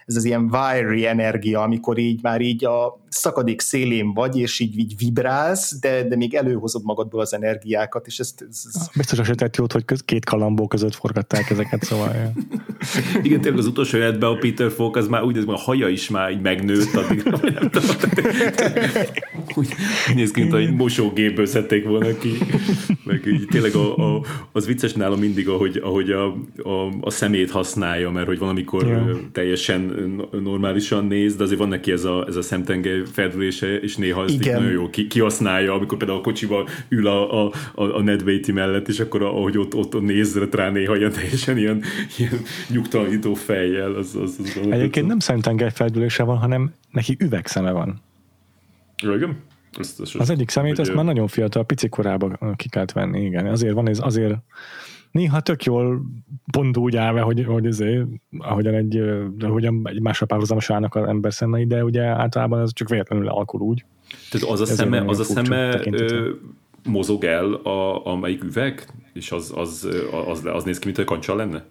[0.11, 4.79] ez az ilyen wiry energia, amikor így már így a szakadék szélén vagy, és így,
[4.79, 8.45] így vibrálsz, de, de még előhozod magadból az energiákat, és ezt...
[8.49, 8.87] Ez, ez...
[8.95, 12.13] Biztos a sötét jót, hogy köz, két kalambó között forgatták ezeket, szóval...
[12.13, 12.31] Ja.
[13.23, 16.09] Igen, tényleg az utolsó életben a Peter Falk az már úgy, hogy a haja is
[16.09, 17.23] már így megnőtt, addig
[17.59, 17.89] nem tudom,
[19.55, 19.67] úgy,
[20.15, 22.37] néz ki, hogy mosógépből szedték volna ki.
[23.03, 24.21] Meg így tényleg a, a,
[24.51, 26.25] az vicces nála mindig, ahogy, ahogy a,
[26.63, 29.19] a, a szemét használja, mert hogy valamikor ja.
[29.31, 29.81] teljesen
[30.43, 34.33] normálisan néz, de azért van neki ez a, ez a szemtenge felülése, és néha ezt
[34.33, 34.61] Igen.
[34.61, 38.51] nagyon jó ki, kihasználja, amikor például a kocsiba ül a, a, a, a Ned Beatty
[38.51, 41.83] mellett, és akkor ahogy ott, ott néz rá néha ilyen teljesen ilyen,
[42.17, 43.93] ilyen nyugtalanító fejjel.
[43.93, 48.01] Az, az, az, az Egyébként nem szemtenge felülése van, hanem neki üvegszeme van.
[49.03, 49.37] Igen?
[49.77, 53.45] Azt, azt, az egyik szemét, azt már nagyon fiatal, pici korában ki kellett venni, igen.
[53.45, 54.35] Azért van ez, azért
[55.11, 56.01] néha tök jól
[56.51, 58.05] pont úgy áll hogy, hogy azért,
[58.37, 58.97] ahogyan egy,
[59.39, 63.61] ahogyan egy másra párhuzamos állnak az ember szemei, de ugye általában ez csak véletlenül alakul
[63.61, 63.85] úgy.
[64.31, 66.29] Tehát az a Ezért szeme, az a szeme ö,
[66.83, 69.87] mozog el a, amelyik üveg, és az, az,
[70.27, 71.65] az, az néz ki, mint hogy kancsa lenne?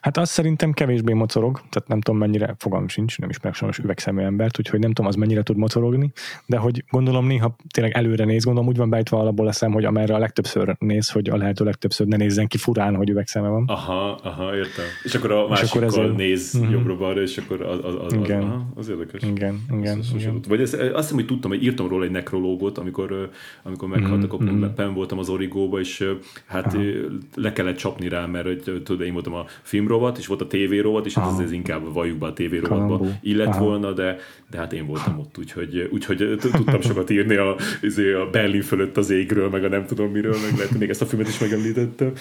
[0.00, 4.22] Hát az szerintem kevésbé mocorog, tehát nem tudom mennyire, fogalmam sincs, nem ismerek sajnos üvegszemű
[4.22, 6.12] embert, úgyhogy nem tudom az mennyire tud mocorogni,
[6.46, 9.84] de hogy gondolom néha tényleg előre néz, gondolom úgy van beállítva alapból a szem, hogy
[9.84, 13.64] amerre a legtöbbször néz, hogy a lehető legtöbbször ne nézzen ki furán, hogy üvegszeme van.
[13.66, 14.84] Aha, aha, értem.
[15.02, 16.72] És akkor a másikkal akkor ezért- néz Mhm.
[16.72, 18.42] jobbra-balra, és akkor az, az, az, az, Igen.
[18.42, 19.22] aha, az érdekes.
[19.22, 20.32] Igen, igen, sosem igen.
[20.32, 20.50] tudtam.
[20.50, 23.30] Vagy ezt, azt hiszem, hogy tudtam, hogy írtam róla egy nekrológot, amikor,
[23.62, 24.54] amikor meghalt, akkor mhm.
[24.54, 26.04] mm pen voltam az Origóba, és
[26.46, 30.46] hát ö, le kellett csapni rá, mert tudod, én voltam a filmrovat, és volt a
[30.46, 31.40] tévérovat, és hát Aha.
[31.40, 33.64] ez, ez inkább valljuk be a tévérovatba illet Aha.
[33.64, 34.16] volna, de,
[34.50, 38.96] de hát én voltam ott, úgyhogy, úgyhogy tudtam sokat írni a, izé, a Berlin fölött
[38.96, 42.12] az égről, meg a nem tudom miről, meg lehet, még ezt a filmet is megemlítettem,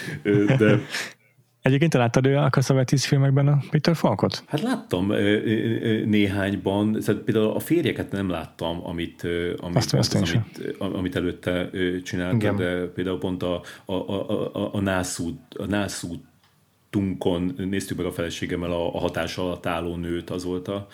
[0.58, 0.80] de
[1.62, 4.44] Egyébként te láttad ő a Cassavetes filmekben a Peter Falkot?
[4.48, 5.08] Hát láttam
[6.06, 9.28] néhányban, szóval például a férjeket nem láttam, amit,
[9.58, 11.70] amit, Azt- azt az, amit, amit előtte
[12.32, 12.56] Igen.
[12.56, 15.66] de például pont a, a, a, a, a nászút, a
[16.90, 20.88] nászútunkon néztük meg a feleségemmel a, a hatás alatt álló nőt, az volt a,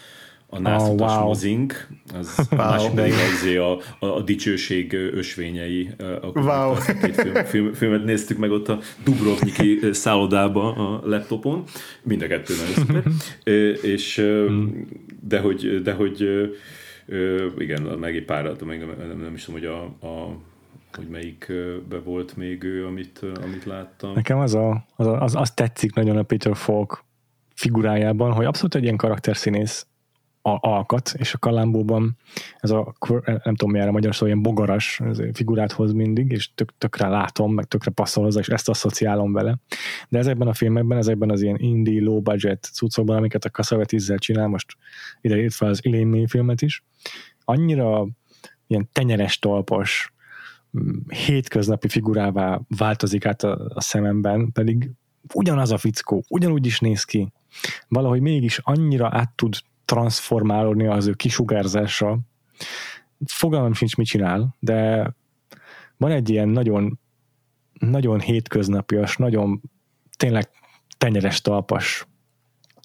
[0.47, 1.19] a nászutas wow.
[1.19, 1.27] wow.
[1.27, 2.59] mozink, az wow.
[2.59, 5.89] másik pedig azért a, a, a dicsőség ösvényei.
[6.21, 6.71] A, Wow.
[6.71, 11.63] a két film, film, filmet néztük meg ott a Dubrovniki szállodába a laptopon,
[12.03, 13.13] mind a kettő nagyon
[13.81, 14.63] és ö,
[15.21, 16.21] de hogy, de hogy
[17.57, 20.37] igen, meg egy párat, nem, nem is tudom, hogy a, a
[20.95, 24.13] hogy melyikbe volt még ő, amit, amit láttam.
[24.13, 27.03] Nekem az, a, az, a, az, az tetszik nagyon a Peter Falk
[27.53, 29.87] figurájában, hogy abszolút egy ilyen karakterszínész
[30.41, 32.17] a- alkat, és a Kalambóban
[32.59, 32.95] ez a,
[33.25, 35.01] nem tudom mi erre magyar szó, ilyen bogaras
[35.33, 39.55] figurát hoz mindig, és tök, tökre látom, meg tökre passzol hozzá, és ezt asszociálom vele.
[40.09, 44.47] De ezekben a filmekben, ezekben az ilyen indie, low budget cuccokban, amiket a Cassavetizzel csinál,
[44.47, 44.75] most
[45.21, 46.83] ide írt fel az May filmet is,
[47.43, 48.07] annyira
[48.67, 50.13] ilyen tenyeres talpas,
[51.07, 54.91] hétköznapi figurává változik át a, a szememben, pedig
[55.33, 57.31] ugyanaz a fickó, ugyanúgy is néz ki,
[57.87, 62.19] valahogy mégis annyira át tud transformálódni az ő kisugárzása.
[63.25, 65.11] Fogalmam sincs, mit csinál, de
[65.97, 66.99] van egy ilyen nagyon,
[67.79, 69.61] nagyon hétköznapias, nagyon
[70.17, 70.49] tényleg
[70.97, 72.07] tenyeres talpas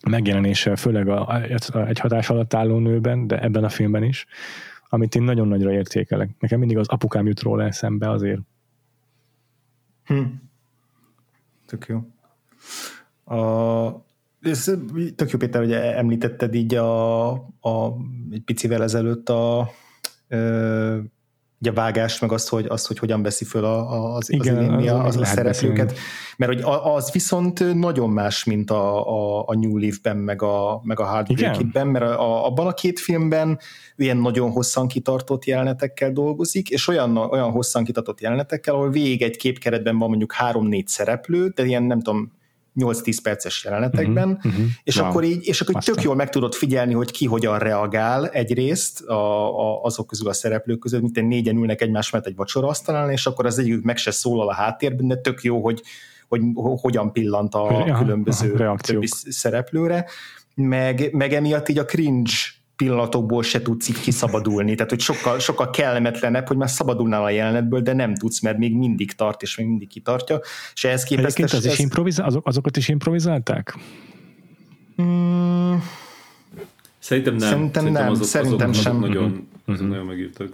[0.09, 1.43] megjelenése, főleg a, a,
[1.87, 4.27] egy hatás alatt álló nőben, de ebben a filmben is,
[4.93, 6.31] amit én nagyon nagyra értékelek.
[6.39, 8.41] Nekem mindig az apukám jut róla eszembe azért.
[10.05, 10.23] Hm.
[11.67, 12.03] Tök jó.
[13.37, 14.05] A,
[14.41, 14.65] ez
[15.15, 17.31] tök jó, Péter, hogy említetted így a,
[17.61, 17.97] a
[18.31, 19.71] egy picivel ezelőtt a,
[20.29, 20.99] ö,
[21.63, 24.57] így a vágást, meg azt, hogy, azt, hogy hogyan veszi föl a, a, az, Igen,
[24.75, 25.95] az, az, az- az, a szereplőket.
[26.37, 30.81] Mert hogy a- az viszont nagyon más, mint a, a, a New Leaf-ben, meg a,
[30.85, 31.53] meg a Heartbreak Igen?
[31.53, 33.59] Kid-ben, mert a, abban a két filmben
[33.97, 39.37] ilyen nagyon hosszan kitartott jelenetekkel dolgozik, és olyan, olyan hosszan kitartott jelenetekkel, ahol végig egy
[39.37, 42.33] képkeretben van mondjuk három-négy szereplő, de ilyen nem tudom,
[42.77, 44.63] 8-10 perces jelenetekben, Mhm, mhm.
[44.85, 45.09] és Wow.
[45.09, 49.01] akkor így, és akkor így tök jól meg tudod figyelni, hogy ki hogyan reagál egyrészt
[49.01, 53.27] a, a, azok közül a szereplők között, mint négyen ülnek egymás mellett egy vacsoraasztalán, és
[53.27, 55.83] akkor az egyik meg se szólal a háttérben, de tök jó, hogy,
[56.29, 59.03] hogy ho- hogyan pillant a különböző reakciók.
[59.03, 60.07] többi szereplőre,
[60.55, 62.31] meg, meg emiatt így a cringe
[62.81, 67.81] pillanatokból se tudsz így kiszabadulni, tehát hogy sokkal, sokkal kellemetlenebb, hogy már szabadulnál a jelenetből,
[67.81, 70.41] de nem tudsz, mert még mindig tart, és még mindig kitartja,
[70.75, 73.79] és ehhez képest Egyébként az ez, is improvizál, azok, azokat is improvizálták?
[75.03, 75.75] Mm,
[76.99, 77.49] Szerintem nem.
[77.49, 78.97] Szerintem nem, azok, szerintem azok, sem.
[78.97, 80.49] Azok nagyon, azok nagyon megírtak.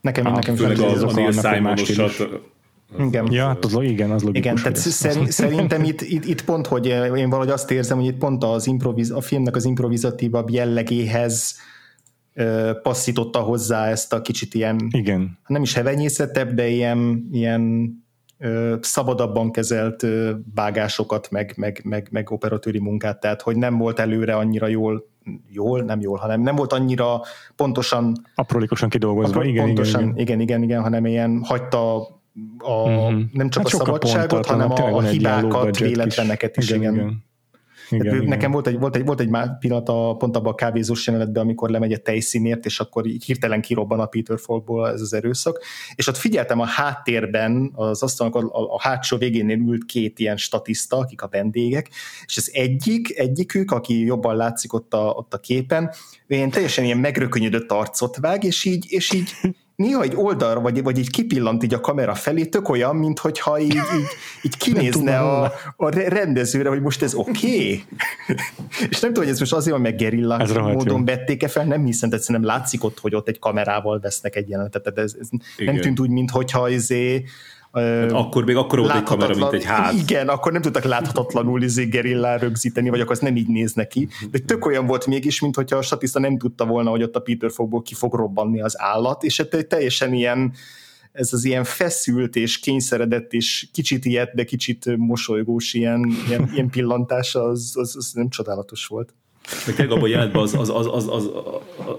[0.00, 2.57] nekem, Ah, nekem sem Főleg a, azok a más Simonosat.
[2.98, 3.32] Igen.
[3.32, 4.50] Ja, hát az, igen, az logikus.
[4.50, 8.18] Igen, tehát szerint, szerintem itt, itt, itt pont, hogy én valahogy azt érzem, hogy itt
[8.18, 11.56] pont az improviz, a filmnek az improvizatívabb jellegéhez
[12.82, 15.38] passzította hozzá ezt a kicsit ilyen, Igen.
[15.46, 17.92] nem is hevenyészetebb, de ilyen, ilyen
[18.38, 23.98] ö, szabadabban kezelt ö, vágásokat, meg, meg, meg, meg operatőri munkát, tehát hogy nem volt
[23.98, 25.08] előre annyira jól,
[25.48, 27.20] jól, nem jól, hanem nem volt annyira
[27.56, 30.22] pontosan Aprólékosan kidolgozva, Akkor igen, pontosan, igen, igen.
[30.22, 32.06] igen, igen, igen, hanem ilyen hagyta
[32.58, 33.20] a, Mhm.
[33.32, 36.80] nem csak Hát a szabadságot, pontatlanabb, hanem a, a hibákat, véletleneket is, igen.
[36.80, 36.94] igen.
[36.94, 37.26] igen.
[37.90, 38.28] igen, Igen, igen.
[38.28, 41.42] Nekem volt egy, volt egy, volt egy má- pillanat a, pont abban a kávézós jelenetben,
[41.42, 45.64] amikor lemegy a tejszínért, és akkor így hirtelen kirobban a Peter Falkból ez az erőszak,
[45.94, 50.36] és ott figyeltem a háttérben, az asztalnak a, a, a hátsó végénél ült két ilyen
[50.36, 51.88] statiszta, akik a vendégek,
[52.26, 55.90] és az egyik, egyikük, aki jobban látszik ott a, ott a képen,
[56.26, 59.30] ilyen teljesen ilyen megrökönyödött arcot vág, és így, és így
[59.78, 63.74] néha egy oldalra, vagy, vagy így kipillant így a kamera felé, tök olyan, mintha így,
[63.74, 64.06] így,
[64.46, 67.30] így kinézne a, a rendezőre, hogy most ez oké.
[67.30, 67.84] Okay?
[68.90, 72.08] és nem tudom, hogy ez most azért meg gerilla ez módon vették-e fel, nem hiszem,
[72.08, 75.76] de nem látszik ott, hogy ott egy kamerával vesznek egy jelenetet, tehát ez, ez nem
[75.76, 77.24] tűnt úgy, mintha izé,
[77.72, 79.94] Hát akkor még akkor volt egy kamera, mint egy ház.
[79.94, 84.08] Igen, akkor nem tudtak láthatatlanul izé gerillá rögzíteni, vagy akkor az nem így néz neki.
[84.30, 87.20] De tök olyan volt mégis, mint hogyha a statiszta nem tudta volna, hogy ott a
[87.20, 90.52] Peter fogból ki fog robbanni az állat, és egy teljesen ilyen
[91.12, 96.70] ez az ilyen feszült és kényszeredett és kicsit ilyet, de kicsit mosolygós ilyen, ilyen, ilyen
[96.70, 99.14] pillantása, az, az, az nem csodálatos volt.
[99.66, 101.30] Meg tényleg abban a az, az, az, az, az,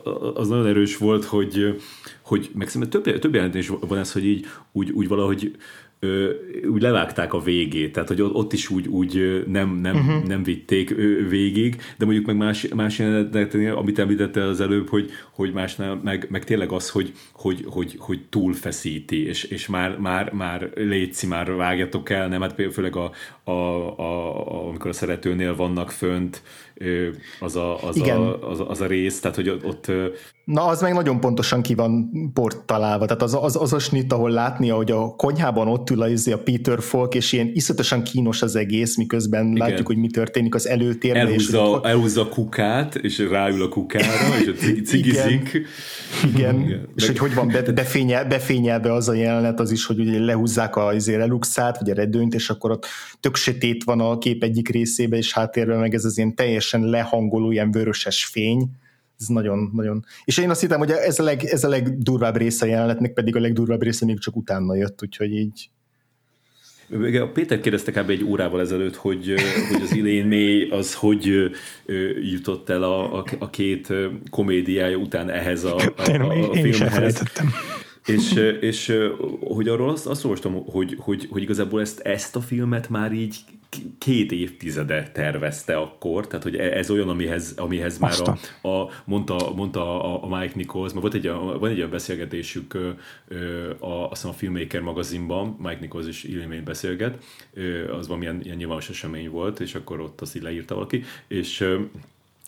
[0.04, 1.82] az, az, nagyon erős volt, hogy,
[2.30, 5.56] hogy meg szerintem több, több jelentés van ez, hogy így úgy, úgy valahogy
[6.00, 6.30] ö,
[6.72, 10.28] úgy levágták a végét, tehát hogy ott is úgy, úgy nem, nem, uh-huh.
[10.28, 10.96] nem vitték
[11.30, 16.28] végig, de mondjuk meg más, más jelenetnél, amit említette az előbb, hogy, hogy másnál meg,
[16.30, 21.56] meg tényleg az, hogy, hogy, hogy, hogy túlfeszíti, és, és már, már, már létszi, már
[21.56, 22.42] vágjatok el, nem?
[22.42, 23.12] Hát főleg a,
[23.44, 24.02] a, a,
[24.52, 26.42] a, amikor a szeretőnél vannak fönt,
[27.40, 29.92] az a, az, a, az, az a rész, tehát hogy ott...
[30.44, 34.14] Na, az meg nagyon pontosan ki van port találva, tehát az, az, az a snit,
[34.14, 38.42] ahol látni, hogy a konyhában ott ül a, a Peter Falk, és ilyen iszonyatosan kínos
[38.42, 39.68] az egész, miközben Igen.
[39.68, 41.26] látjuk, hogy mi történik az előtérben.
[41.26, 44.52] Elhúzza, és, elhúzza a kukát, és ráül a kukára, és a
[44.90, 45.29] cigizik.
[45.32, 45.66] Igen.
[46.34, 46.62] Igen.
[46.62, 46.88] Igen.
[46.96, 50.76] És hogy hogy van be, befényel, befényelve az a jelenet, az is, hogy ugye lehúzzák
[50.76, 52.86] a azért eluxát, vagy a redőnyt, és akkor ott
[53.20, 57.52] tök sötét van a kép egyik részébe, és háttérben meg ez az ilyen teljesen lehangoló,
[57.52, 58.70] ilyen vöröses fény,
[59.20, 60.06] ez nagyon, nagyon...
[60.26, 63.36] És én azt hittem, hogy ez a, leg, ez a legdurvább része a jelenetnek, pedig
[63.36, 65.70] a legdurvább része még csak utána jött, úgyhogy így...
[67.34, 68.10] Péter kérdezte kb.
[68.10, 69.34] egy órával ezelőtt, hogy,
[69.72, 69.92] hogy az
[70.26, 71.52] May az hogy
[72.32, 73.94] jutott el a, a, a két
[74.30, 77.24] komédiája után ehhez a, a, a, a én filmhez.
[78.06, 78.94] És, és
[79.40, 83.36] hogy arról azt, azt olvastam, hogy, hogy, hogy igazából ezt, ezt a filmet már így
[83.98, 88.14] két évtizede tervezte akkor, tehát hogy e, ez olyan, amihez, amihez már
[88.62, 91.28] a, a, mondta, mondta a, a Mike Nichols, mert volt egy,
[91.60, 92.78] van egy olyan beszélgetésük
[93.80, 97.24] a, a, a Filmmaker magazinban, Mike Nichols és Illumin beszélget,
[97.92, 101.68] az valamilyen ilyen nyilvános esemény volt, és akkor ott azt így leírta valaki, és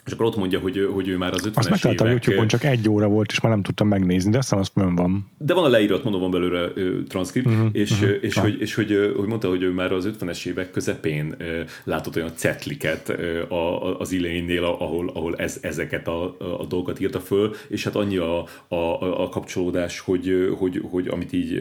[0.06, 2.64] és akkor ott mondja, hogy, hogy ő már az 50-es Azt megtalálta a YouTube-on, csak
[2.64, 5.30] egy óra volt, és már nem tudtam megnézni, de azt azt mondom, van.
[5.38, 8.73] De van a leírat, mondom, van belőle ö, transzkript, uh-huh, és, uh-huh, és, hogy, és
[8.73, 13.41] hogy, hogy mondta, hogy ő már az 50-es évek közepén ö, látott olyan cetliket ö,
[13.49, 18.18] a, az Ilénnél, ahol, ahol ez, ezeket a, a dolgokat írta föl, és hát annyi
[18.18, 21.52] a, a, a kapcsolódás, hogy, hogy, hogy amit így,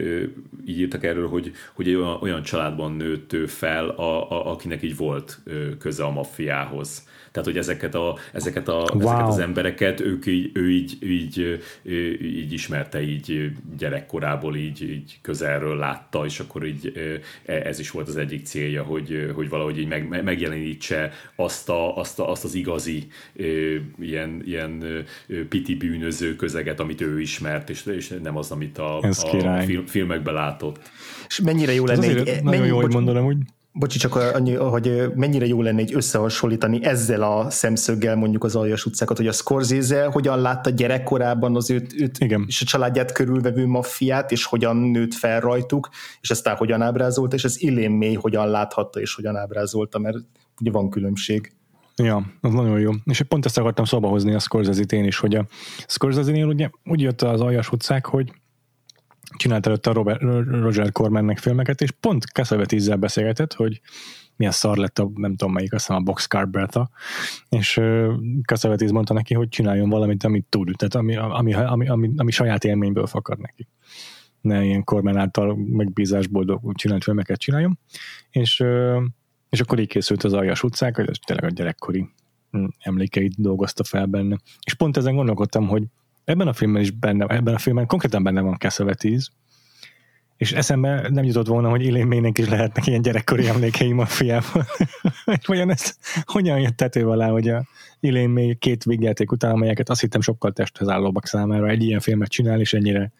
[0.65, 4.95] így írtak erről, hogy, hogy egy olyan, olyan családban nőtt fel, a, a, akinek így
[4.97, 5.39] volt
[5.79, 9.01] köze a maffiához tehát, hogy ezeket, a, ezeket, a, wow.
[9.01, 11.61] ezeket az embereket ők így, ő így, így,
[12.21, 16.93] így ismerte, így gyerekkorából így, így közelről látta, és akkor így
[17.45, 21.97] e, ez is volt az egyik célja, hogy, hogy valahogy így meg, megjelenítse azt, a,
[21.97, 23.07] azt, a, azt az igazi
[23.99, 25.05] ilyen, ilyen
[25.49, 29.13] piti bűnöző közeget, amit ő ismert, és, és nem az, amit a, a
[29.65, 30.79] film, filmekben látott.
[31.27, 32.07] És mennyire jó lenne...
[32.07, 33.37] Egy, nagyon jó, hogy mondanom, hogy
[33.73, 38.85] Bocsi, csak annyi, hogy mennyire jó lenne egy összehasonlítani ezzel a szemszöggel mondjuk az aljas
[38.85, 42.43] utcákat, hogy a Scorsese hogyan látta gyerekkorában az őt, őt Igen.
[42.47, 45.89] és a családját körülvevő maffiát, és hogyan nőtt fel rajtuk,
[46.21, 50.17] és aztán hogyan ábrázolta, és az Illén mély hogyan láthatta, és hogyan ábrázolta, mert
[50.59, 51.51] ugye van különbség.
[51.95, 52.91] Ja, az nagyon jó.
[53.05, 55.45] És pont ezt akartam szóba hozni a Scorsese-t én is, hogy a
[55.87, 58.31] Scorsese-nél ugye úgy jött az aljas utcák, hogy
[59.37, 60.21] csinált előtte a Robert,
[60.61, 63.81] Roger Cormannek filmeket, és pont Cassavetes-zel beszélgetett, hogy
[64.35, 66.89] milyen szar lett a, nem tudom melyik, azt hiszem a Boxcar Bertha,
[67.49, 68.13] és uh,
[68.45, 72.63] Cassavetes mondta neki, hogy csináljon valamit, amit tud, tehát ami, ami, ami, ami, ami saját
[72.63, 73.67] élményből fakad neki.
[74.41, 77.79] Ne ilyen Corman által megbízásból csinált filmeket csináljon,
[78.29, 78.63] és,
[79.49, 82.09] és akkor így készült az Aljas utcák, hogy tényleg a gyerekkori
[82.51, 84.37] hm, emlékeit dolgozta fel benne.
[84.65, 85.83] És pont ezen gondolkodtam, hogy
[86.31, 89.31] Ebben a filmben is benne, ebben a filmben konkrétan benne van Cassavetes,
[90.37, 94.65] és eszembe nem jutott volna, hogy Maynek is lehetnek ilyen gyerekkori emlékeim a fiával.
[95.45, 97.67] hogyan, ez, hogyan jött tető alá, hogy a
[97.99, 102.29] Elaine May két végjáték után, amelyeket azt hittem sokkal testhez állóbbak számára egy ilyen filmet
[102.29, 103.11] csinál, és ennyire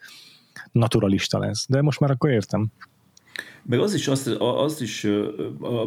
[0.72, 1.66] naturalista lesz.
[1.70, 2.72] De most már akkor értem.
[3.64, 5.08] Meg az is, azt, azt is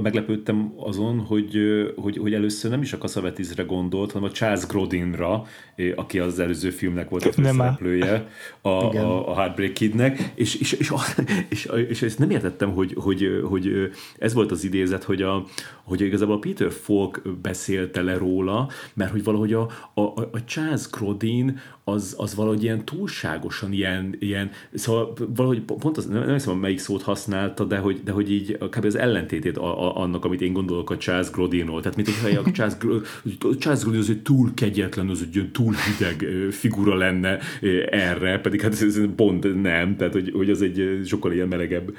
[0.03, 1.57] meglepődtem azon, hogy,
[1.97, 5.45] hogy, hogy először nem is a Cassavetizre gondolt, hanem a Charles Grodinra,
[5.97, 8.29] aki az előző filmnek volt a főszereplője,
[8.61, 10.93] a, a, a Heartbreak Kidnek, és, és, és,
[11.49, 15.45] és, és, ezt nem értettem, hogy, hogy, hogy ez volt az idézet, hogy, a,
[15.83, 20.91] hogy igazából a Peter Falk beszélte le róla, mert hogy valahogy a, a, a Charles
[20.91, 26.56] Grodin az, az valahogy ilyen túlságosan ilyen, ilyen szóval valahogy pont az, nem, nem hiszem,
[26.56, 28.85] melyik szót használta, de hogy, de hogy így kb.
[28.85, 31.81] az ellentétét a, a, annak, amit én gondolok a Charles Grodinról.
[31.81, 32.77] Tehát, mint hogyha a Charles,
[33.59, 37.39] Charles Grodin az egy túl kegyetlen, az egy túl hideg figura lenne
[37.90, 41.93] erre, pedig hát ez pont nem, tehát hogy, hogy az egy sokkal ilyen melegebb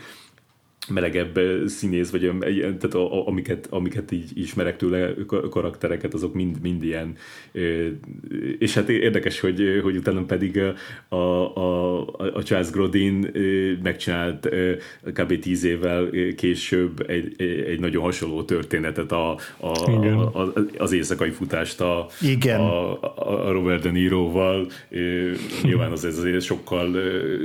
[0.88, 5.14] melegebb színész, vagy tehát a, a, amiket, amiket így ismerek tőle
[5.50, 7.16] karaktereket, azok mind, mind ilyen.
[8.60, 10.62] És hát érdekes, hogy, hogy utána pedig
[11.10, 13.32] a, a, a Charles Grodin
[13.84, 14.50] megcsinált
[15.14, 15.40] kb.
[15.40, 19.68] tíz évvel később egy, egy nagyon hasonló történetet a, a,
[20.40, 22.60] a, az éjszakai futást a, Igen.
[22.60, 22.92] a,
[23.48, 24.68] a Robert De Niroval.
[25.64, 26.96] Nyilván az ez azért sokkal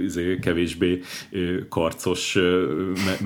[0.05, 1.01] izé, kevésbé
[1.69, 2.39] karcos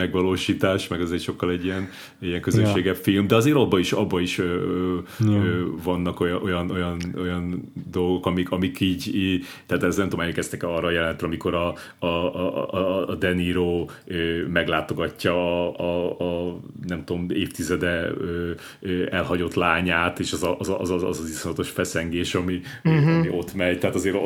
[0.05, 3.03] megvalósítás, meg az egy sokkal egy ilyen, ilyen közönségebb ja.
[3.03, 5.45] film, de azért abban is, abba is ö, ja.
[5.45, 10.25] ö, vannak olyan, olyan, olyan, olyan dolgok, amik, amik így, így, tehát ez nem tudom,
[10.25, 16.61] elkezdtek arra jelentre, amikor a, a, a, a De Niro ö, meglátogatja a, a, a,
[16.87, 18.51] nem tudom, évtizede ö,
[18.81, 23.17] ö, elhagyott lányát, és az a, az, az, az, az, az iszonyatos feszengés, ami, uh-huh.
[23.17, 24.17] ami ott megy, tehát azért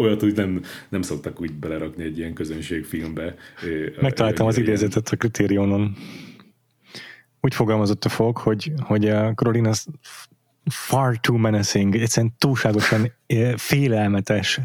[0.00, 3.34] olyat úgy nem, nem szoktak úgy belerakni egy ilyen közönségfilmbe.
[4.00, 5.96] Megtaláltam az idézetet a kritériónon.
[7.40, 9.86] Úgy fogalmazott a fog, hogy, hogy a Caroline az
[10.64, 13.12] far too menacing, egyszerűen túlságosan
[13.56, 14.60] félelmetes.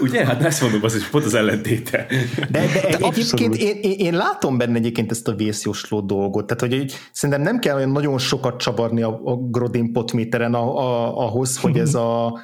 [0.00, 0.26] Ugye?
[0.26, 2.06] Hát ezt mondom, az is pont az ellentéte.
[2.50, 6.74] De, de, de egyébként én, én, én, látom benne egyébként ezt a vészjósló dolgot, tehát
[6.74, 11.58] hogy szerintem nem kell olyan nagyon sokat csavarni a, a Grodin potméteren a, a, ahhoz,
[11.58, 12.38] hogy ez a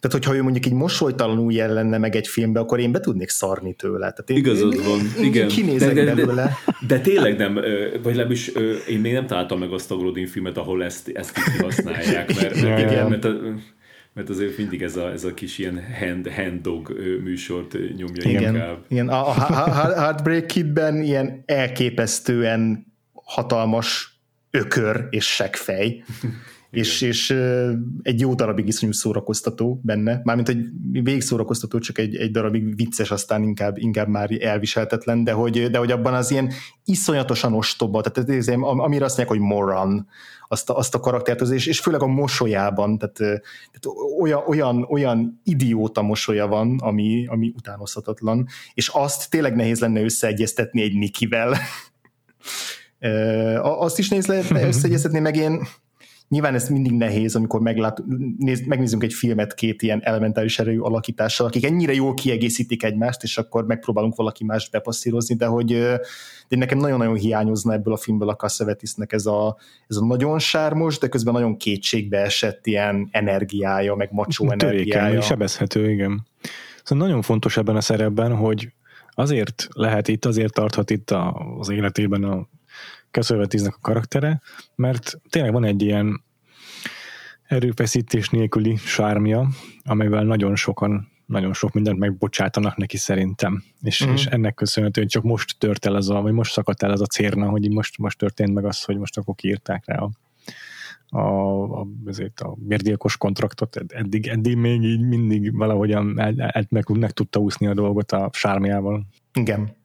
[0.00, 3.74] tehát, hogyha ő mondjuk így mosolytalanul jelenne meg egy filmbe, akkor én be tudnék szarni
[3.74, 3.98] tőle.
[3.98, 5.48] Tehát én, Igazad én, van, én, igen.
[5.48, 6.56] Kinézek de, de, belőle.
[6.66, 7.54] De, de tényleg nem,
[8.02, 8.48] vagy legalábbis
[8.88, 12.62] én még nem találtam meg azt a Grodin filmet, ahol ezt, ezt így kihasználják, mert,
[12.62, 13.26] mert, igen, mert,
[14.12, 18.54] mert azért mindig ez a, ez a kis ilyen hand, hand dog műsort nyomja igen,
[18.54, 18.84] inkább.
[18.88, 19.32] Igen, a, a
[19.94, 24.20] Heartbreak Kidben ilyen elképesztően hatalmas
[24.50, 26.04] ökör és seggfej.
[26.70, 27.30] És, és
[28.02, 33.10] egy jó darabig iszonyú szórakoztató benne, mármint egy végig szórakoztató, csak egy, egy darabig vicces,
[33.10, 36.52] aztán inkább, inkább már elviselhetetlen, de hogy, de hogy abban az ilyen
[36.84, 40.08] iszonyatosan ostoba, tehát ez, amire azt mondják, hogy moran,
[40.48, 45.40] azt a, azt a karaktert, és, és főleg a mosolyában, tehát, tehát olyan, olyan, olyan
[45.44, 51.56] idióta mosolya van, ami, ami utánozhatatlan, és azt tényleg nehéz lenne összeegyeztetni egy Nikivel.
[53.62, 55.66] azt is nehéz lehetne összeegyeztetni, meg én
[56.30, 58.02] Nyilván ez mindig nehéz, amikor meglát,
[58.38, 63.38] néz, megnézünk egy filmet két ilyen elementáris erejű alakítással, akik ennyire jól kiegészítik egymást, és
[63.38, 65.66] akkor megpróbálunk valaki mást bepasszírozni, de hogy
[66.48, 70.98] de nekem nagyon-nagyon hiányozna ebből a filmből a Cassavetisnek ez a, ez a nagyon sármos,
[70.98, 75.18] de közben nagyon kétségbe esett ilyen energiája, meg macsó energiája.
[75.18, 76.26] és sebezhető, igen.
[76.82, 78.72] Szóval nagyon fontos ebben a szerepben, hogy
[79.10, 81.10] azért lehet itt, azért tarthat itt
[81.58, 82.48] az életében a
[83.10, 84.40] Cassavetisnek a karaktere,
[84.74, 86.22] mert tényleg van egy ilyen
[87.42, 89.48] erőfeszítés nélküli sármja,
[89.84, 93.62] amelyvel nagyon sokan nagyon sok mindent megbocsátanak neki szerintem.
[93.80, 94.12] És, mm.
[94.12, 97.06] és ennek köszönhetően csak most tört el ez a, vagy most szakadt el ez a
[97.06, 100.10] cérna, hogy most, most történt meg az, hogy most akkor kiírták rá a,
[101.08, 106.88] a, a, ezért a bérgyilkos kontraktot, eddig, eddig még így mindig valahogyan el, el, meg,
[106.88, 109.06] meg tudta úszni a dolgot a sármiával.
[109.32, 109.78] Igen.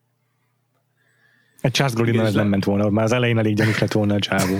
[1.66, 4.20] Egy Charles Brolin ez nem ment volna, már az elején elég gyanús lett volna a
[4.20, 4.58] csávó.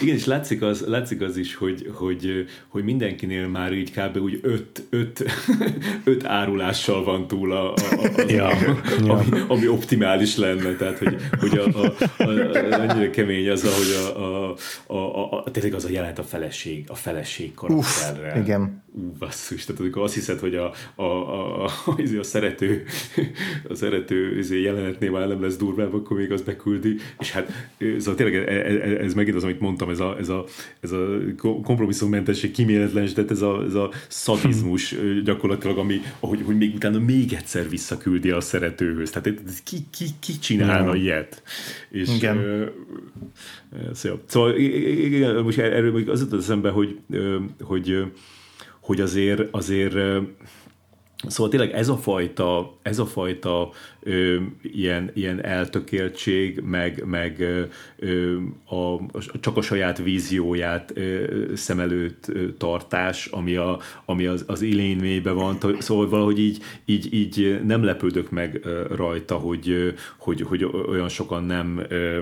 [0.00, 4.16] Igen, és látszik az, látszik az is, hogy, hogy, hogy mindenkinél már így kb.
[4.16, 5.24] úgy öt, öt,
[6.04, 7.76] öt árulással van túl a, a,
[8.16, 9.12] a, ja, ami, ja.
[9.12, 14.16] ami, ami, optimális lenne, tehát hogy, hogy a, a, a, a, annyira kemény az, ahogy
[14.16, 14.54] a, a,
[14.86, 18.36] a, a, a, tényleg az a jelent a feleség, a feleség karakterrel.
[18.36, 18.82] Uf, igen.
[18.92, 22.84] Ú, basszus, tehát amikor azt hiszed, hogy a, a, a, a, a, a szerető,
[23.68, 27.52] a szerető jelenetnél már nem lesz durvább, akkor még az beküldi, és hát
[27.98, 30.44] szóval tényleg ez, e, e, ez megint az, amit mondtam, ez a, ez a,
[30.80, 31.06] ez a
[31.62, 37.32] kompromisszummentesség kíméletlen, de ez a, ez a szadizmus gyakorlatilag, ami, ahogy, hogy még utána még
[37.32, 39.10] egyszer visszaküldi a szeretőhöz.
[39.10, 39.28] Tehát
[39.64, 41.42] ki, ki, ki csinálna ilyet?
[41.90, 42.36] És, Igen.
[42.36, 46.98] Uh, szóval, szóval igen, most erről az jutott eszembe, hogy,
[47.60, 48.04] hogy,
[48.80, 49.96] hogy azért, azért
[51.26, 53.70] Szóval tényleg ez a fajta, ez a fajta
[54.04, 57.40] ö, ilyen, ilyen eltökéltség, meg, meg
[57.98, 59.00] ö, a,
[59.40, 61.24] csak a saját vízióját ö,
[61.54, 67.14] szem előtt ö, tartás, ami, a, ami az, az mélybe van, szóval valahogy így, így,
[67.14, 68.60] így nem lepődök meg
[68.90, 72.20] rajta, hogy, hogy, hogy olyan sokan nem ö,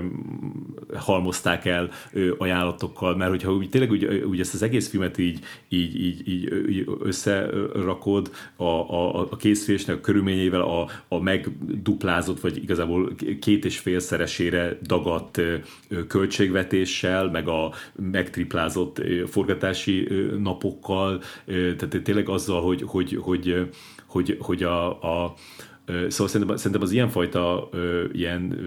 [0.95, 5.39] halmozták el ö, ajánlatokkal, mert hogyha úgy, tényleg úgy, úgy ezt az egész filmet így,
[5.69, 11.19] így, így, így, összerakod a, a, a készülésnek a körülményével a, a
[11.73, 15.41] megduplázott, vagy igazából két és félszeresére dagadt
[16.07, 20.07] költségvetéssel, meg a megtriplázott forgatási
[20.39, 23.69] napokkal, tehát tényleg azzal, hogy, hogy, hogy,
[24.05, 25.33] hogy, hogy a, a
[26.07, 27.69] Szóval szerintem, szerintem az ilyenfajta
[28.11, 28.57] ilyen,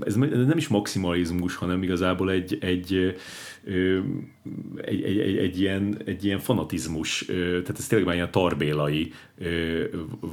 [0.00, 3.16] ez nem is maximalizmus, hanem igazából egy, egy,
[3.64, 9.12] egy, egy, egy, egy, ilyen, egy ilyen fanatizmus, tehát ez tényleg már ilyen tarbélai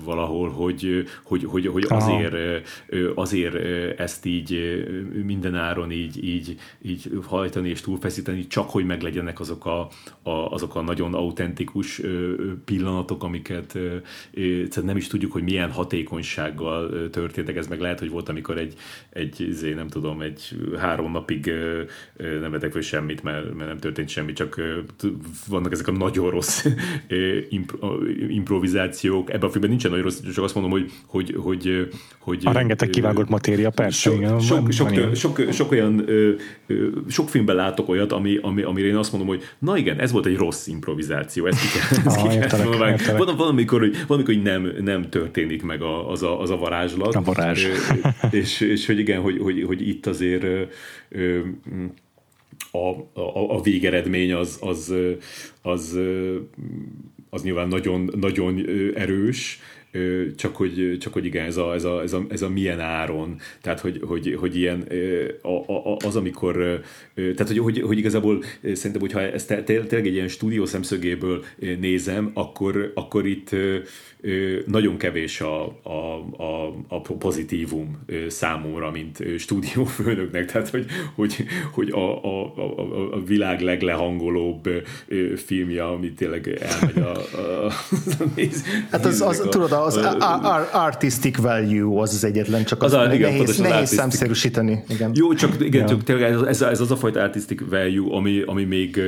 [0.04, 2.36] valahol, hogy, hogy, hogy, hogy azért,
[3.16, 3.56] azért
[4.00, 4.84] ezt így
[5.26, 9.90] mindenáron így, így, így hajtani és túlfeszíteni, csak hogy meglegyenek azok a,
[10.24, 12.02] a, azok a nagyon autentikus
[12.66, 13.78] pillanatok, amiket
[14.84, 17.56] nem is tudjuk, hogy milyen hatékonysággal történtek.
[17.56, 18.74] Ez meg lehet, hogy volt, amikor egy,
[19.10, 21.52] egy izé, nem tudom, egy három napig
[22.42, 24.62] nem vetek föl semmit, mert, mert nem történt semmi, csak
[25.48, 26.66] vannak ezek a nagyon rossz
[28.30, 29.30] improvizációk.
[29.30, 31.90] Ebben a filmben nincsen nagyon rossz, csak azt mondom, hogy, hogy, hogy,
[32.20, 34.00] hogy a rengeteg kivágott matéria, persze.
[34.00, 36.06] Sok, igen, sok, sok, sok, sok, olyan,
[37.08, 40.26] sok filmben látok olyat, ami, ami, amire én azt mondom, hogy na igen, ez volt
[40.26, 44.18] egy rossz improvizáció, ezt ki kell, ezt ah, ki kell van, van, amikor, hogy, van,
[44.18, 47.16] amikor hogy nem, nem történik meg a, az, a, az a varázslat.
[47.16, 47.66] A varázs.
[48.32, 50.46] és, és hogy igen, hogy, hogy, hogy itt azért
[52.72, 54.94] a, a, a végeredmény az, az,
[55.62, 56.00] az,
[57.30, 58.66] az nyilván nagyon, nagyon
[58.96, 59.60] erős,
[60.36, 63.40] csak hogy, csak hogy igen, ez a, ez, a, ez, a, ez a milyen áron,
[63.62, 64.88] tehát hogy, hogy, hogy ilyen
[65.42, 66.82] a, a, az, amikor,
[67.16, 71.44] tehát hogy, hogy, hogy igazából szerintem, hogyha ezt tényleg egy ilyen stúdió szemszögéből
[71.80, 73.56] nézem, akkor, akkor itt
[74.66, 80.86] nagyon kevés a, a, a, a pozitívum számomra, mint stúdiófőnöknek, tehát hogy,
[81.16, 84.70] hogy, hogy a, a, a, a világ leglehangolóbb
[85.36, 90.18] filmje, ami tényleg elmegy a, a, a néz, Hát az, az a, tudod, az a,
[90.20, 94.84] a, artistic value az az egyetlen, csak az, az a, igen, nehéz, nehéz számszerűsíteni.
[94.90, 95.12] Igen.
[95.14, 95.98] Jó, csak igen, ja.
[96.06, 99.02] csak ez, ez, ez, az a fajta artistic value, ami, ami még,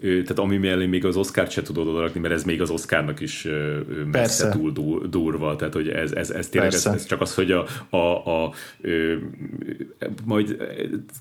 [0.00, 3.42] tehát ami mellé még az Oscar-t se tudod odarakni, mert ez még az Oscarnak is
[3.42, 7.52] messze Persze túl durva, tehát hogy ez, ez, ez tényleg ez, ez csak az, hogy
[7.52, 9.14] a, a, a ö,
[10.24, 10.56] majd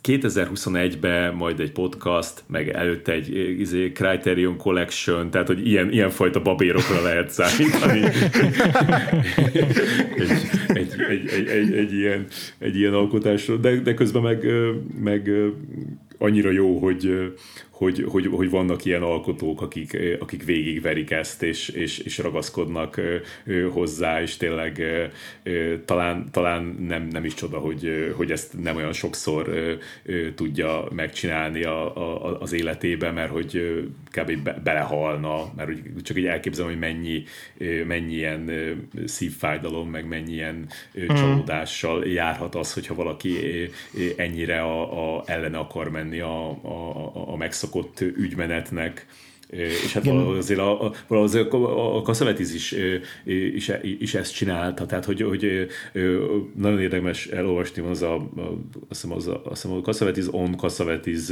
[0.03, 6.41] 2021-ben majd egy podcast, meg előtte egy izé, Criterion Collection, tehát hogy ilyen, ilyen fajta
[6.41, 7.99] babérokra lehet számítani.
[10.07, 12.25] egy, egy, egy, egy, egy, egy, ilyen,
[12.57, 14.45] egy ilyen alkotásról, de, de közben meg,
[14.99, 15.31] meg
[16.17, 17.31] annyira jó, hogy,
[17.77, 23.01] hogy, hogy, hogy vannak ilyen alkotók, akik, akik végigverik ezt, és, és, és ragaszkodnak
[23.71, 24.81] hozzá, és tényleg
[25.85, 29.49] talán, talán nem, nem is csoda, hogy, hogy ezt nem olyan sokszor
[30.35, 33.81] tudja megcsinálni a, a, az életében, mert hogy
[34.11, 34.43] kb.
[34.43, 37.23] Be, belehalna, mert hogy csak így elképzelem, hogy mennyi,
[37.87, 38.51] mennyi ilyen
[39.05, 41.15] szívfájdalom, meg mennyi ilyen hmm.
[41.15, 43.35] csalódással járhat az, hogyha valaki
[44.15, 47.65] ennyire a, a ellene akar menni a, a, a megszokott
[47.99, 49.05] ügymenetnek,
[49.49, 52.75] és hát valahogy azért a, a, valahogy a, a Kaszavetis is,
[53.25, 55.67] is, is, ezt csinálta, tehát hogy, hogy
[56.55, 58.41] nagyon érdemes elolvasni az a, a
[58.89, 61.27] azt hiszem, az a, azt hiszem, a Kaszavetis on Kaszavetis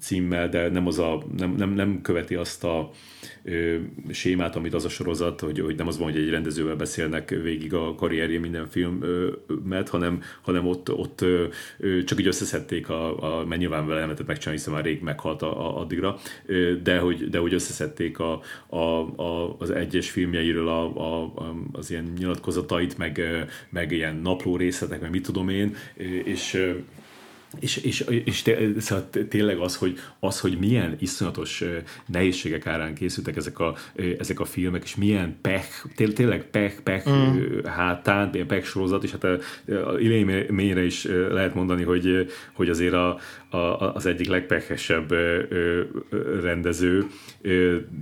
[0.00, 2.90] címmel, de nem, az a, nem, nem, nem követi azt a
[4.10, 7.74] sémát, amit az a sorozat, hogy, hogy nem az van, hogy egy rendezővel beszélnek végig
[7.74, 11.24] a karrierje minden filmet, hanem, hanem ott, ott
[12.04, 15.66] csak így összeszedték a, a mert nyilván vele lehetett megcsinálni, hiszen már rég meghalt a,
[15.66, 16.18] a, addigra,
[16.82, 18.76] de hogy, de hogy összeszedték a, a,
[19.22, 21.32] a, az egyes filmjeiről a, a,
[21.72, 23.22] az ilyen nyilatkozatait, meg,
[23.68, 25.76] meg ilyen napló részletek, meg mit tudom én,
[26.24, 26.72] és
[27.60, 31.64] és, és, és té, szóval tényleg az hogy, az, hogy milyen iszonyatos
[32.06, 33.74] nehézségek árán készültek ezek a,
[34.18, 37.64] ezek a filmek, és milyen pech, tényleg pech, pech mm.
[37.64, 39.38] hátán, pech sorozat, és hát a,
[39.68, 39.92] a
[40.48, 43.18] ményre is lehet mondani, hogy, hogy azért a,
[43.52, 45.14] a, az egyik legpehesebb
[46.42, 47.06] rendező,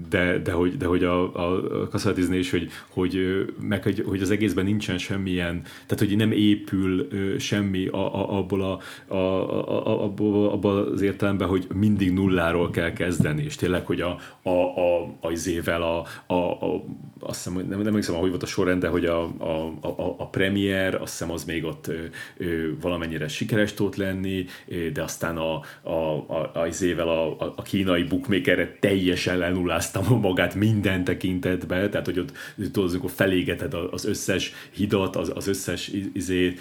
[0.08, 4.30] de, de hogy, de hogy a, a Kasszatizné is, hogy, hogy, meg, hogy, hogy az
[4.30, 7.08] egészben nincsen semmilyen, tehát hogy nem épül
[7.38, 13.42] semmi a, a, abból, a, a, abból, abból az értelemben, hogy mindig nulláról kell kezdeni,
[13.42, 15.30] és tényleg, hogy a, a, a, a,
[15.78, 16.84] a, a, a
[17.20, 20.28] azt hiszem, nem, nem emlékszem, hogy volt a sorrend, de hogy a, a, a, a
[20.28, 21.90] premier, azt hiszem az még ott
[22.36, 24.44] ö, valamennyire sikeres tud lenni,
[24.92, 31.04] de aztán a, a, a, a, izével a, a, kínai bookmaker teljesen lenullázta magát minden
[31.04, 32.32] tekintetben, tehát hogy ott
[32.72, 36.54] tudod, akkor felégeted az összes hidat, az, az összes izé,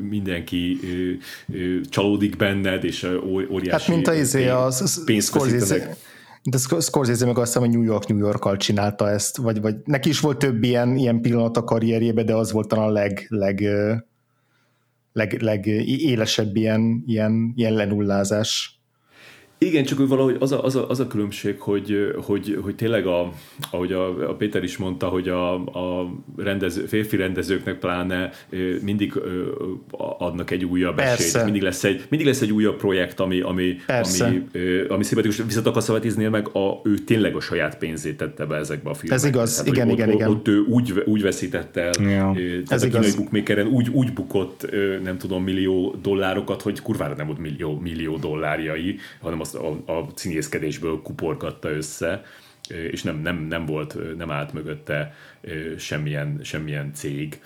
[0.00, 0.78] mindenki
[1.88, 3.08] csalódik benned, és
[3.50, 5.96] óriási Hát mint a izé, az, Scorsese,
[6.50, 10.08] de Scorsese meg azt hiszem, hogy New York, New York-kal csinálta ezt, vagy, vagy neki
[10.08, 13.62] is volt több ilyen, ilyen pillanat a karrierjében, de az volt talán a leg, leg,
[15.16, 18.75] leg, leg élesebb ilyen, ilyen, ilyen lenullázás.
[19.58, 23.06] Igen, csak hogy valahogy az a, az a, az a különbség, hogy, hogy, hogy tényleg,
[23.06, 23.32] a,
[23.70, 28.30] ahogy a, a Péter is mondta, hogy a, a rendező, férfi rendezőknek pláne
[28.82, 29.20] mindig
[30.18, 31.12] adnak egy újabb Persze.
[31.12, 31.44] esélyt.
[31.44, 34.42] Mindig lesz egy, mindig lesz egy újabb projekt, ami, ami, ami,
[34.88, 35.42] ami szimpatikus.
[35.46, 39.14] Viszont a Kasszavatiznél meg a, ő tényleg a saját pénzét tette be ezekbe a filmekbe.
[39.14, 40.30] Ez igaz, Tehát, igen, igen, ott, igen.
[40.30, 42.32] Ott ő úgy, úgy veszítette el, ja.
[42.34, 44.66] tehát Ez a kínai bookmakeren úgy, úgy bukott,
[45.02, 49.54] nem tudom, millió dollárokat, hogy kurvára nem volt millió, millió dollárjai, hanem azt
[49.88, 52.22] a, a színészkedésből kuporgatta össze,
[52.68, 55.14] és nem, nem, nem volt, nem állt mögötte
[55.78, 57.40] semmilyen, semmilyen cég,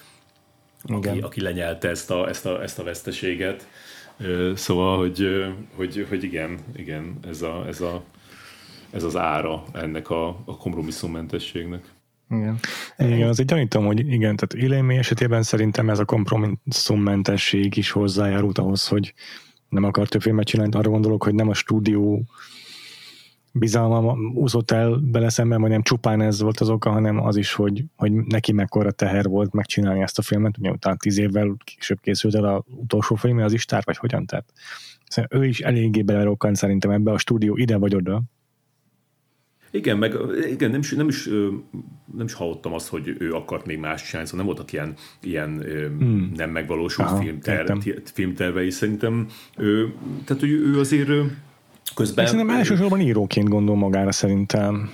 [0.82, 3.68] aki, aki lenyelte ezt a, ezt, a, ezt a veszteséget.
[4.54, 8.04] Szóval, hogy, hogy, hogy igen, igen, ez, a, ez, a,
[8.90, 11.84] ez az ára ennek a, a kompromisszummentességnek.
[12.30, 12.58] Igen.
[12.98, 18.88] Igen, azért gyanítom, hogy igen, tehát Ilémi esetében szerintem ez a kompromisszummentesség is hozzájárult ahhoz,
[18.88, 19.14] hogy,
[19.70, 22.22] nem akar több filmet csinálni, arra gondolok, hogy nem a stúdió
[23.52, 27.52] bizalma úszott el bele szemben, vagy nem csupán ez volt az oka, hanem az is,
[27.52, 32.00] hogy, hogy neki mekkora teher volt megcsinálni ezt a filmet, ugye utána tíz évvel később
[32.00, 34.52] készült el az utolsó film, az is tár, vagy hogyan, tehát
[35.08, 38.22] szóval ő is eléggé belerokkant szerintem ebbe a stúdió ide vagy oda,
[39.70, 40.14] igen, meg
[40.50, 41.28] igen, nem is, nem, is,
[42.16, 45.64] nem is hallottam azt, hogy ő akart még más csinálni, szóval nem voltak ilyen, ilyen
[45.98, 46.32] hmm.
[46.36, 48.70] nem megvalósult Aha, filmter, filmtervei.
[48.70, 49.26] Szerintem
[49.56, 49.92] ő,
[50.24, 51.10] tehát, hogy ő azért
[51.94, 52.26] közben...
[52.26, 54.90] Szerintem elsősorban íróként gondol magára szerintem.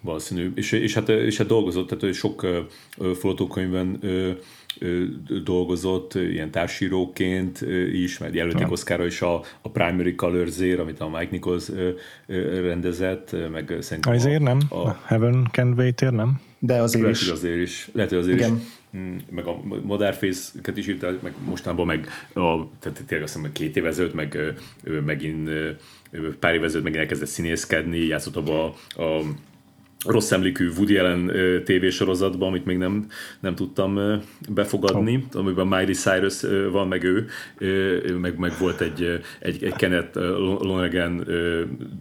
[0.00, 0.52] Valószínű.
[0.54, 2.46] És, és, hát, és hát dolgozott, tehát sok
[2.96, 3.98] forgatókönyvben
[5.44, 7.60] dolgozott ilyen társíróként
[7.92, 8.70] is, mert jelölték.
[8.70, 11.70] Oscarra is a, a Primary Colors-ért, amit a Mike Nichols
[12.62, 14.12] rendezett, meg szerintem...
[14.12, 14.58] Azért a, nem?
[14.68, 16.40] A, a Heaven Can wait nem?
[16.58, 17.28] De azért lehet, is.
[17.28, 17.88] azért is.
[17.92, 18.56] Lehet, hogy azért Igen.
[18.56, 18.62] is
[18.96, 23.52] mm, meg a Modern Face-ket is írta, meg mostanában meg a, tehát tényleg azt hiszem,
[23.52, 24.38] két évezőt, meg
[25.04, 25.50] megint
[26.38, 29.22] pár évezőt megint elkezdett színészkedni, játszott abba a, a
[30.04, 31.32] rossz emlékű Woody Allen
[31.64, 33.06] tévésorozatban, amit még nem,
[33.40, 35.40] nem tudtam befogadni, oh.
[35.40, 37.26] amiben Miley Cyrus van, meg ő,
[38.20, 40.18] meg, meg volt egy, egy, egy Kenneth
[40.60, 41.26] Lonergan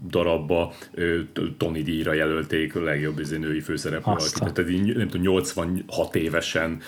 [0.10, 0.74] darabba
[1.58, 6.80] Tony D-ra jelölték a legjobb izé, női főszereplő Tehát így, nem tudom, 86 évesen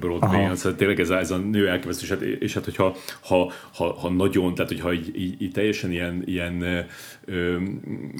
[0.00, 3.52] Broadway-on, szóval tényleg ez a, ez a nő elképesztő, és hát, és hát hogyha ha,
[3.74, 6.86] ha, ha nagyon, tehát hogyha így, így, így teljesen ilyen, ilyen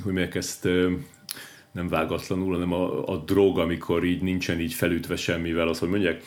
[0.02, 0.68] hogy mondják ezt,
[1.72, 6.22] nem vágatlanul, hanem a, a drog, amikor így nincsen így felütve semmivel, az, hogy mondják,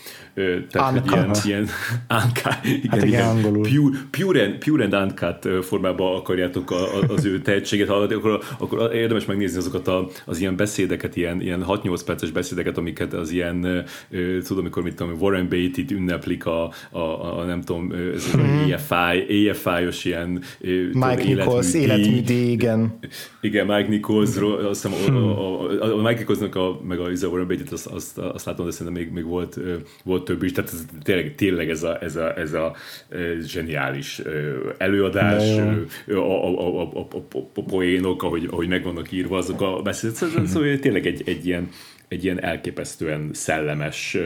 [0.72, 1.68] tehát, hogy ilyen, ilyen
[2.24, 3.52] uncut, igen, hát igen, igen.
[3.52, 8.94] pure, pure, pure and uncut formában akarjátok a, a, az ő tehetséget hallani, akkor, akkor
[8.94, 13.86] érdemes megnézni azokat a, az ilyen beszédeket, ilyen, ilyen 6-8 perces beszédeket, amiket az ilyen,
[14.44, 18.72] tudom, amikor mit tudom, Warren Beatty-t ünneplik a, a, a, a nem tudom, ez hmm.
[18.72, 20.42] EFI, EFI-os ilyen
[20.94, 23.00] Mike Nichols, életműdi, igen.
[23.42, 27.48] Igen, Mike Nichols, azt hiszem, hmm a, a, a Mike Nicholsnak a, meg a Warren
[27.48, 29.60] Beatty-t azt, azt, azt látom, de szerintem még, még volt,
[30.04, 32.76] volt több is, tehát ez, tényleg, tényleg ez a, ez a, ez a
[33.42, 34.22] zseniális
[34.78, 35.58] előadás,
[36.08, 37.08] a, a, a, a, a,
[37.56, 41.46] a poénok, ahogy, ahogy meg vannak írva azok a beszédek, szóval, szóval tényleg egy, egy,
[41.48, 41.70] ilyen,
[42.08, 44.18] egy ilyen elképesztően szellemes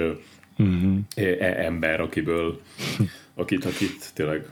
[0.57, 0.97] uh-huh.
[1.39, 2.59] ember, akiből
[3.35, 4.45] akit, akit tényleg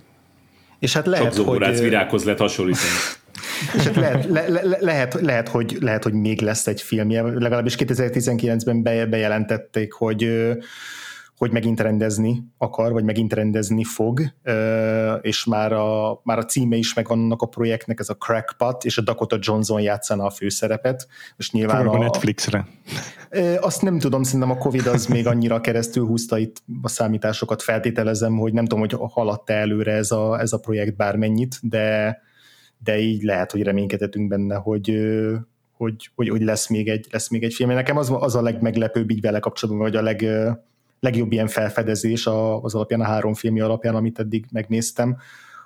[0.79, 1.79] és hát lehet, csak hogy...
[1.79, 2.89] virághoz lehet hasonlítani.
[3.77, 7.75] És hát lehet, le, le, lehet, lehet, hogy, lehet, hogy még lesz egy filmje, legalábbis
[7.77, 10.51] 2019-ben be, bejelentették, hogy
[11.37, 14.21] hogy megint rendezni akar, vagy megint rendezni fog,
[15.21, 18.97] és már a, már a címe is megvan annak a projektnek, ez a Crackpot, és
[18.97, 21.07] a Dakota Johnson játszana a főszerepet.
[21.37, 22.67] És nyilván a, a Netflixre.
[23.59, 28.37] Azt nem tudom, szerintem a Covid az még annyira keresztül húzta itt a számításokat, feltételezem,
[28.37, 32.17] hogy nem tudom, hogy haladt előre ez a, ez a projekt bármennyit, de
[32.83, 34.97] de így lehet, hogy reménykedhetünk benne, hogy,
[35.71, 37.69] hogy, hogy, hogy lesz, még egy, lesz még egy film.
[37.69, 40.25] Nekem az, az a legmeglepőbb így vele kapcsolatban, vagy a leg,
[40.99, 42.27] legjobb ilyen felfedezés
[42.61, 45.17] az alapján, a három filmi alapján, amit eddig megnéztem,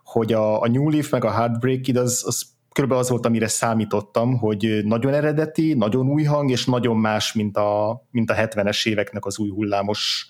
[0.03, 4.37] hogy a, a New Leaf meg a Heartbreak az, az körülbelül az volt, amire számítottam,
[4.37, 9.25] hogy nagyon eredeti, nagyon új hang, és nagyon más, mint a, mint a 70-es éveknek
[9.25, 10.29] az új hullámos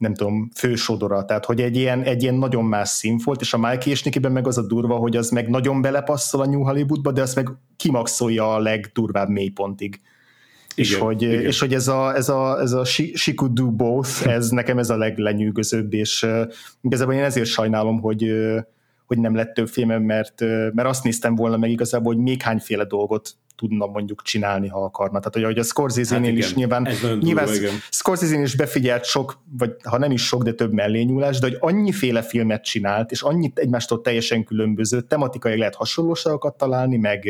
[0.00, 3.58] nem tudom, fősodora, tehát hogy egy ilyen, egy ilyen nagyon más szín volt, és a
[3.58, 7.12] Mikey és Nikiben meg az a durva, hogy az meg nagyon belepasszol a New Hollywoodba,
[7.12, 10.00] de azt meg kimaxolja a legdurvább mélypontig.
[10.80, 11.40] Igen, és, hogy, igen.
[11.40, 14.78] és hogy ez a, ez a, ez a she, she could do both, ez nekem
[14.78, 16.52] ez a leglenyűgözőbb, és uh,
[16.82, 18.58] igazából én ezért sajnálom, hogy, uh,
[19.06, 22.42] hogy nem lett több filmem, mert, uh, mert azt néztem volna meg igazából, hogy még
[22.42, 23.30] hányféle dolgot
[23.60, 25.18] tudna mondjuk csinálni, ha akarna.
[25.18, 26.88] Tehát, hogy, hogy a Scorsese-nél hát is nyilván,
[27.20, 27.48] nyilván
[27.90, 32.22] Scorsese-nél is befigyelt sok, vagy ha nem is sok, de több mellényúlás, de hogy annyiféle
[32.22, 37.28] filmet csinált, és annyit egymástól teljesen különböző, tematikai lehet hasonlóságokat találni, meg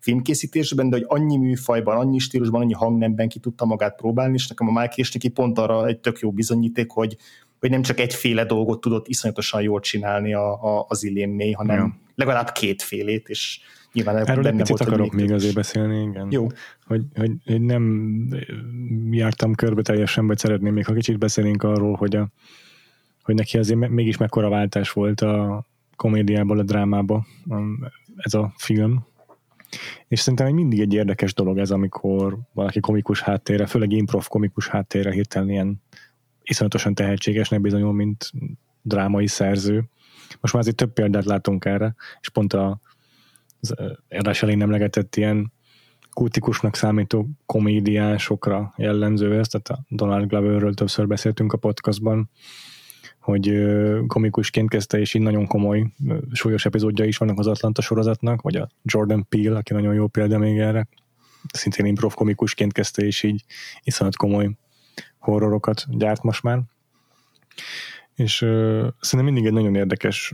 [0.00, 4.68] filmkészítésben, de hogy annyi műfajban, annyi stílusban, annyi hangnemben ki tudta magát próbálni, és nekem
[4.68, 7.16] a Mike Kisniki pont arra egy tök jó bizonyíték, hogy,
[7.60, 11.76] hogy nem csak egyféle dolgot tudott iszonyatosan jól csinálni a, a, az Ilén mély, hanem
[11.76, 11.96] ja.
[12.14, 13.60] legalább kétfélét, és
[13.92, 16.26] Nyilván Erről egy picit akarok még azért beszélni, igen.
[16.30, 16.46] Jó.
[16.86, 18.26] Hogy, hogy, hogy nem
[19.10, 22.28] jártam körbe teljesen, vagy szeretném még, ha kicsit beszélnénk arról, hogy, a,
[23.22, 25.64] hogy neki azért mégis mekkora váltás volt a
[25.96, 27.26] komédiából a drámába
[28.16, 29.06] ez a film.
[30.08, 34.68] És szerintem egy mindig egy érdekes dolog ez, amikor valaki komikus háttérre, főleg improv komikus
[34.68, 35.82] háttérre hirtelen ilyen
[36.42, 38.30] iszonyatosan tehetségesnek bizonyul, mint
[38.82, 39.84] drámai szerző.
[40.40, 42.80] Most már azért több példát látunk erre, és pont a
[43.60, 43.74] az
[44.08, 45.52] érdás elén emlegetett ilyen
[46.10, 52.30] kultikusnak számító komédiásokra jellemző ez, tehát a Donald Gloverről többször beszéltünk a podcastban,
[53.20, 53.66] hogy
[54.06, 55.86] komikusként kezdte, és így nagyon komoly,
[56.32, 60.38] súlyos epizódja is vannak az Atlanta sorozatnak, vagy a Jordan Peele, aki nagyon jó példa
[60.38, 60.88] még erre,
[61.52, 63.44] szintén improv komikusként kezdte, és így
[63.82, 64.50] iszonyat komoly
[65.18, 66.60] horrorokat gyárt most már.
[68.14, 70.32] És uh, szerintem mindig egy nagyon érdekes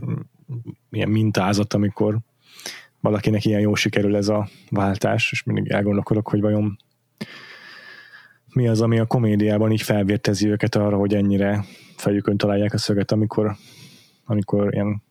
[0.89, 2.19] ilyen mintázat, amikor
[2.99, 6.77] valakinek ilyen jó sikerül ez a váltás, és mindig elgondolkodok, hogy vajon
[8.53, 11.65] mi az, ami a komédiában így felvértezi őket arra, hogy ennyire
[11.95, 13.55] fejükön találják a szöget, amikor,
[14.25, 15.03] amikor ilyen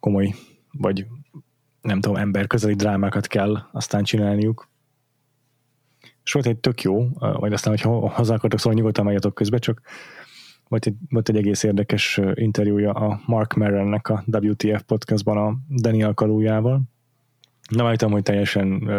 [0.00, 0.34] komoly,
[0.72, 1.06] vagy
[1.80, 4.68] nem tudom, emberközeli drámákat kell aztán csinálniuk.
[6.24, 9.80] És volt egy tök jó, vagy aztán, hogyha hozzá akartok szólni, nyugodtan megjatok közbe, csak
[10.68, 16.14] volt egy, volt egy egész érdekes interjúja a Mark Merrennek a WTF podcastban a Daniel
[16.14, 16.82] Kalújával,
[17.70, 18.90] nem állítom, hogy teljesen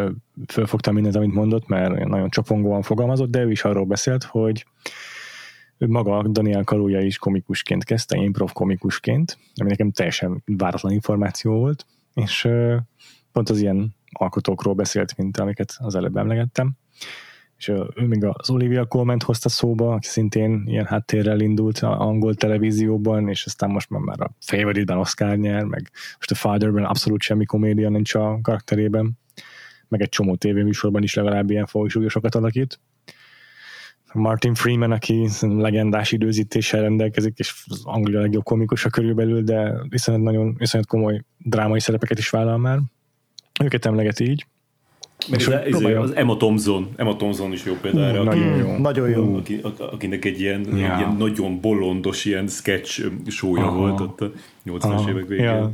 [0.48, 4.66] fölfogtam mindent, amit mondott, mert nagyon csapongóan fogalmazott, de ő is arról beszélt, hogy
[5.78, 11.86] ő maga, Daniel Kaluja is komikusként kezdte, improv komikusként, ami nekem teljesen váratlan információ volt,
[12.14, 12.48] és
[13.32, 16.72] pont az ilyen alkotókról beszélt, mint amiket az előbb emlegettem
[17.58, 23.30] és még az Olivia Colment hozta szóba, aki szintén ilyen háttérrel indult a angol televízióban,
[23.30, 27.46] és aztán most már, már a Favorite-ben Oscar nyer, meg most a Fatherben abszolút semmi
[27.46, 29.18] komédia nincs a karakterében,
[29.88, 32.80] meg egy csomó tévéműsorban is legalább ilyen folysúlyosokat alakít.
[34.14, 40.56] Martin Freeman, aki legendás időzítéssel rendelkezik, és az Anglia legjobb komikusa körülbelül, de viszont nagyon
[40.58, 42.80] viszont komoly drámai szerepeket is vállal már.
[43.64, 44.46] Őket emlegeti így.
[45.30, 48.18] Meg ez, ez az Emma Thompson, Emma Thompson is jó például.
[48.20, 48.78] Uh, nagyon jó.
[48.78, 49.36] Nagyon jó.
[49.36, 54.32] Aki, akinek egy ilyen, egy ilyen nagyon bolondos ilyen sketch show volt ott a
[54.66, 55.46] 80-as évek végén.
[55.46, 55.72] Ja.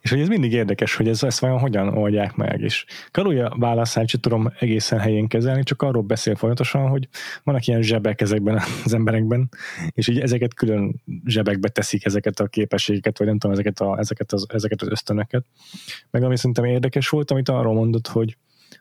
[0.00, 2.60] És hogy ez mindig érdekes, hogy ez, ezt vajon hogyan oldják meg.
[2.60, 7.08] És Karuja válaszát sem tudom egészen helyén kezelni, csak arról beszél folyamatosan, hogy
[7.42, 9.48] vannak ilyen zsebek ezekben az emberekben,
[9.90, 14.32] és így ezeket külön zsebekbe teszik ezeket a képességeket, vagy nem tudom, ezeket, a, ezeket,
[14.32, 15.44] az, ezeket az ösztönöket.
[16.10, 18.36] Meg ami szerintem érdekes volt, amit arról mondott, hogy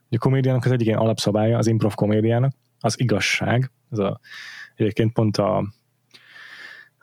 [0.09, 3.71] a komédiának az egyik ilyen alapszabálya, az improv komédiának, az igazság.
[3.91, 4.19] Ez a,
[4.75, 5.73] egyébként pont a,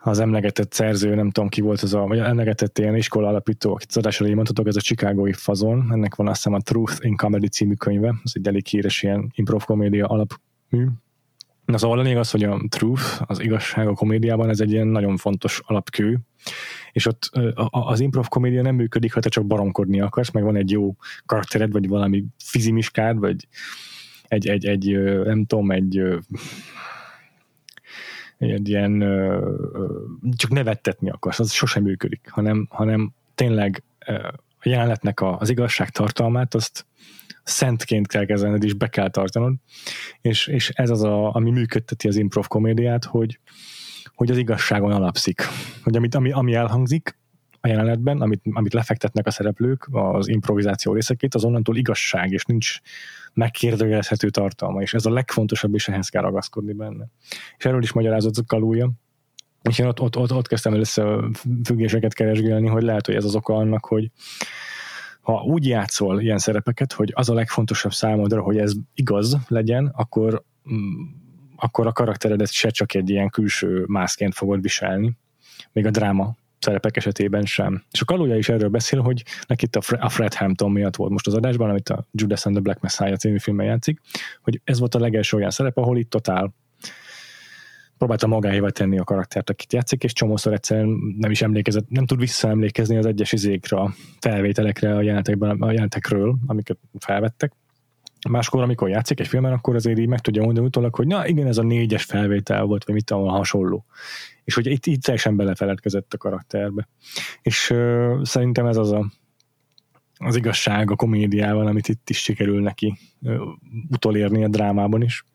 [0.03, 3.95] az emlegetett szerző, nem tudom ki volt az a, vagy emlegetett ilyen iskola alapító, akit
[3.95, 7.73] az mondhatok, ez a Chicagói fazon, ennek van azt hiszem a Truth in Comedy című
[7.73, 10.87] könyve, ez egy elég híres ilyen improv komédia alapmű.
[11.65, 14.87] Na szóval a lényeg az, hogy a truth, az igazság a komédiában, ez egy ilyen
[14.87, 16.19] nagyon fontos alapkő,
[16.91, 17.31] és ott
[17.69, 20.95] az improv komédia nem működik, ha te csak baromkodni akarsz, meg van egy jó
[21.25, 23.47] karaktered, vagy valami fizimiskád, vagy
[24.27, 26.03] egy, egy, egy nem tudom, egy
[28.49, 28.99] egy ilyen
[30.35, 33.83] csak nevettetni akarsz, az sosem működik, hanem, hanem tényleg
[34.59, 36.85] a jelenetnek az igazság tartalmát, azt
[37.43, 39.53] szentként kell kezelned, és be kell tartanod,
[40.21, 43.39] és, és ez az, a, ami működteti az improv komédiát, hogy,
[44.15, 45.41] hogy az igazságon alapszik.
[45.83, 47.17] Hogy amit, ami, ami elhangzik
[47.61, 52.79] a jelenetben, amit, amit lefektetnek a szereplők, az improvizáció részekét, az onnantól igazság, és nincs
[53.33, 57.07] megkérdőjelezhető tartalma, és ez a legfontosabb, és ehhez kell ragaszkodni benne.
[57.57, 58.91] És erről is magyarázott a Kalúja,
[59.61, 61.29] és én ott, ott, ott, ott kezdtem először
[61.63, 64.11] függéseket keresgélni, hogy lehet, hogy ez az oka annak, hogy
[65.21, 70.43] ha úgy játszol ilyen szerepeket, hogy az a legfontosabb számodra, hogy ez igaz legyen, akkor,
[70.71, 71.01] mm,
[71.55, 75.17] akkor a karakteredet se csak egy ilyen külső mászként fogod viselni,
[75.71, 77.83] még a dráma szerepek esetében sem.
[77.91, 81.27] És a Kaluja is erről beszél, hogy neki itt a Fred Hampton miatt volt most
[81.27, 83.99] az adásban, amit a Judas and the Black Messiah című filmben játszik,
[84.41, 86.53] hogy ez volt a legelső olyan szerep, ahol itt totál
[87.97, 92.19] próbálta magáévá tenni a karaktert, akit játszik, és csomószor egyszerűen nem is emlékezett, nem tud
[92.19, 97.53] visszaemlékezni az egyes izékre, a felvételekre a, jelentekben, a jelentekről, amiket felvettek.
[98.29, 101.47] Máskor, amikor játszik egy filmen, akkor azért így meg tudja mondani utólag, hogy na igen,
[101.47, 103.85] ez a négyes felvétel volt, vagy mit tudom, hasonló.
[104.43, 106.87] És hogy itt, itt teljesen belefeledkezett a karakterbe.
[107.41, 109.11] És uh, szerintem ez az a
[110.23, 113.41] az igazság a komédiával, amit itt is sikerül neki uh,
[113.89, 115.25] utolérni a drámában is.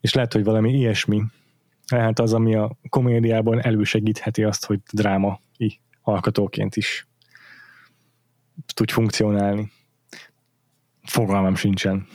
[0.00, 1.22] És lehet, hogy valami ilyesmi
[1.88, 7.06] lehet az, ami a komédiában elősegítheti azt, hogy drámai alkatóként is
[8.74, 9.70] tud funkcionálni.
[11.08, 12.06] Fogalmam sincsen.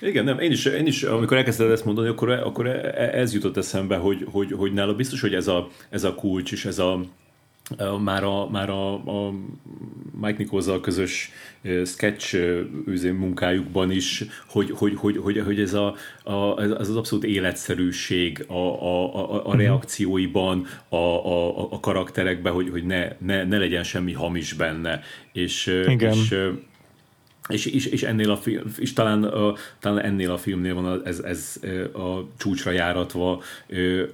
[0.00, 3.96] Igen, nem, én is, én is amikor elkezdted ezt mondani, akkor, akkor ez jutott eszembe,
[3.96, 7.00] hogy, hogy, hogy nála biztos, hogy ez a, ez a kulcs, és ez a,
[8.02, 9.34] már a, már a, a
[10.20, 11.30] Mike Nicholson közös
[11.84, 12.36] sketch
[13.18, 18.54] munkájukban is, hogy, hogy, hogy, hogy, hogy ez, a, a, ez az abszolút életszerűség a,
[18.54, 19.58] a, a, a mhm.
[19.58, 25.00] reakcióiban, a, a, a karakterekben, hogy, hogy ne, ne, ne legyen semmi hamis benne.
[25.32, 26.12] És, Igen.
[26.12, 26.36] és
[27.50, 31.18] és, és, és ennél a film, és talán, uh, talán ennél a filmnél van ez,
[31.18, 31.60] ez
[31.94, 33.42] a csúcsra járatva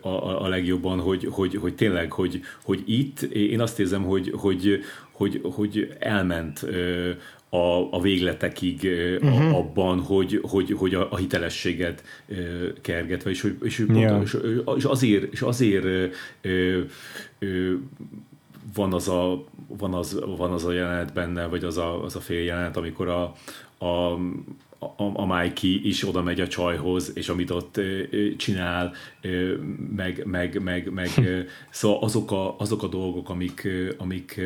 [0.00, 4.32] a, a, a legjobban, hogy, hogy, hogy tényleg, hogy, hogy itt én azt érzem, hogy,
[4.36, 6.66] hogy, hogy, hogy elment
[7.48, 8.88] a, a végletekig
[9.22, 9.56] uh-huh.
[9.56, 12.02] abban, hogy, hogy, hogy a, a hitelességet
[12.80, 14.22] kergetve, és, és, yeah.
[14.22, 14.36] és,
[14.76, 16.06] és azért, és azért ö,
[17.38, 17.74] ö,
[18.76, 22.20] van az a, van az, van az a jelenet benne, vagy az a, az a
[22.20, 23.34] fél jelenet, amikor a,
[23.78, 24.18] a,
[24.78, 27.80] a, a Mikey is oda megy a csajhoz, és amit ott
[28.36, 28.92] csinál,
[29.96, 31.08] meg, meg, meg, meg
[31.70, 34.40] szóval azok a, azok a dolgok, amik, amik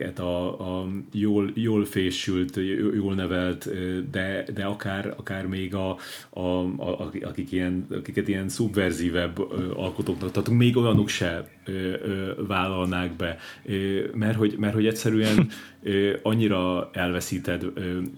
[0.00, 2.56] hát a, a jól, jól fésült,
[2.94, 3.70] jól nevelt,
[4.10, 5.96] de, de akár, akár még a,
[6.30, 9.38] a, a, akik ilyen, akiket ilyen szubverzívebb
[9.76, 11.57] alkotóknak tartunk, még olyanok se
[12.46, 13.38] vállalnák be,
[14.14, 15.50] mert hogy, mert hogy egyszerűen
[16.22, 17.64] annyira elveszíted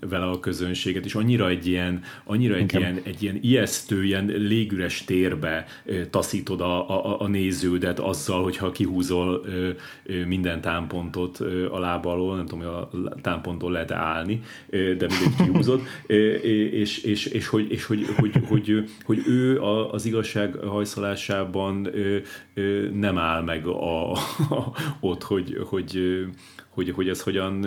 [0.09, 5.05] vele a közönséget, és annyira egy ilyen, annyira egy ilyen, egy ilyen ijesztő, ilyen légüres
[5.05, 5.66] térbe
[6.10, 9.44] taszítod a, a, a néződet azzal, hogyha kihúzol
[10.27, 11.39] minden támpontot
[11.70, 12.74] a lába alól, nem tudom, hogy
[13.05, 14.40] a támponton lehet állni,
[14.70, 19.60] de mindegy kihúzod, és, és, és, hogy, és hogy, hogy, hogy, hogy ő
[19.90, 21.90] az igazság hajszolásában
[22.93, 24.17] nem áll meg a, a,
[25.01, 26.01] ott, hogy, hogy
[26.71, 27.67] hogy, hogy ez hogyan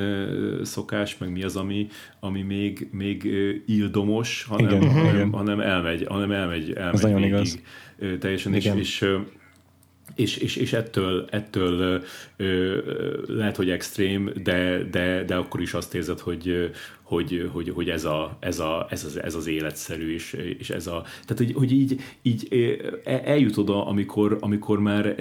[0.64, 1.88] szokás, meg mi az, ami,
[2.20, 3.24] ami még, még
[3.66, 5.32] ildomos, hanem, igen, hanem, igen.
[5.32, 7.60] hanem elmegy, hanem elmegy, elmegy ez végig, nagyon igaz.
[8.20, 8.78] teljesen, igen.
[8.78, 9.10] és, és
[10.16, 12.02] és, és, és ettől, ettől
[12.38, 12.78] ö,
[13.28, 16.72] lehet, hogy extrém, de, de, de akkor is azt érzed, hogy,
[17.04, 20.88] hogy, hogy, hogy ez, a, ez, a, ez, az, ez az életszerű, és, és ez
[20.88, 22.48] a, tehát hogy, hogy így, így
[23.04, 25.16] eljut oda, amikor, amikor, már,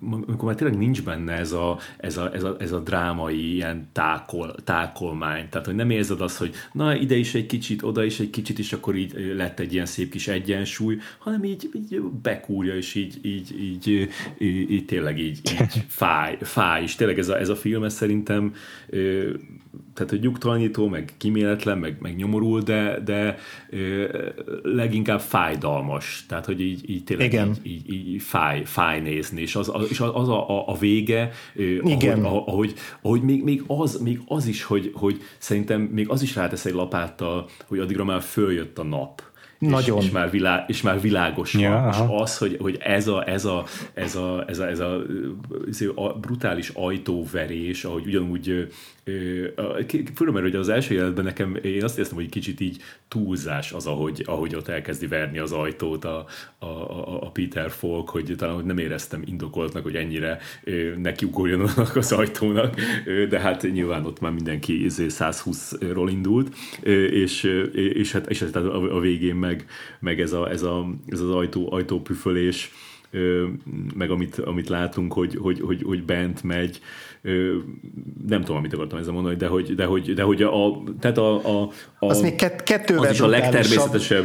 [0.00, 3.88] amikor már tényleg nincs benne ez a, ez a, ez a, ez a drámai ilyen
[3.92, 8.20] tákol, tákolmány, tehát hogy nem érzed azt, hogy na ide is egy kicsit, oda is
[8.20, 12.76] egy kicsit, és akkor így lett egy ilyen szép kis egyensúly, hanem így, így bekúrja,
[12.76, 14.08] és így, így, így,
[14.38, 17.94] így, így tényleg így, így fáj, fáj, és tényleg ez a, ez a film, ez
[17.94, 18.54] szerintem
[19.96, 23.38] tehát hogy nyugtalanító, meg kiméletlen, meg, meg nyomorul, de, de
[23.70, 24.04] ö,
[24.62, 26.24] leginkább fájdalmas.
[26.28, 27.56] Tehát, hogy így, így tényleg Igen.
[27.62, 32.24] Így, így, így fáj, fáj nézni, és az, és az a, a, vége, ö, Igen.
[32.24, 36.34] ahogy, ahogy, ahogy még, még, az, még az is, hogy, hogy szerintem még az is
[36.34, 39.22] rátesz egy lapáttal, hogy addigra már följött a nap
[39.58, 39.98] nagyon.
[39.98, 41.88] És, és, már, világ, és már világos ja, van.
[41.88, 43.64] És az, hogy, hogy ez, a, ez, a,
[43.94, 45.02] ez, a, ez, a, ez a,
[45.68, 48.68] ez a brutális ajtóverés, ahogy ugyanúgy
[50.14, 53.86] Fura, mert hogy az első jelenetben nekem én azt éreztem, hogy kicsit így túlzás az,
[53.86, 56.26] ahogy, ahogy ott elkezdi verni az ajtót a,
[56.58, 60.38] a, a, a Peter Falk, hogy talán hogy nem éreztem indokoltnak, hogy ennyire
[60.96, 61.60] nekiugorjon
[61.94, 62.74] az ajtónak,
[63.28, 66.54] de hát nyilván ott már mindenki 120-ról izé indult,
[67.10, 67.42] és,
[67.72, 69.66] és, hát, és hát a végén meg,
[70.00, 72.72] meg ez, a, ez, a, ez az ajtó, ajtópüfölés,
[73.94, 76.80] meg amit, amit látunk, hogy, hogy, hogy, hogy bent megy,
[78.26, 81.34] nem tudom, amit akartam ezzel mondani, de hogy, de hogy, de hogy a, tehát a,
[81.34, 84.24] a, a az még kettővel az is a legtermészetesebb.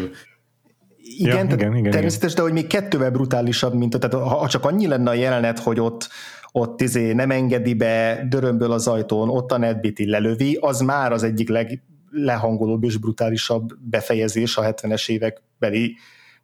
[1.18, 2.36] Igen, ja, igen, igen, természetes, igen.
[2.36, 6.10] de hogy még kettővel brutálisabb, mint tehát ha csak annyi lenne a jelenet, hogy ott
[6.52, 11.24] ott izé nem engedi be, dörömből az ajtón, ott a netbiti lelövi, az már az
[11.24, 11.82] egyik leg
[12.12, 15.96] lehangolóbb és brutálisabb befejezés a 70-es évekbeli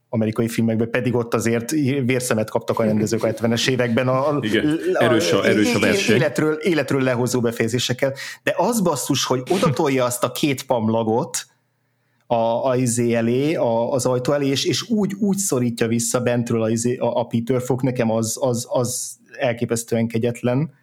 [0.09, 1.71] amerikai filmekben, pedig ott azért
[2.05, 4.07] vérszemet kaptak a rendezők a 70-es években.
[4.07, 6.15] A, Igen, erős a, erős a verseny.
[6.15, 8.13] Életről, életről lehozó befejezésekkel.
[8.43, 11.45] De az basszus, hogy odatolja azt a két pamlagot
[12.27, 16.61] a, a izé elé, a, az ajtó elé, és, és úgy, úgy szorítja vissza bentről
[16.61, 20.73] a, izé, a, a Peter Falk, nekem az, az, az elképesztően kegyetlen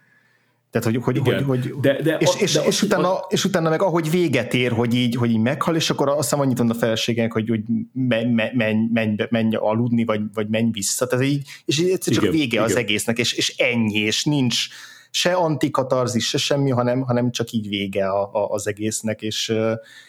[0.78, 3.82] tehát, hogy, hogy, hogy, hogy de, de, és, és, de és, utána, és utána meg
[3.82, 6.74] ahogy véget ér, hogy így, hogy így meghal, és akkor azt hiszem annyit mond a
[6.74, 7.60] feleségének, hogy, hogy
[7.92, 11.06] menj, menj, menj, menj aludni, vagy, vagy menj vissza.
[11.06, 12.62] Tehát így, és egyszer csak igen, vége igen.
[12.62, 14.66] az egésznek, és, és ennyi, és nincs
[15.10, 19.54] se antikatarzis, se semmi, hanem, hanem csak így vége a, a, az egésznek, és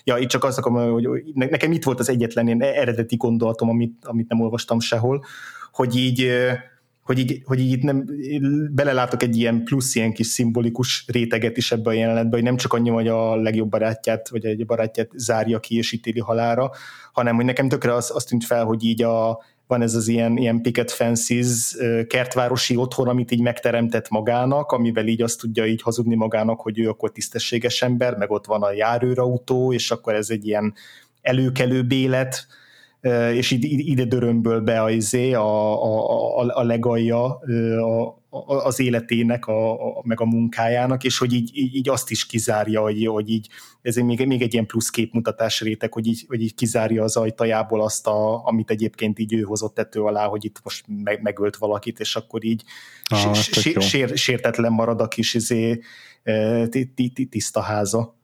[0.03, 3.69] ja, itt csak azt akarom, hogy, hogy nekem itt volt az egyetlen ilyen eredeti gondolatom,
[3.69, 5.25] amit, amit nem olvastam sehol,
[5.71, 6.31] hogy így
[7.05, 8.05] hogy így, hogy így nem,
[8.71, 12.73] belelátok egy ilyen plusz, ilyen kis szimbolikus réteget is ebbe a jelenetbe, hogy nem csak
[12.73, 16.71] annyi, hogy a legjobb barátját, vagy egy barátját zárja ki és ítéli halára,
[17.13, 20.37] hanem hogy nekem tökre az, azt tűnt fel, hogy így a, van ez az ilyen,
[20.37, 21.75] ilyen picket fences
[22.07, 26.89] kertvárosi otthon, amit így megteremtett magának, amivel így azt tudja így hazudni magának, hogy ő
[26.89, 30.73] akkor tisztességes ember, meg ott van a járőrautó, és akkor ez egy ilyen
[31.21, 32.47] előkelő bélet,
[33.33, 37.39] és ide dörömböl be a, izé, a, a, a, a legalja
[38.29, 42.81] a, az életének, a, a, meg a munkájának, és hogy így, így azt is kizárja,
[42.81, 43.49] hogy, hogy így,
[43.81, 47.81] ez még, még egy ilyen plusz képmutatás réteg, hogy így, hogy így kizárja az ajtajából
[47.83, 51.99] azt, a, amit egyébként így ő hozott tető alá, hogy itt most meg, megölt valakit,
[51.99, 52.63] és akkor így
[53.05, 53.33] ah,
[53.79, 55.81] sér, sértetlen marad a kis izé,
[57.29, 58.15] tiszta háza.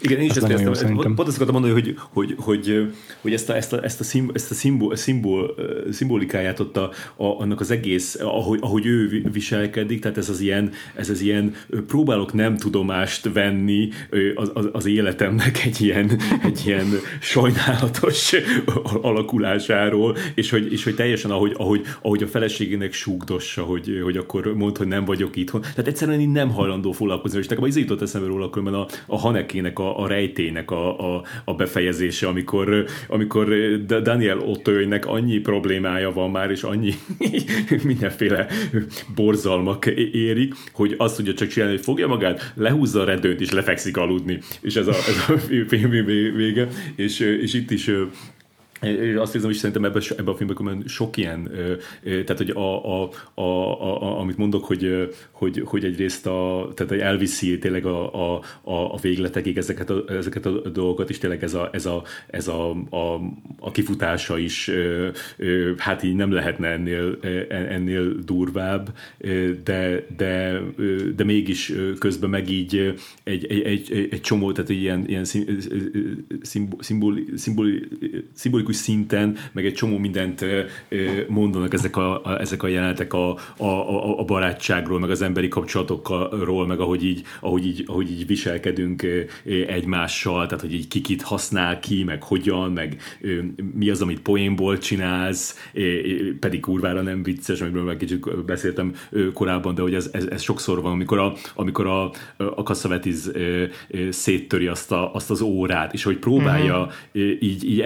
[0.00, 1.14] Igen, én is ezt értem.
[1.14, 4.30] Pont azt akartam mondani, hogy, hogy, hogy, hogy ezt a, ezt a, ezt a, szimb,
[4.34, 5.54] ezt a szimbol, szimbol,
[5.90, 10.72] szimbolikáját ott a, a, annak az egész, ahogy, ahogy ő viselkedik, tehát ez az ilyen,
[10.94, 11.54] ez az ilyen
[11.86, 13.88] próbálok nem tudomást venni
[14.34, 16.86] az, az, az életemnek egy ilyen, egy ilyen
[17.20, 18.32] sajnálatos
[19.02, 24.54] alakulásáról, és hogy, és hogy teljesen ahogy, ahogy, ahogy a feleségének súgdossa, hogy, hogy akkor
[24.54, 25.60] mond, hogy nem vagyok itthon.
[25.60, 29.18] Tehát egyszerűen így nem hajlandó foglalkozni, és nekem az jutott eszembe róla, különben a, a
[29.18, 33.48] Hanekének a, a rejtének a, a, a befejezése, amikor, amikor
[34.02, 36.92] Daniel Otőjnek annyi problémája van már, és annyi
[37.84, 38.46] mindenféle
[39.14, 43.96] borzalmak érik, hogy azt tudja csak csinálni, hogy fogja magát, lehúzza a redőnyt, és lefekszik
[43.96, 44.38] aludni.
[44.60, 45.38] És ez a, ez a
[45.68, 45.90] film
[46.36, 46.68] vége.
[46.96, 47.90] És, és itt is
[48.82, 51.50] én azt érzem, hogy szerintem ebben, ebben a filmben sok ilyen,
[52.02, 57.00] tehát hogy a, a, a, a, amit mondok, hogy, hogy, hogy egyrészt a, tehát hogy
[57.00, 61.68] elviszi tényleg a, a, a végletekig ezeket a, ezeket a dolgokat, és tényleg ez a,
[61.72, 63.20] ez a, ez a, a,
[63.58, 64.70] a kifutása is,
[65.76, 67.18] hát így nem lehetne ennél,
[67.48, 68.96] ennél durvább,
[69.64, 70.60] de, de,
[71.16, 72.94] de mégis közben meg így
[73.24, 75.24] egy, egy, egy, egy csomó, tehát ilyen, ilyen
[76.42, 77.66] szimbol, szimbol, szimbol,
[78.32, 80.44] szimbol szimbolikus szinten, meg egy csomó mindent
[81.28, 85.48] mondanak ezek a, a, ezek a jelenetek a, a, a, a barátságról, meg az emberi
[85.48, 89.06] kapcsolatokról, meg ahogy így, ahogy így, ahogy így viselkedünk
[89.66, 92.96] egymással, tehát hogy így kikit használ ki, meg hogyan, meg
[93.74, 95.70] mi az, amit poénból csinálsz,
[96.40, 98.94] pedig kurvára nem vicces, amiről meg kicsit beszéltem
[99.32, 103.32] korábban, de hogy ez, ez, ez sokszor van, amikor a, amikor a, a Kasszavetiz
[104.10, 107.22] széttöri azt, a, azt az órát, és hogy próbálja uh-huh.
[107.40, 107.80] így, így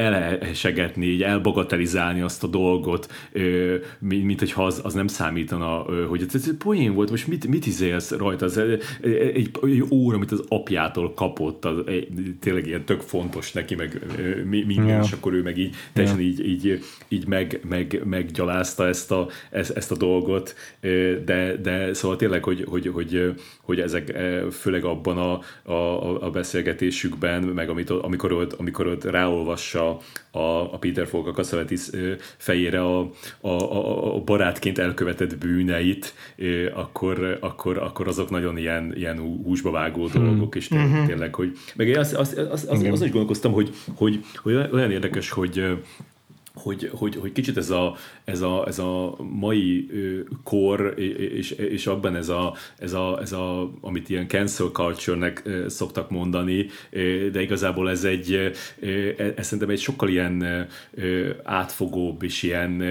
[0.73, 3.13] elsegetni, így elbagatelizálni azt a dolgot,
[3.99, 7.67] mint, mint hogyha az, az nem számítana, hogy ez egy poén volt, most mit, mit
[7.67, 8.45] izélsz rajta?
[8.45, 12.09] Ez egy, egy, egy óra, amit az apjától kapott, az, egy,
[12.41, 14.01] tényleg ilyen tök fontos neki, meg
[14.45, 15.05] minden, yeah.
[15.05, 16.31] és akkor ő meg így teljesen yeah.
[16.31, 20.55] így, így, így meg, meg, meggyalázta ezt a, ezt, ezt a dolgot,
[21.25, 24.19] de, de szóval tényleg, hogy, hogy, hogy, hogy ezek
[24.51, 25.41] főleg abban a,
[25.73, 29.99] a, a beszélgetésükben, meg amit, amikor ott, amikor ott ráolvassa
[30.31, 31.91] a, a Peter Falk a Cassavetis
[32.37, 33.01] fejére a,
[33.41, 36.15] a, a, a barátként elkövetett bűneit,
[36.75, 40.25] akkor, akkor, akkor azok nagyon ilyen, ilyen húsba vágó hmm.
[40.25, 41.07] dolgok, és tényleg, mm-hmm.
[41.07, 44.55] tényleg hogy meg én azt, azt, azt, azt, azt, azt is gondolkoztam, hogy, hogy, hogy
[44.73, 45.65] olyan érdekes, hogy
[46.55, 49.91] hogy, hogy, hogy kicsit ez a, ez a, ez a mai
[50.45, 50.95] kor,
[51.37, 56.67] és, és abban ez a, ez, a, ez a, amit ilyen cancel culture-nek szoktak mondani,
[57.33, 58.53] de igazából ez egy,
[59.37, 60.69] ez szerintem egy sokkal ilyen
[61.43, 62.83] átfogóbb és ilyen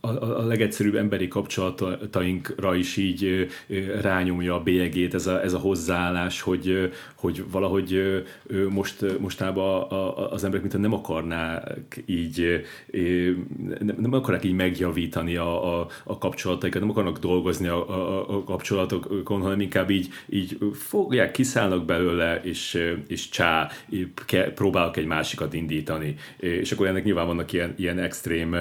[0.00, 3.48] a, a legegyszerűbb emberi kapcsolatainkra is így
[4.00, 8.22] rányomja a bélyegét ez a, ez a hozzáállás, hogy, hogy valahogy
[8.68, 9.90] most, mostában
[10.30, 10.92] az emberek mint nem
[11.66, 12.64] akarnák így
[13.98, 19.40] nem, akarják így megjavítani a, a, a kapcsolataikat, nem akarnak dolgozni a, a, a kapcsolatokon,
[19.40, 23.70] hanem inkább így, így fogják, kiszállnak belőle, és, és csá,
[24.54, 26.14] próbálok egy másikat indítani.
[26.36, 28.56] És akkor ennek nyilván vannak ilyen, ilyen extrém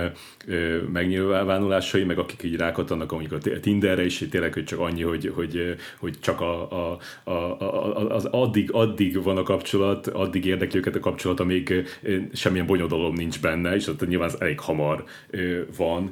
[0.91, 5.75] megnyilvánulásai, meg akik így rákattannak mondjuk a Tinderre is, tényleg, hogy csak annyi, hogy, hogy,
[5.99, 10.95] hogy csak a, a, a, a, az addig, addig van a kapcsolat, addig érdekli őket
[10.95, 11.85] a kapcsolat, amíg
[12.33, 15.03] semmilyen bonyodalom nincs benne, és ott nyilván az elég hamar
[15.77, 16.11] van,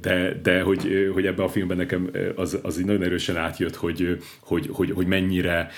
[0.00, 4.18] de, de hogy, hogy ebben a filmben nekem az, az így nagyon erősen átjött, hogy,
[4.40, 5.70] hogy, hogy, hogy mennyire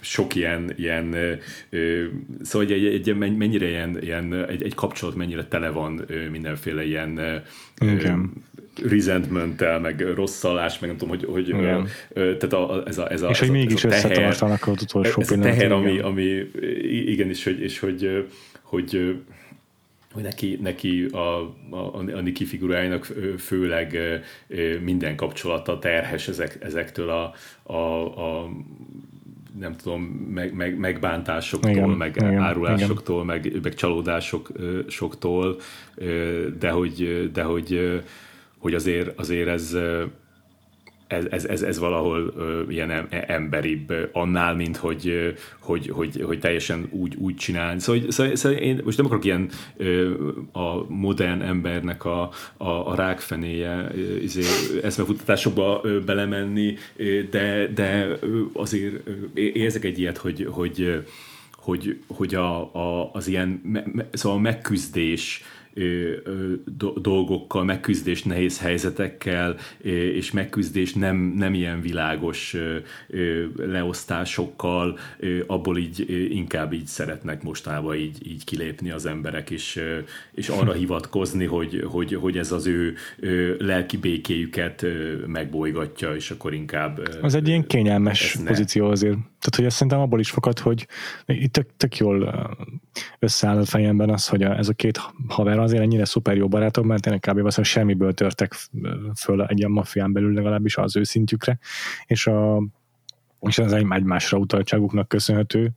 [0.00, 1.16] sok ilyen, ilyen
[2.42, 7.42] szóval egy, egy, mennyire ilyen, ilyen egy, egy kapcsolat mennyire tele van mindenféle ilyen
[7.80, 8.32] Igen.
[8.84, 11.50] resentmenttel, meg rosszalás, meg nem tudom, hogy, hogy
[12.12, 15.38] ö, tehát a, ez a, ez a És hogy mégis összetartanak az utolsó ez a
[15.38, 16.50] teher, ami, ami
[17.06, 18.26] igenis, hogy, és hogy,
[18.68, 19.20] hogy
[20.12, 21.40] hogy neki, neki a,
[21.70, 23.04] a, a Niki figurájának
[23.38, 23.98] főleg
[24.82, 27.76] minden kapcsolata terhes ezek, ezektől a, a,
[28.42, 28.50] a
[29.58, 33.26] nem tudom, meg, meg, megbántásoktól, igen, meg igen, árulásoktól, igen.
[33.26, 35.60] Meg, meg csalódásoktól,
[36.58, 38.00] de hogy, de hogy,
[38.58, 39.76] hogy azért, azért ez
[41.08, 46.38] ez, ez, ez, ez valahol uh, ilyen emberibb uh, annál, mint hogy, hogy, hogy, hogy
[46.38, 47.80] teljesen úgy, úgy csinálni.
[47.80, 50.10] Szóval, szóval, szóval én most nem akarok ilyen uh,
[50.52, 53.88] a modern embernek a, a, a rákfenéje
[54.22, 54.42] izé,
[54.82, 61.04] eszmefutatásokba uh, belemenni, uh, de, de uh, azért uh, érzek egy ilyet, hogy, hogy,
[61.56, 65.42] hogy, hogy a, a, az ilyen me, me, szóval a megküzdés
[67.00, 69.56] dolgokkal, megküzdés nehéz helyzetekkel,
[70.14, 72.56] és megküzdés nem, nem ilyen világos
[73.56, 74.98] leosztásokkal,
[75.46, 79.80] abból így inkább így szeretnek mostában így, így kilépni az emberek, és,
[80.32, 82.94] és arra hivatkozni, hogy, hogy, hogy ez az ő
[83.58, 84.86] lelki békéjüket
[85.26, 87.18] megbolygatja, és akkor inkább...
[87.22, 89.16] Az egy ilyen kényelmes pozíció azért.
[89.38, 90.86] Tehát, hogy azt szerintem abból is fakad, hogy
[91.26, 92.48] itt tök, tök jól
[93.18, 96.84] összeáll a fejemben az, hogy a, ez a két haver azért ennyire szuper jó barátok,
[96.84, 97.46] mert tényleg kb.
[97.46, 98.54] azt semmiből törtek
[99.16, 101.58] föl egy ilyen maffián belül legalábbis az ő szintjükre,
[102.06, 102.62] és, a,
[103.40, 105.70] és ez egymásra utaltságuknak köszönhető,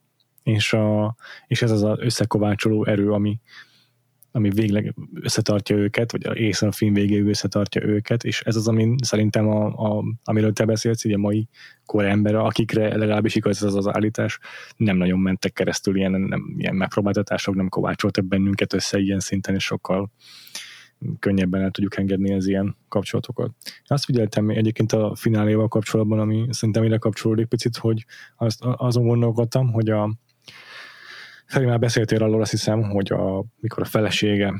[0.44, 1.16] és, a,
[1.48, 3.40] és ez az az összekovácsoló erő, ami,
[4.32, 8.96] ami végleg összetartja őket, vagy észre a film végéig összetartja őket, és ez az, ami
[9.04, 11.48] szerintem, a, a, amiről te beszélsz, így a mai
[11.86, 14.40] kor ember, akikre legalábbis igaz ez az állítás,
[14.78, 19.64] nem nagyon mentek keresztül ilyen, nem, ilyen megpróbáltatások, nem kovácsoltak bennünket össze ilyen szinten, és
[19.64, 20.12] sokkal
[21.20, 23.52] könnyebben el tudjuk engedni az ilyen kapcsolatokat.
[23.86, 28.06] Azt figyeltem egyébként a fináléval kapcsolatban, ami szerintem ide kapcsolódik picit, hogy
[28.36, 30.16] azt, azon gondolkodtam, hogy a,
[31.52, 34.54] Feri, már beszéltél arról, azt hiszem, hogy a, mikor a felesége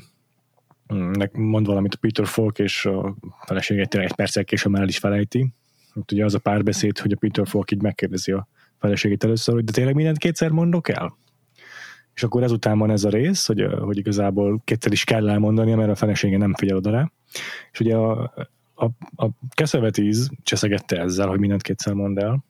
[0.94, 3.16] mm, mond valamit Peter Falk, és a
[3.46, 5.54] felesége tényleg egy perccel később már el is felejti.
[5.96, 8.48] Ott ugye az a párbeszéd, hogy a Peter Falk így megkérdezi a
[8.80, 11.18] feleségét először, hogy de tényleg mindent kétszer mondok el?
[12.14, 15.90] És akkor ezután van ez a rész, hogy, hogy igazából kétszer is kell elmondani, mert
[15.90, 17.12] a felesége nem figyel oda rá.
[17.72, 18.34] És ugye a,
[18.76, 18.86] a,
[19.16, 22.44] a Keszevetíz cseszegette ezzel, hogy mindent kétszer mond el,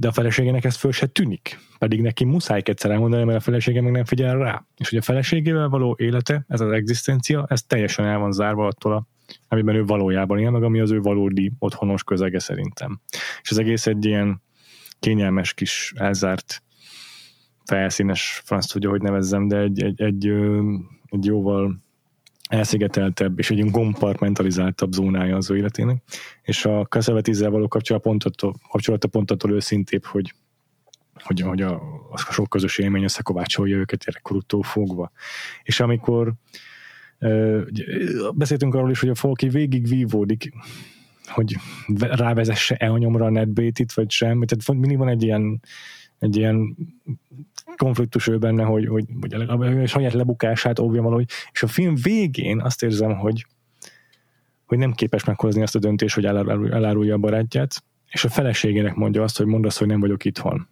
[0.00, 1.58] de a feleségének ez föl se tűnik.
[1.78, 4.64] Pedig neki muszáj egyszer elmondani, mert a felesége meg nem figyel rá.
[4.76, 9.08] És hogy a feleségével való élete, ez az egzisztencia, ez teljesen el van zárva attól,
[9.48, 13.00] amiben ő valójában él, meg ami az ő valódi otthonos közege szerintem.
[13.42, 14.42] És az egész egy ilyen
[15.00, 16.62] kényelmes kis elzárt
[17.64, 20.32] felszínes, franc tudja, hogy nevezzem, de egy, egy, egy,
[21.06, 21.82] egy jóval
[22.48, 23.70] elszigeteltebb és egy ilyen
[24.90, 26.02] zónája az ő életének,
[26.42, 30.34] és a konzervatízzel való kapcsolata pont attól őszintébb, hogy
[31.22, 31.74] hogy, hogy a,
[32.10, 35.10] a sok közös élmény összekovácsolja őket gyerekkorútól fogva.
[35.62, 36.32] És amikor
[37.18, 37.62] ö,
[38.34, 40.52] beszéltünk arról is, hogy a Folki végig vívódik,
[41.26, 41.56] hogy
[41.98, 45.60] rávezesse-e a nyomra a netbait vagy sem, tehát mindig van egy ilyen,
[46.18, 46.76] egy ilyen
[47.78, 52.60] konfliktus ő benne, hogy, hogy, hogy a saját lebukását óvja valahogy, és a film végén
[52.60, 53.46] azt érzem, hogy,
[54.66, 59.22] hogy nem képes meghozni azt a döntést, hogy elárulja a barátját, és a feleségének mondja
[59.22, 60.68] azt, hogy mondd hogy nem vagyok itthon.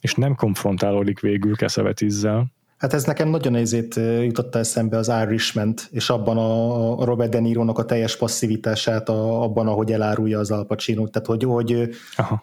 [0.00, 6.10] És nem konfrontálódik végül Keszevetizzel, Hát ez nekem nagyon ezért jutotta eszembe az irishman és
[6.10, 11.08] abban a Robert De Niro-nak a teljes passzivitását, a, abban, ahogy elárulja az Al Pacino,
[11.08, 11.88] tehát hogy, hogy,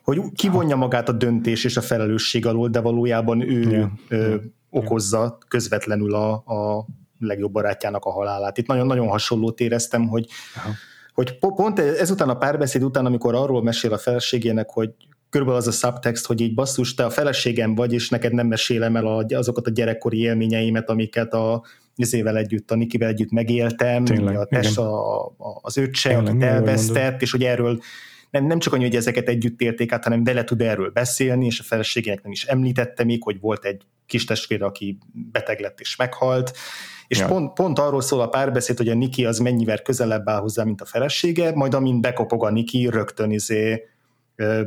[0.03, 3.89] hogy kivonja magát a döntés és a felelősség alól, de valójában ő yeah.
[4.09, 4.35] ö,
[4.69, 6.85] okozza közvetlenül a, a
[7.19, 8.57] legjobb barátjának a halálát.
[8.57, 10.69] Itt nagyon-nagyon hasonlót éreztem, hogy, Aha.
[11.13, 14.93] hogy pont ezután a párbeszéd után, amikor arról mesél a feleségének, hogy
[15.29, 18.95] körülbelül az a subtext, hogy így basszus, te a feleségem vagy, és neked nem mesélem
[18.95, 21.63] el azokat a gyerekkori élményeimet, amiket a
[21.95, 26.43] izével együtt, a Nikivel együtt megéltem, Tényleg, a test, a, a, az öccse, Tényleg, akit
[26.43, 27.79] elvesztett, és hogy erről
[28.29, 31.59] nem, nem csak annyi, hogy ezeket együtt élték át, hanem vele tud erről beszélni, és
[31.59, 34.97] a feleségének nem is említette még, hogy volt egy kis testvér, aki
[35.31, 36.57] beteg lett és meghalt,
[37.07, 37.25] és ja.
[37.25, 40.81] pont, pont arról szól a párbeszéd, hogy a Niki az mennyivel közelebb áll hozzá, mint
[40.81, 43.83] a felesége, majd amint bekopog a Niki, rögtön izé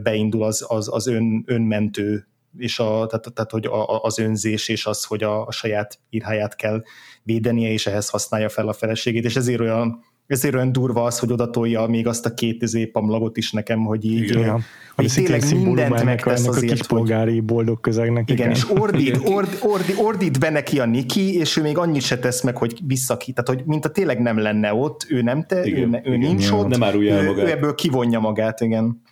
[0.03, 2.25] beindul az, az, az ön, önmentő
[2.59, 6.57] és a, tehát, tehát hogy a, az önzés és az, hogy a, a saját írháját
[6.57, 6.83] kell
[7.23, 11.33] védenie, és ehhez használja fel a feleségét, és ezért olyan ezért olyan durva az, hogy
[11.33, 14.65] odatolja még azt a két izé pamlagot is nekem, hogy így, igen,
[14.95, 17.45] hogy tényleg mindent megtesz azért, a kispolgári hogy...
[17.45, 18.31] boldog közegnek.
[18.31, 18.51] Igen, igen.
[18.51, 22.43] és ordít, ord, ordít, ordít be neki a Niki, és ő még annyit se tesz
[22.43, 25.95] meg, hogy visszaki, tehát hogy mint a tényleg nem lenne ott, ő nem te, igen,
[25.95, 26.59] ő, ő igen, nincs igen.
[26.59, 27.47] ott, nem árulja ő, magát.
[27.47, 29.03] ő ebből kivonja magát, igen.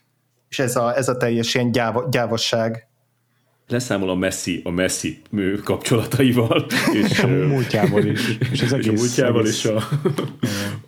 [0.48, 2.88] És ez a, ez a teljes ilyen gyáva, gyávasság
[3.68, 5.22] leszámol a Messi, a Messi
[5.64, 6.66] kapcsolataival.
[7.02, 8.38] És, a múltjával is.
[8.38, 9.64] És, az egész, és a múltjával egész...
[9.64, 9.76] és a,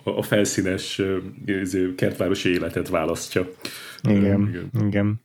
[0.02, 1.00] a, a felszínes
[1.96, 3.48] kertvárosi életet választja.
[4.02, 4.70] Igen, igen.
[4.86, 5.20] igen.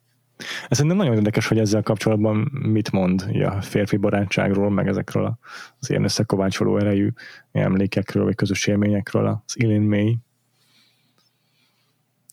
[0.68, 5.38] Ez szerintem nagyon érdekes, hogy ezzel kapcsolatban mit mond a férfi barátságról, meg ezekről
[5.80, 7.10] az ilyen összekovácsoló erejű
[7.52, 10.18] emlékekről, vagy közös élményekről, az Ilin May.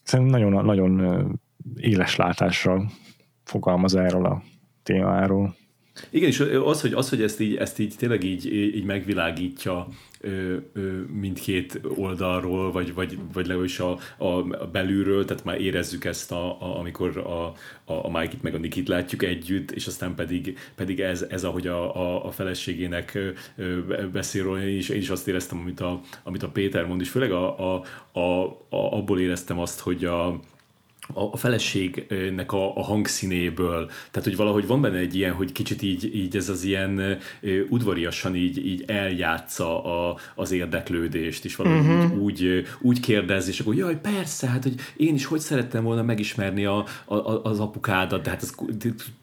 [0.03, 1.41] Szerintem nagyon, nagyon
[1.77, 2.91] éles látással
[3.45, 4.43] fogalmaz erről a
[4.83, 5.55] témáról.
[6.11, 9.89] Igen, és az, hogy, az, hogy ezt, így, ezt így tényleg így, így megvilágítja
[10.21, 16.05] ö, ö, mindkét oldalról, vagy, vagy, vagy legalábbis a, a, a belülről, tehát már érezzük
[16.05, 17.47] ezt, a, a, amikor a,
[17.93, 21.67] a, a Mike-it meg a Nikit látjuk együtt, és aztán pedig, pedig ez, ez ahogy
[21.67, 23.19] a, a, a feleségének
[24.13, 27.09] beszél róla, én is, én is azt éreztem, amit a, amit a Péter mond, és
[27.09, 27.83] főleg a, a,
[28.13, 30.41] a, a, abból éreztem azt, hogy a,
[31.15, 36.15] a feleségnek a, a hangszínéből, tehát hogy valahogy van benne egy ilyen, hogy kicsit így,
[36.15, 37.19] így ez az ilyen
[37.69, 42.23] udvariasan így, így eljátsza a, az érdeklődést, és valahogy uh-huh.
[42.23, 46.65] úgy, úgy, kérdez, és akkor jaj, persze, hát hogy én is hogy szerettem volna megismerni
[46.65, 48.55] a, a, az apukádat, de hát ez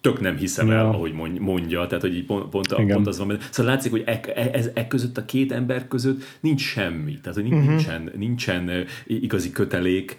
[0.02, 0.90] tök nem hiszem el, ja.
[0.90, 3.40] ahogy mondja, tehát hogy így pont, pont, pont az van benne.
[3.50, 7.38] Szóval látszik, hogy e, e, ez, e között a két ember között nincs semmi, tehát
[7.38, 7.68] hogy uh-huh.
[7.68, 10.18] nincsen, nincsen igazi kötelék,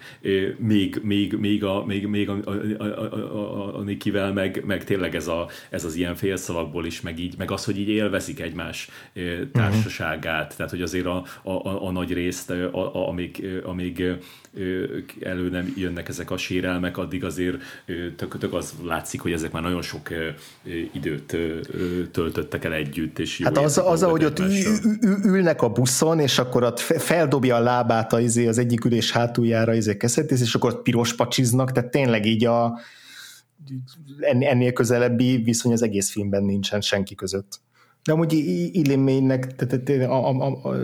[0.57, 4.83] még, még, még még a, még, még a, a, a, a, a Nikivel, meg, meg
[4.83, 8.39] tényleg ez, a, ez az ilyen félszavakból is, meg, így, meg az, hogy így élvezik
[8.39, 8.89] egymás
[9.51, 10.55] társaságát, uh-huh.
[10.55, 14.03] tehát hogy azért a, a, a, a nagy részt, a, a, amíg, amíg
[15.21, 17.57] elő nem jönnek ezek a sérelmek, addig azért
[18.15, 20.09] tök, tök az látszik, hogy ezek már nagyon sok
[20.93, 21.37] időt
[22.11, 23.19] töltöttek el együtt.
[23.19, 24.41] És hát az, az ahogy ott
[25.23, 29.97] ülnek a buszon, és akkor ott feldobja a lábát az, az egyik ülés hátuljára izé
[29.97, 32.79] keszetész, és akkor ott piros pacsiznak, tehát tényleg így a
[34.19, 37.61] ennél közelebbi viszony az egész filmben nincsen senki között.
[38.03, 38.33] De amúgy
[38.71, 40.75] Illiménynek, tehát a, a, a,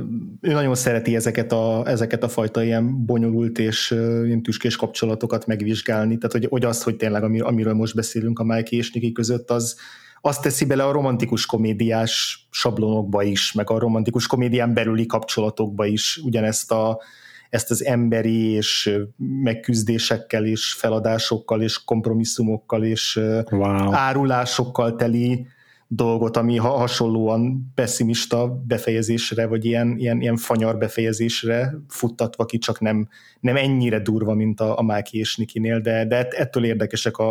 [0.41, 3.91] ő nagyon szereti ezeket a, ezeket a fajta ilyen bonyolult és
[4.25, 8.75] ilyen tüskés kapcsolatokat megvizsgálni, tehát hogy, hogy az, hogy tényleg amiről most beszélünk a Mike
[8.75, 9.77] és Niki között, az,
[10.21, 16.21] azt teszi bele a romantikus komédiás sablonokba is, meg a romantikus komédián belüli kapcsolatokba is
[16.23, 17.01] ugyanezt a,
[17.49, 18.97] ezt az emberi és
[19.43, 23.19] megküzdésekkel és feladásokkal és kompromisszumokkal és
[23.51, 23.93] wow.
[23.93, 25.47] árulásokkal teli
[25.87, 33.07] dolgot, ami hasonlóan pessimista befejezésre, vagy ilyen, ilyen, ilyen fanyar befejezésre futtatva ki, csak nem,
[33.39, 37.29] nem ennyire durva, mint a, a Máki és Nikinél, de, de ettől érdekesek a,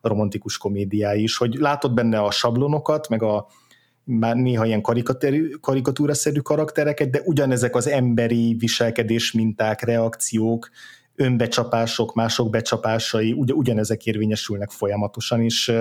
[0.00, 3.46] a romantikus komédiái is, hogy látod benne a sablonokat, meg a
[4.04, 4.82] már néha ilyen
[5.60, 10.68] karikatúraszerű karaktereket, de ugyanezek az emberi viselkedés minták, reakciók,
[11.16, 15.72] önbecsapások, mások becsapásai, ugy, ugyanezek érvényesülnek folyamatosan, és,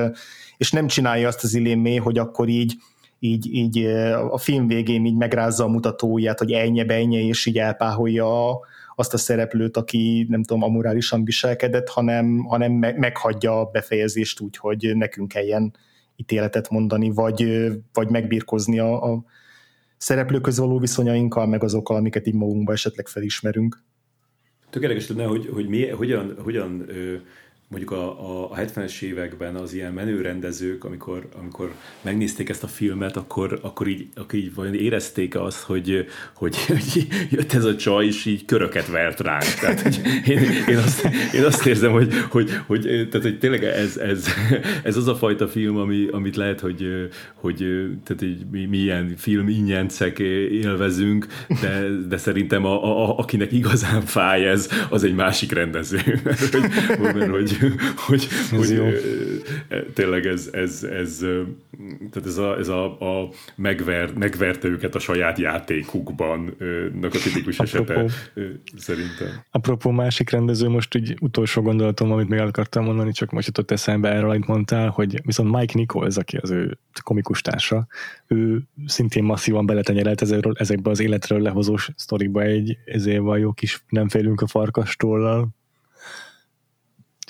[0.57, 2.75] és nem csinálja azt az ilémé, hogy akkor így,
[3.19, 3.85] így, így
[4.29, 8.59] a film végén így megrázza a mutatóját, hogy ennyi benye, és így elpáholja
[8.95, 14.91] azt a szereplőt, aki nem tudom, amorálisan viselkedett, hanem, hanem meghagyja a befejezést úgy, hogy
[14.95, 15.73] nekünk kelljen
[16.15, 19.23] ítéletet mondani, vagy, vagy megbírkozni a, a
[19.97, 23.83] szereplőköz való viszonyainkkal, meg azokkal, amiket így magunkba esetleg felismerünk.
[24.69, 27.15] Tökéletes lenne, hogy, hogy mi, hogyan, hogyan ö,
[27.75, 33.17] mondjuk a, a 70-es években az ilyen menő rendezők, amikor, amikor megnézték ezt a filmet,
[33.17, 38.05] akkor, akkor, így, akkor így vajon érezték azt, hogy, hogy, hogy jött ez a csaj,
[38.05, 39.43] és így köröket vert ránk.
[39.43, 43.97] Tehát, hogy én, én, azt, én azt érzem, hogy, hogy, hogy, tehát, hogy tényleg ez,
[43.97, 44.27] ez,
[44.83, 47.57] ez az a fajta film, ami, amit lehet, hogy, hogy
[48.03, 51.27] tehát, hogy mi, mi ilyen film ingyencek élvezünk,
[51.61, 55.99] de, de szerintem a, a, akinek igazán fáj ez, az egy másik rendező.
[56.23, 57.57] Mert, hogy, hogy,
[58.07, 58.87] hogy, hogy jó.
[59.93, 61.17] tényleg ez, ez, ez,
[62.11, 66.55] tehát ez a, ez a, a megver, megverte őket a saját játékukban
[67.01, 67.91] a tipikus Apropó.
[67.93, 68.13] esete
[68.77, 69.43] szerintem.
[69.51, 73.71] Apropó másik rendező, most így utolsó gondolatom, amit még el akartam mondani, csak most jutott
[73.71, 77.87] eszembe erről, amit mondtál, hogy viszont Mike Nichols, aki az ő komikus társa,
[78.27, 80.21] ő szintén masszívan beletenyerelt
[80.53, 85.53] ezekbe az életről lehozós sztoriba egy ezért van jó kis nem félünk a farkastól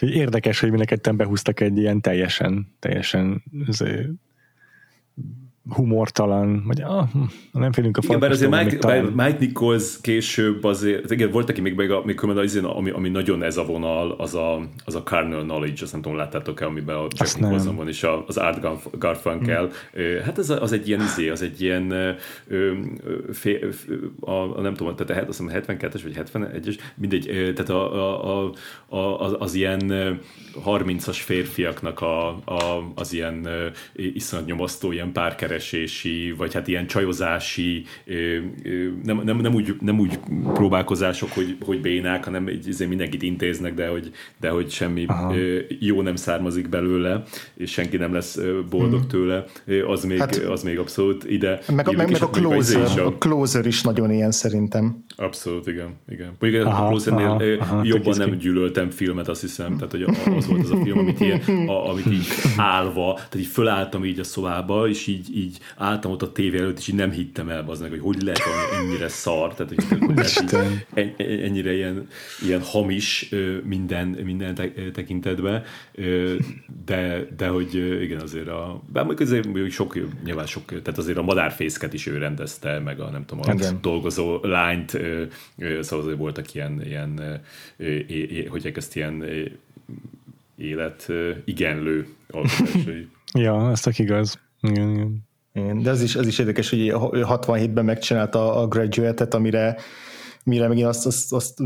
[0.02, 3.44] Úgyhogy érdekes, hogy mi ketten behúztak egy ilyen teljesen, teljesen
[5.70, 7.20] humortalan, vagy ah, hm,
[7.52, 9.04] nem félünk a Igen, bár azért Mike, talán...
[9.04, 13.58] Mike Nichols később azért, igen, volt, aki még, még, még az, ami, ami nagyon ez
[13.58, 17.40] a vonal, az a, az a carnal knowledge, azt nem tudom, láttátok-e, amiben a Jack
[17.40, 18.60] Nicholson van, és az Art
[19.00, 19.70] Garfunkel.
[19.94, 20.24] Hmm.
[20.24, 22.16] Hát ez az egy ilyen izé, az egy ilyen
[23.32, 23.70] fé,
[24.20, 28.52] a, a, nem tudom, tehát azt hiszem 72-es vagy 71-es, mindegy, tehát a, a,
[28.88, 29.92] a, a, az ilyen
[30.66, 33.48] 30-as férfiaknak a, a, az ilyen
[33.94, 37.86] iszonyat nyomasztó ilyen párkeres keresési, vagy hát ilyen csajozási,
[39.04, 40.20] nem, nem, nem, úgy, nem úgy
[40.54, 45.34] próbálkozások, hogy, hogy bénák, hanem így mindenkit intéznek, de hogy, de hogy semmi Aha.
[45.80, 47.24] jó nem származik belőle,
[47.54, 48.38] és senki nem lesz
[48.70, 49.08] boldog hmm.
[49.08, 49.46] tőle,
[49.88, 51.60] az még, hát, az még abszolút ide.
[51.74, 55.04] Meg, a, meg, meg a, closer, is a, a closer is nagyon ilyen szerintem.
[55.16, 55.96] Abszolút, igen.
[56.10, 56.36] igen.
[56.40, 60.04] Mondjuk aha, a closernél aha, aha, jobban nem gyűlöltem filmet, azt hiszem, tehát hogy
[60.38, 62.28] az volt az a film, amit, ilyen, a, amit így
[62.74, 66.58] állva, tehát így fölálltam így a szobába, és így, így így álltam ott a tévé
[66.58, 68.42] előtt, és így nem hittem el az meg, hogy hogy lehet
[68.80, 70.44] ennyire szar, tehát hogy, hogy lehet
[70.94, 72.08] így, ennyire ilyen,
[72.46, 73.30] ilyen hamis
[73.64, 74.56] minden, minden
[74.94, 75.64] tekintetben,
[76.86, 81.94] de, de hogy igen, azért a, bár azért sok, nyilván sok, tehát azért a madárfészket
[81.94, 83.78] is ő rendezte, meg a nem tudom, a igen.
[83.82, 84.90] dolgozó lányt,
[85.80, 87.42] szóval azért voltak ilyen, ilyen
[88.50, 89.24] hogy ezt ilyen
[90.58, 91.12] élet
[91.46, 93.08] igenlő alkotásai.
[93.34, 94.40] ja, ez tök igaz.
[94.62, 95.28] Igen, igen.
[95.56, 99.78] Igen, de ez is, ez is érdekes, hogy 67-ben megcsinálta a graduate-et, amire
[100.46, 101.58] mire megint azt, azt, azt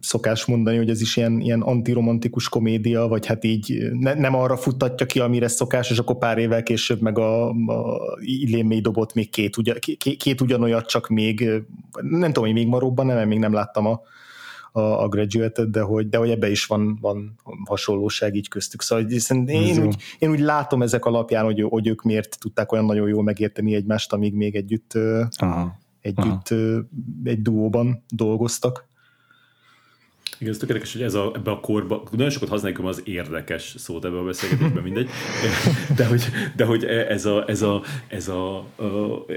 [0.00, 4.56] szokás mondani, hogy ez is ilyen, ilyen antiromantikus komédia, vagy hát így ne, nem arra
[4.56, 9.14] futtatja ki, amire szokás, és akkor pár évvel később meg a, a Illén még dobott
[9.14, 11.50] még két, ugyan, két, két ugyanolyat, csak még
[12.00, 14.00] nem tudom, hogy még maróbban, nem, még nem láttam a,
[14.76, 17.34] a, a graduate de hogy, de hogy ebbe is van, van
[17.64, 18.82] hasonlóság így köztük.
[18.82, 22.84] Szóval én, én, úgy, én úgy látom ezek alapján, hogy, hogy ők miért tudták olyan
[22.84, 24.92] nagyon jól megérteni egymást, amíg még együtt,
[25.36, 25.76] Aha.
[26.00, 26.88] együtt Aha.
[27.24, 28.88] egy duóban dolgoztak.
[30.44, 34.04] Igen, ez tökéletes, hogy ez a, ebbe a korba, nagyon sokat használjuk az érdekes szót
[34.04, 35.08] ebbe a beszélgetésben, mindegy,
[35.96, 36.22] de hogy,
[36.56, 38.66] de hogy ez, a, ez, a, ez, a,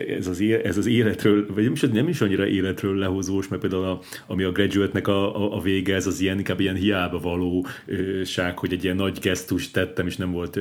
[0.10, 3.84] ez, az, ez az életről, vagy nem is, nem is annyira életről lehozós, mert például
[3.84, 8.58] a, ami a graduate-nek a, a, a vége, ez az ilyen, inkább ilyen hiába valóság,
[8.58, 10.60] hogy egy ilyen nagy gesztust tettem, és nem volt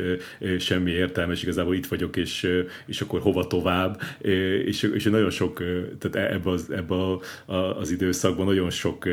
[0.58, 2.48] semmi értelme, és igazából itt vagyok, és,
[2.86, 4.00] és akkor hova tovább,
[4.66, 5.62] és, és nagyon sok,
[5.98, 6.94] tehát ebbe az, ebbe
[7.78, 9.08] az időszakban nagyon sok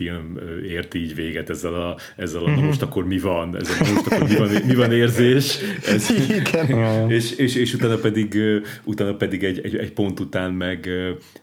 [0.00, 2.60] film ért így véget ezzel a, ezzel a uh-huh.
[2.60, 6.10] na most akkor mi van, ezzel a, most akkor mi van, mi van érzés, ez,
[6.10, 7.10] Igen.
[7.10, 8.38] És, és, és, utána pedig,
[8.84, 10.88] utána pedig egy, egy, egy pont után meg,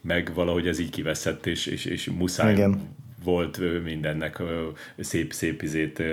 [0.01, 2.95] meg valahogy ez így kiveszett, és, és, és muszáj Igen
[3.27, 4.41] volt mindennek
[4.99, 6.03] szép, szép izét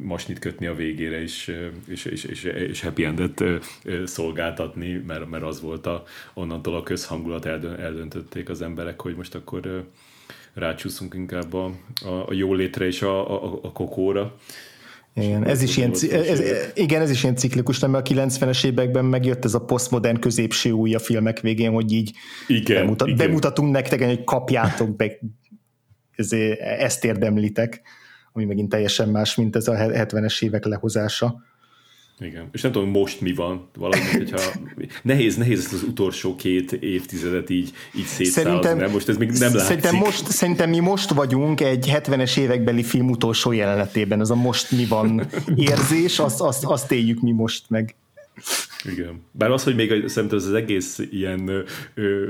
[0.00, 1.54] masnit kötni a végére, és,
[1.86, 3.44] és, és, és, és happy endet
[4.04, 6.04] szolgáltatni, mert, mert az volt a,
[6.34, 9.86] onnantól a közhangulat eldöntötték az emberek, hogy most akkor
[10.54, 11.64] rácsúszunk inkább a,
[12.04, 14.34] a, a jólétre és a, a, a kokóra.
[15.16, 16.42] Igen, ez is, ilyen, ez,
[16.74, 17.94] igen, ez is ilyen ciklikus, nem?
[17.94, 22.12] A 90-es években megjött ez a posztmodern középső új a filmek végén, hogy így
[22.46, 23.26] igen, bemutat, igen.
[23.26, 25.18] bemutatunk nektek, hogy kapjátok be,
[26.16, 27.82] ezért, ezt érdemlitek,
[28.32, 31.42] ami megint teljesen más, mint ez a 70-es évek lehozása.
[32.20, 32.48] Igen.
[32.52, 34.40] És nem tudom, most mi van, valami, hogyha
[35.02, 38.90] nehéz, nehéz ezt az utolsó két évtizedet így, így szétszállazni, nem?
[38.90, 39.60] Most ez még nem látszik.
[39.60, 44.70] Szerintem, most, szerintem mi most vagyunk egy 70-es évekbeli film utolsó jelenetében, ez a most
[44.70, 45.26] mi van
[45.56, 47.94] érzés, azt, azt, azt éljük mi most meg.
[48.84, 49.20] Igen.
[49.30, 52.28] Bár az, hogy még szerintem az, az egész ilyen ö,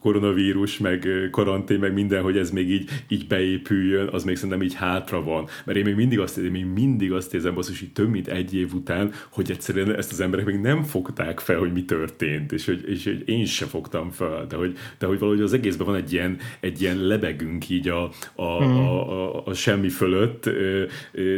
[0.00, 4.74] koronavírus, meg karantén, meg minden, hogy ez még így, így beépüljön, az még szerintem így
[4.74, 5.46] hátra van.
[5.64, 8.54] Mert én még mindig azt, én még mindig azt érzem, basszus, hogy több mint egy
[8.54, 12.66] év után, hogy egyszerűen ezt az emberek még nem fogták fel, hogy mi történt, és
[12.66, 15.96] hogy, és hogy én se fogtam fel, de hogy, de hogy valahogy az egészben van
[15.96, 18.76] egy ilyen, egy ilyen lebegünk így a, a, hmm.
[18.76, 20.50] a, a, a semmi fölött,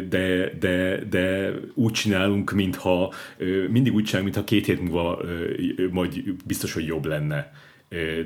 [0.08, 3.12] de, de, de úgy csinálunk, mintha
[3.70, 5.20] mindig úgy csinálunk, mintha két hét múlva
[5.90, 7.52] majd biztos, hogy jobb lenne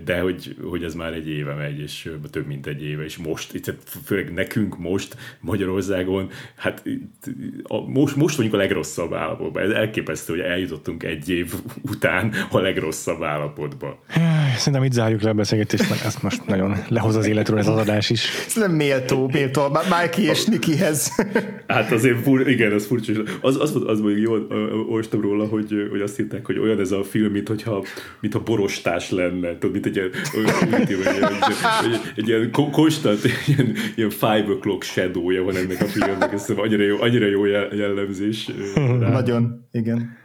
[0.05, 3.75] de hogy, hogy ez már egy éve megy, és több mint egy éve, és most,
[4.05, 6.83] főleg nekünk most Magyarországon, hát
[7.87, 9.63] most, most vagyunk a legrosszabb állapotban.
[9.63, 14.03] Ez elképesztő, hogy eljutottunk egy év után a legrosszabb állapotba.
[14.57, 17.77] Szerintem itt zárjuk le a beszélgetést, mert ezt most nagyon lehoz az életről ez az
[17.77, 18.29] adás is.
[18.47, 21.13] Ez nem méltó, méltó, Mikey és Nikihez.
[21.67, 23.13] Hát azért, fur, igen, az furcsa.
[23.41, 24.47] Az, az, az, mondjuk jól
[24.89, 27.85] olvastam róla, hogy, hogy azt hitták, hogy olyan ez a film, mint hogyha,
[28.21, 30.11] mint a borostás lenne tudod, mint egy ilyen,
[30.73, 33.21] egy, ilyen, egy, ilyen konstant
[33.57, 38.51] ilyen, ilyen five o'clock shadow-ja van ennek a filmnek, ez annyira jó, annyira jó jellemzés.
[38.75, 39.09] Rá.
[39.09, 40.21] Nagyon, igen.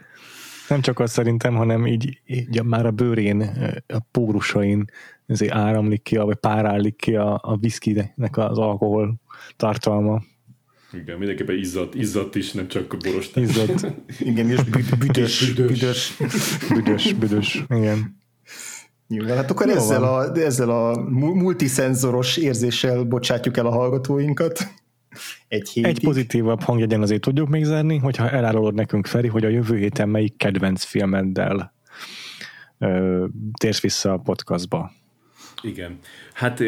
[0.68, 3.40] Nem csak az szerintem, hanem így, így már a bőrén,
[3.86, 4.84] a pórusain
[5.26, 9.20] ezért áramlik ki, vagy párállik ki a, a viszkinek az alkohol
[9.56, 10.22] tartalma.
[10.92, 13.30] Igen, mindenképpen izzadt, izzadt is, nem csak boros.
[13.34, 13.86] Izzadt.
[14.30, 14.62] igen, és
[14.98, 16.16] büdös, büdös.
[16.68, 18.16] Büdös, büdös, igen.
[19.08, 24.68] Nyilván, hát akkor ezzel a, ezzel a multiszenzoros érzéssel bocsátjuk el a hallgatóinkat.
[25.48, 25.90] Egy hétig.
[25.90, 30.08] Egy pozitívabb hangjegyen azért tudjuk még zárni, hogyha elárulod nekünk, Feri, hogy a jövő héten
[30.08, 31.74] melyik kedvenc filmeddel
[32.78, 33.24] ö,
[33.60, 34.92] térsz vissza a podcastba.
[35.62, 35.98] Igen.
[36.32, 36.60] Hát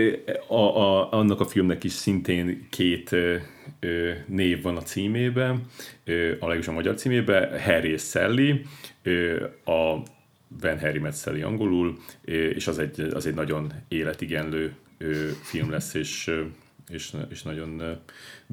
[0.48, 5.66] a, a, annak a filmnek is szintén két ö, név van a címében,
[6.04, 8.62] ö, a legalábbis a magyar címében, Harry és Sally.
[9.02, 10.02] Ö, a
[10.60, 14.74] Van Harry Met angolul, és az egy, az egy nagyon életigenlő
[15.42, 16.30] film lesz, és,
[16.88, 18.00] és, és nagyon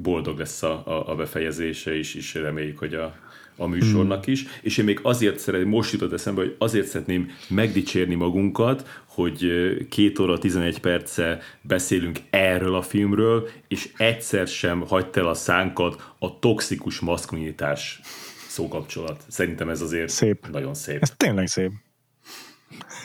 [0.02, 3.16] boldog lesz a, a befejezése is, és reméljük, hogy a,
[3.56, 8.14] a műsornak is, és én még azért szeretném, most jutott eszembe, hogy azért szeretném megdicsérni
[8.14, 9.46] magunkat, hogy
[9.88, 16.12] két óra 11 perce beszélünk erről a filmről, és egyszer sem hagyta el a szánkat
[16.18, 18.00] a toxikus maszkulinitás
[18.48, 19.24] szókapcsolat.
[19.28, 20.48] Szerintem ez azért szép.
[20.50, 21.02] nagyon szép.
[21.02, 21.70] Ez tényleg szép.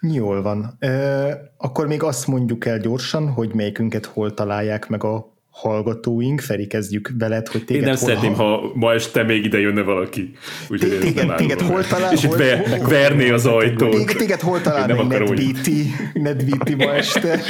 [0.00, 0.76] Jól van.
[0.78, 6.40] E, akkor még azt mondjuk el gyorsan, hogy melyikünket hol találják meg a hallgatóink.
[6.40, 9.82] Feri, kezdjük veled, hogy téged Én nem hol szeretném, ha ma este még ide jönne
[9.82, 10.30] valaki.
[10.68, 12.12] Téged, téged hol talál?
[12.12, 13.90] És hol, hol, verné az ajtót.
[13.90, 15.70] Téged, téged hol találnak NetBT,
[16.12, 17.40] NetBT ma este?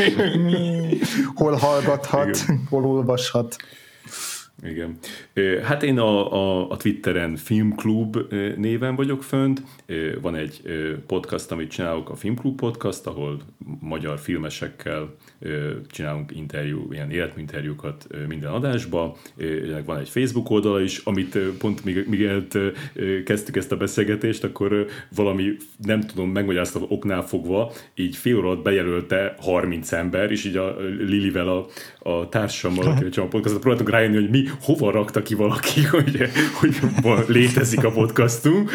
[1.35, 2.67] hol hallgathat, Igen.
[2.69, 3.57] hol olvashat?
[4.63, 4.99] Igen.
[5.63, 8.17] Hát én a, a, a Twitteren Filmklub
[8.57, 9.63] néven vagyok fönt.
[10.21, 10.63] Van egy
[11.07, 13.41] podcast, amit csinálok, a Filmklub podcast, ahol
[13.81, 15.15] magyar filmesekkel
[15.87, 19.17] csinálunk interjú, ilyen életminterjúkat minden adásba.
[19.85, 22.59] Van egy Facebook oldala is, amit pont mielőtt
[23.25, 29.35] kezdtük ezt a beszélgetést, akkor valami, nem tudom, megmagyaráztam oknál fogva, így fél óra bejelölte
[29.39, 31.67] 30 ember, és így a Lilivel, a,
[31.99, 36.29] a társammal, aki a podcastot próbáltunk rájönni, hogy mi hova rakta ki valaki, hogy,
[36.61, 36.77] hogy
[37.27, 38.71] létezik a podcastunk.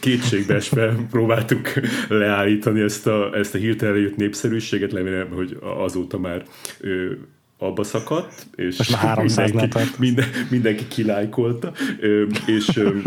[0.00, 1.72] Kétségbeesve próbáltuk
[2.08, 5.56] leállítani ezt a, ezt a hirtelen jött népszerűséget, remélem, hogy
[5.88, 6.44] azóta már
[6.80, 7.12] ö,
[7.58, 12.98] abba szakadt, és Most már 300 mindenki, minden, mindenki kilájkolta, ö, és ö,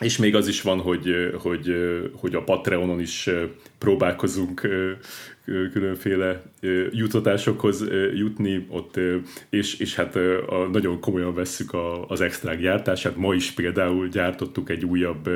[0.00, 1.74] és még az is van, hogy, hogy,
[2.12, 3.30] hogy a Patreonon is
[3.78, 4.68] próbálkozunk
[5.72, 6.42] különféle
[6.90, 7.84] jutatásokhoz
[8.14, 8.66] jutni.
[8.68, 9.00] Ott,
[9.50, 10.16] és, és hát
[10.46, 13.16] a, nagyon komolyan vesszük a, az extrák gyártását.
[13.16, 15.28] Ma is például gyártottuk egy újabb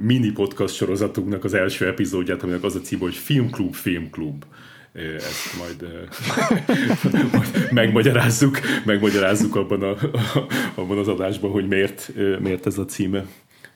[0.00, 4.44] mini podcast sorozatunknak az első epizódját, aminek az a cím, hogy Filmklub, Filmklub
[4.92, 6.08] ezt majd,
[7.32, 9.96] majd megmagyarázzuk, megmagyarázzuk abban, a,
[10.74, 13.24] abban az adásban, hogy miért, miért ez a címe.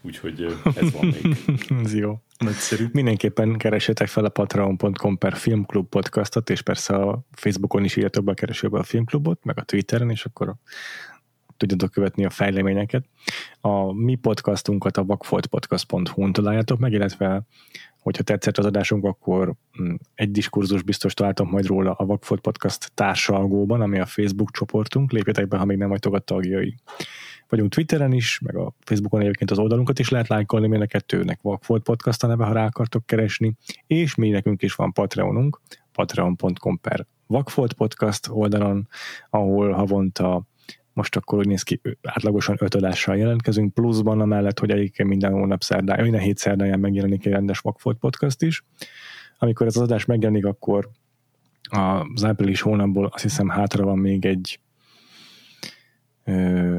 [0.02, 1.36] Úgyhogy ez van még.
[1.84, 2.18] ez jó.
[2.38, 2.86] Nagyszerű.
[2.92, 8.30] Mindenképpen keresétek fel a patreon.com per filmklub podcastot, és persze a Facebookon is írjatok be
[8.30, 10.54] a keresőbe a filmklubot, meg a Twitteren, és akkor
[11.56, 13.04] tudjátok követni a fejleményeket.
[13.60, 17.42] A mi podcastunkat a vakfoltpodcast.hu-n találjátok meg, illetve
[18.04, 22.92] hogyha tetszett az adásunk, akkor mm, egy diskurzus biztos találtam majd róla a Vakfolt Podcast
[22.94, 25.12] társalgóban, ami a Facebook csoportunk.
[25.12, 26.74] Lépjetek be, ha még nem vagytok a tagjai.
[27.48, 31.38] Vagyunk Twitteren is, meg a Facebookon egyébként az oldalunkat is lehet lájkolni, mind a kettőnek
[31.42, 33.56] Vakfolt Podcast a neve, ha rá akartok keresni,
[33.86, 35.60] és mi nekünk is van Patreonunk,
[35.92, 38.88] patreon.com per Vakfolt Podcast oldalon,
[39.30, 40.42] ahol havonta
[40.94, 45.62] most akkor úgy néz ki, átlagosan öt adással jelentkezünk, pluszban amellett, hogy egyébként minden hónap
[45.62, 48.64] szerdán, minden hét szerdáján megjelenik egy rendes Vakfolt podcast is.
[49.38, 50.88] Amikor ez az adás megjelenik, akkor
[52.14, 54.60] az április hónapból azt hiszem hátra van még egy
[56.24, 56.78] ö,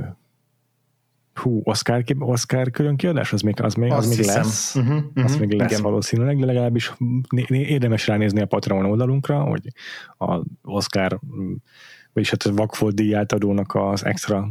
[1.34, 4.76] hú, Oscar, Oscar külön kiadás, az még, az még, az még lesz.
[4.76, 5.84] Uh-huh, uh-huh, az még lesz igen.
[5.84, 6.94] valószínűleg, de legalábbis
[7.48, 9.68] érdemes ránézni a Patreon oldalunkra, hogy
[10.18, 11.20] a Oscar
[12.16, 14.50] vagyis hát a Vakfolt díját adónak az extra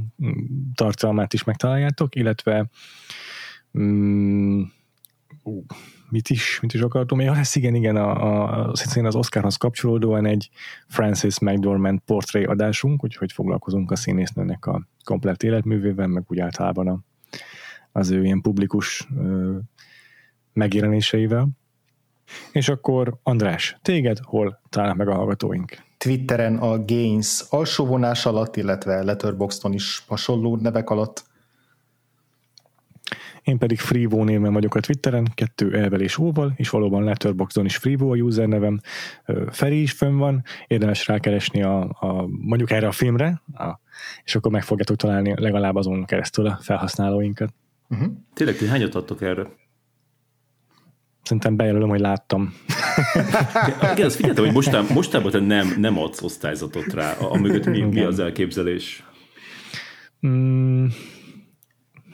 [0.75, 2.69] tartalmát is megtaláljátok, illetve
[3.73, 4.61] uh,
[6.09, 7.21] mit is, mit is akartam?
[7.21, 10.51] Ja, ez igen, igen, a, a, az Oscarhoz kapcsolódóan egy
[10.89, 17.01] Francis McDormand portré adásunk, úgyhogy foglalkozunk a színésznőnek a komplett életművével, meg úgy általában a,
[17.93, 19.57] az ő ilyen publikus ö,
[20.53, 21.49] megjelenéseivel.
[22.53, 25.77] És akkor András, téged hol találnak meg a hallgatóink?
[26.05, 31.25] Twitteren a Gains alsóvonás alatt, illetve Letterboxdon is hasonló nevek alatt
[33.43, 37.77] én pedig Freevo néven vagyok a Twitteren, kettő elvel és óval, és valóban Letterboxdon is
[37.77, 38.81] Freevo a user nevem.
[39.51, 43.81] Feri is fönn van, érdemes rákeresni a, a mondjuk erre a filmre, a,
[44.25, 47.55] és akkor meg fogjátok találni legalább azon keresztül a felhasználóinkat.
[47.89, 48.13] Uh-huh.
[48.35, 49.47] Tényleg, ti hányat adtok erre?
[51.23, 52.55] Szerintem bejelölöm, hogy láttam.
[53.93, 57.81] Igen, azt figyeltem, hogy mostán, mostában te nem, nem adsz osztályzatot rá, a mögött mi,
[57.81, 59.05] mi az elképzelés?
[60.27, 60.87] Mm,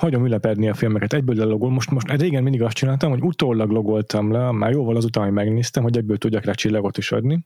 [0.01, 1.71] hagyom ülepedni a filmeket, egyből lelogol.
[1.71, 5.83] Most, most régen mindig azt csináltam, hogy utólag logoltam le, már jóval azután, hogy megnéztem,
[5.83, 7.45] hogy egyből tudjak rá csillagot is adni.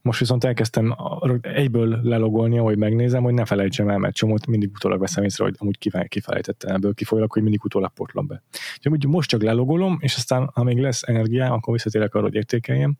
[0.00, 0.96] Most viszont elkezdtem
[1.40, 5.54] egyből lelogolni, ahogy megnézem, hogy ne felejtsem el, mert csomót mindig utólag veszem észre, hogy
[5.58, 8.42] amúgy kifelejtettem ebből kifolyólag, hogy mindig utólag potlom be.
[8.76, 12.96] Úgyhogy most csak lelogolom, és aztán, ha még lesz energia, akkor visszatérek arra, hogy értékeljem.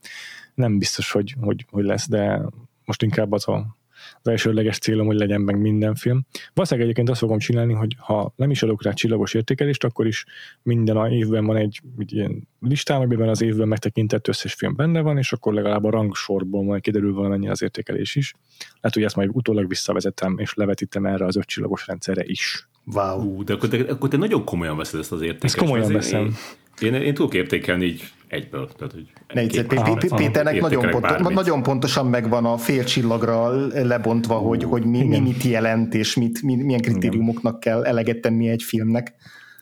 [0.55, 2.43] Nem biztos, hogy, hogy, hogy lesz, de
[2.85, 3.77] most inkább az a
[4.23, 6.27] az elsőleges célom, hogy legyen meg minden film.
[6.55, 10.24] Valószínűleg egyébként azt fogom csinálni, hogy ha nem is adok rá csillagos értékelést, akkor is
[10.62, 15.01] minden a évben van egy, egy ilyen listám, amiben az évben megtekintett összes film benne
[15.01, 18.35] van, és akkor legalább a rangsorból majd kiderül valamennyi az értékelés is.
[18.59, 22.69] Lehet, hogy ezt majd utólag visszavezetem, és levetítem erre az ötcsillagos rendszerre is.
[22.85, 23.23] Wow.
[23.23, 25.57] Uh, de akkor te, akkor te nagyon komolyan veszed ezt az értékelést.
[25.57, 26.36] Ezt komolyan veszem.
[26.81, 28.68] Én, én, én tudok értékelni így egyből.
[28.76, 33.50] Tehát, hogy ne, két, Péternek nagyon, pont, nagyon pontosan megvan a fél csillagra
[33.86, 38.20] lebontva, uh, hogy, hogy mi, mi mit jelent, és mit, mi, milyen kritériumoknak kell eleget
[38.20, 39.14] tenni egy filmnek.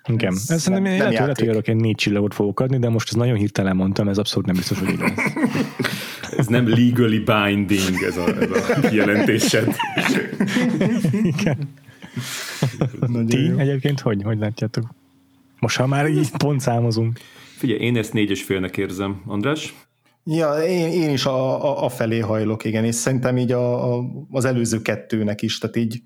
[0.07, 0.33] Igen.
[0.33, 3.15] Ez, ez szerintem nem, nem lehet, hogy én négy csillagot fogok adni, de most ez
[3.15, 5.13] nagyon hirtelen mondtam, ez abszolút nem biztos, hogy így lesz.
[6.39, 9.75] ez nem legally binding, ez a, ez a kijelentésed.
[11.23, 11.59] Igen.
[13.27, 13.59] Ti jó.
[13.59, 14.85] egyébként hogy, hogy látjátok?
[15.59, 17.19] Most ha már így pontszámozunk.
[17.61, 19.23] Figyelj, én ezt négyes félnek érzem.
[19.27, 19.75] András?
[20.25, 24.05] Ja, én, én is a, a, a felé hajlok, igen, és szerintem így a, a,
[24.31, 26.03] az előző kettőnek is, tehát így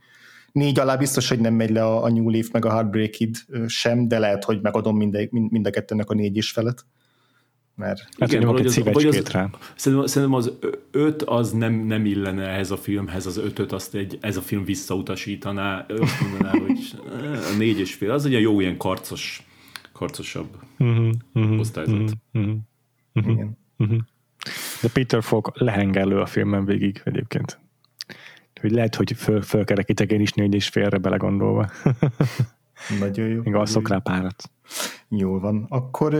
[0.53, 3.37] négy alá biztos, hogy nem megy le a, a New Leaf meg a Heartbreakid
[3.67, 6.85] sem, de lehet, hogy megadom mind, mind a kettőnek a négy is felet.
[7.77, 9.51] Mert hát, igen, hogy az, vagy az, rá.
[9.77, 10.53] Szerintem, szerintem az
[10.91, 14.65] öt az nem, nem illene ehhez a filmhez, az ötöt azt egy, ez a film
[14.65, 16.95] visszautasítaná, azt mondaná, hogy
[17.53, 19.47] a négy és fél, az egy jó ilyen karcos
[19.95, 22.13] karcosabb uh-huh, uh-huh, osztályzat.
[22.33, 22.55] Uh-huh,
[23.13, 23.59] uh-huh, Igen.
[23.79, 23.99] Uh-huh.
[24.83, 27.61] De Peter Falk lehengelő a filmen végig egyébként.
[28.61, 31.71] Hogy lehet, hogy föl, fölkerekítek én is négy és félre belegondolva.
[33.01, 33.43] Nagyon jó.
[33.43, 34.51] Még alszok rá párat.
[35.09, 35.67] Jól van.
[35.69, 36.15] Akkor,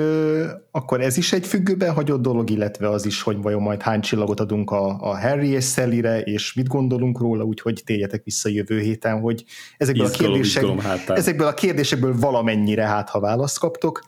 [0.71, 4.41] akkor ez is egy függőben hagyott dolog, illetve az is, hogy vajon majd hány csillagot
[4.41, 9.21] adunk a, a Harry és Sally-re, és mit gondolunk róla, úgyhogy térjetek vissza jövő héten,
[9.21, 9.45] hogy
[9.77, 14.03] ezekből, izgalom, a, kérdések, ezekből a kérdésekből valamennyire hát, ha választ kaptok.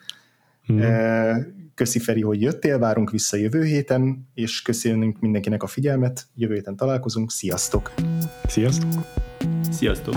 [0.66, 1.64] Hmm.
[1.74, 6.26] Köszi Feri, hogy jöttél, várunk vissza jövő héten, és köszönünk mindenkinek a figyelmet.
[6.34, 7.30] Jövő héten találkozunk.
[7.30, 7.92] Sziasztok!
[8.46, 8.92] Sziasztok!
[9.70, 10.14] Sziasztok!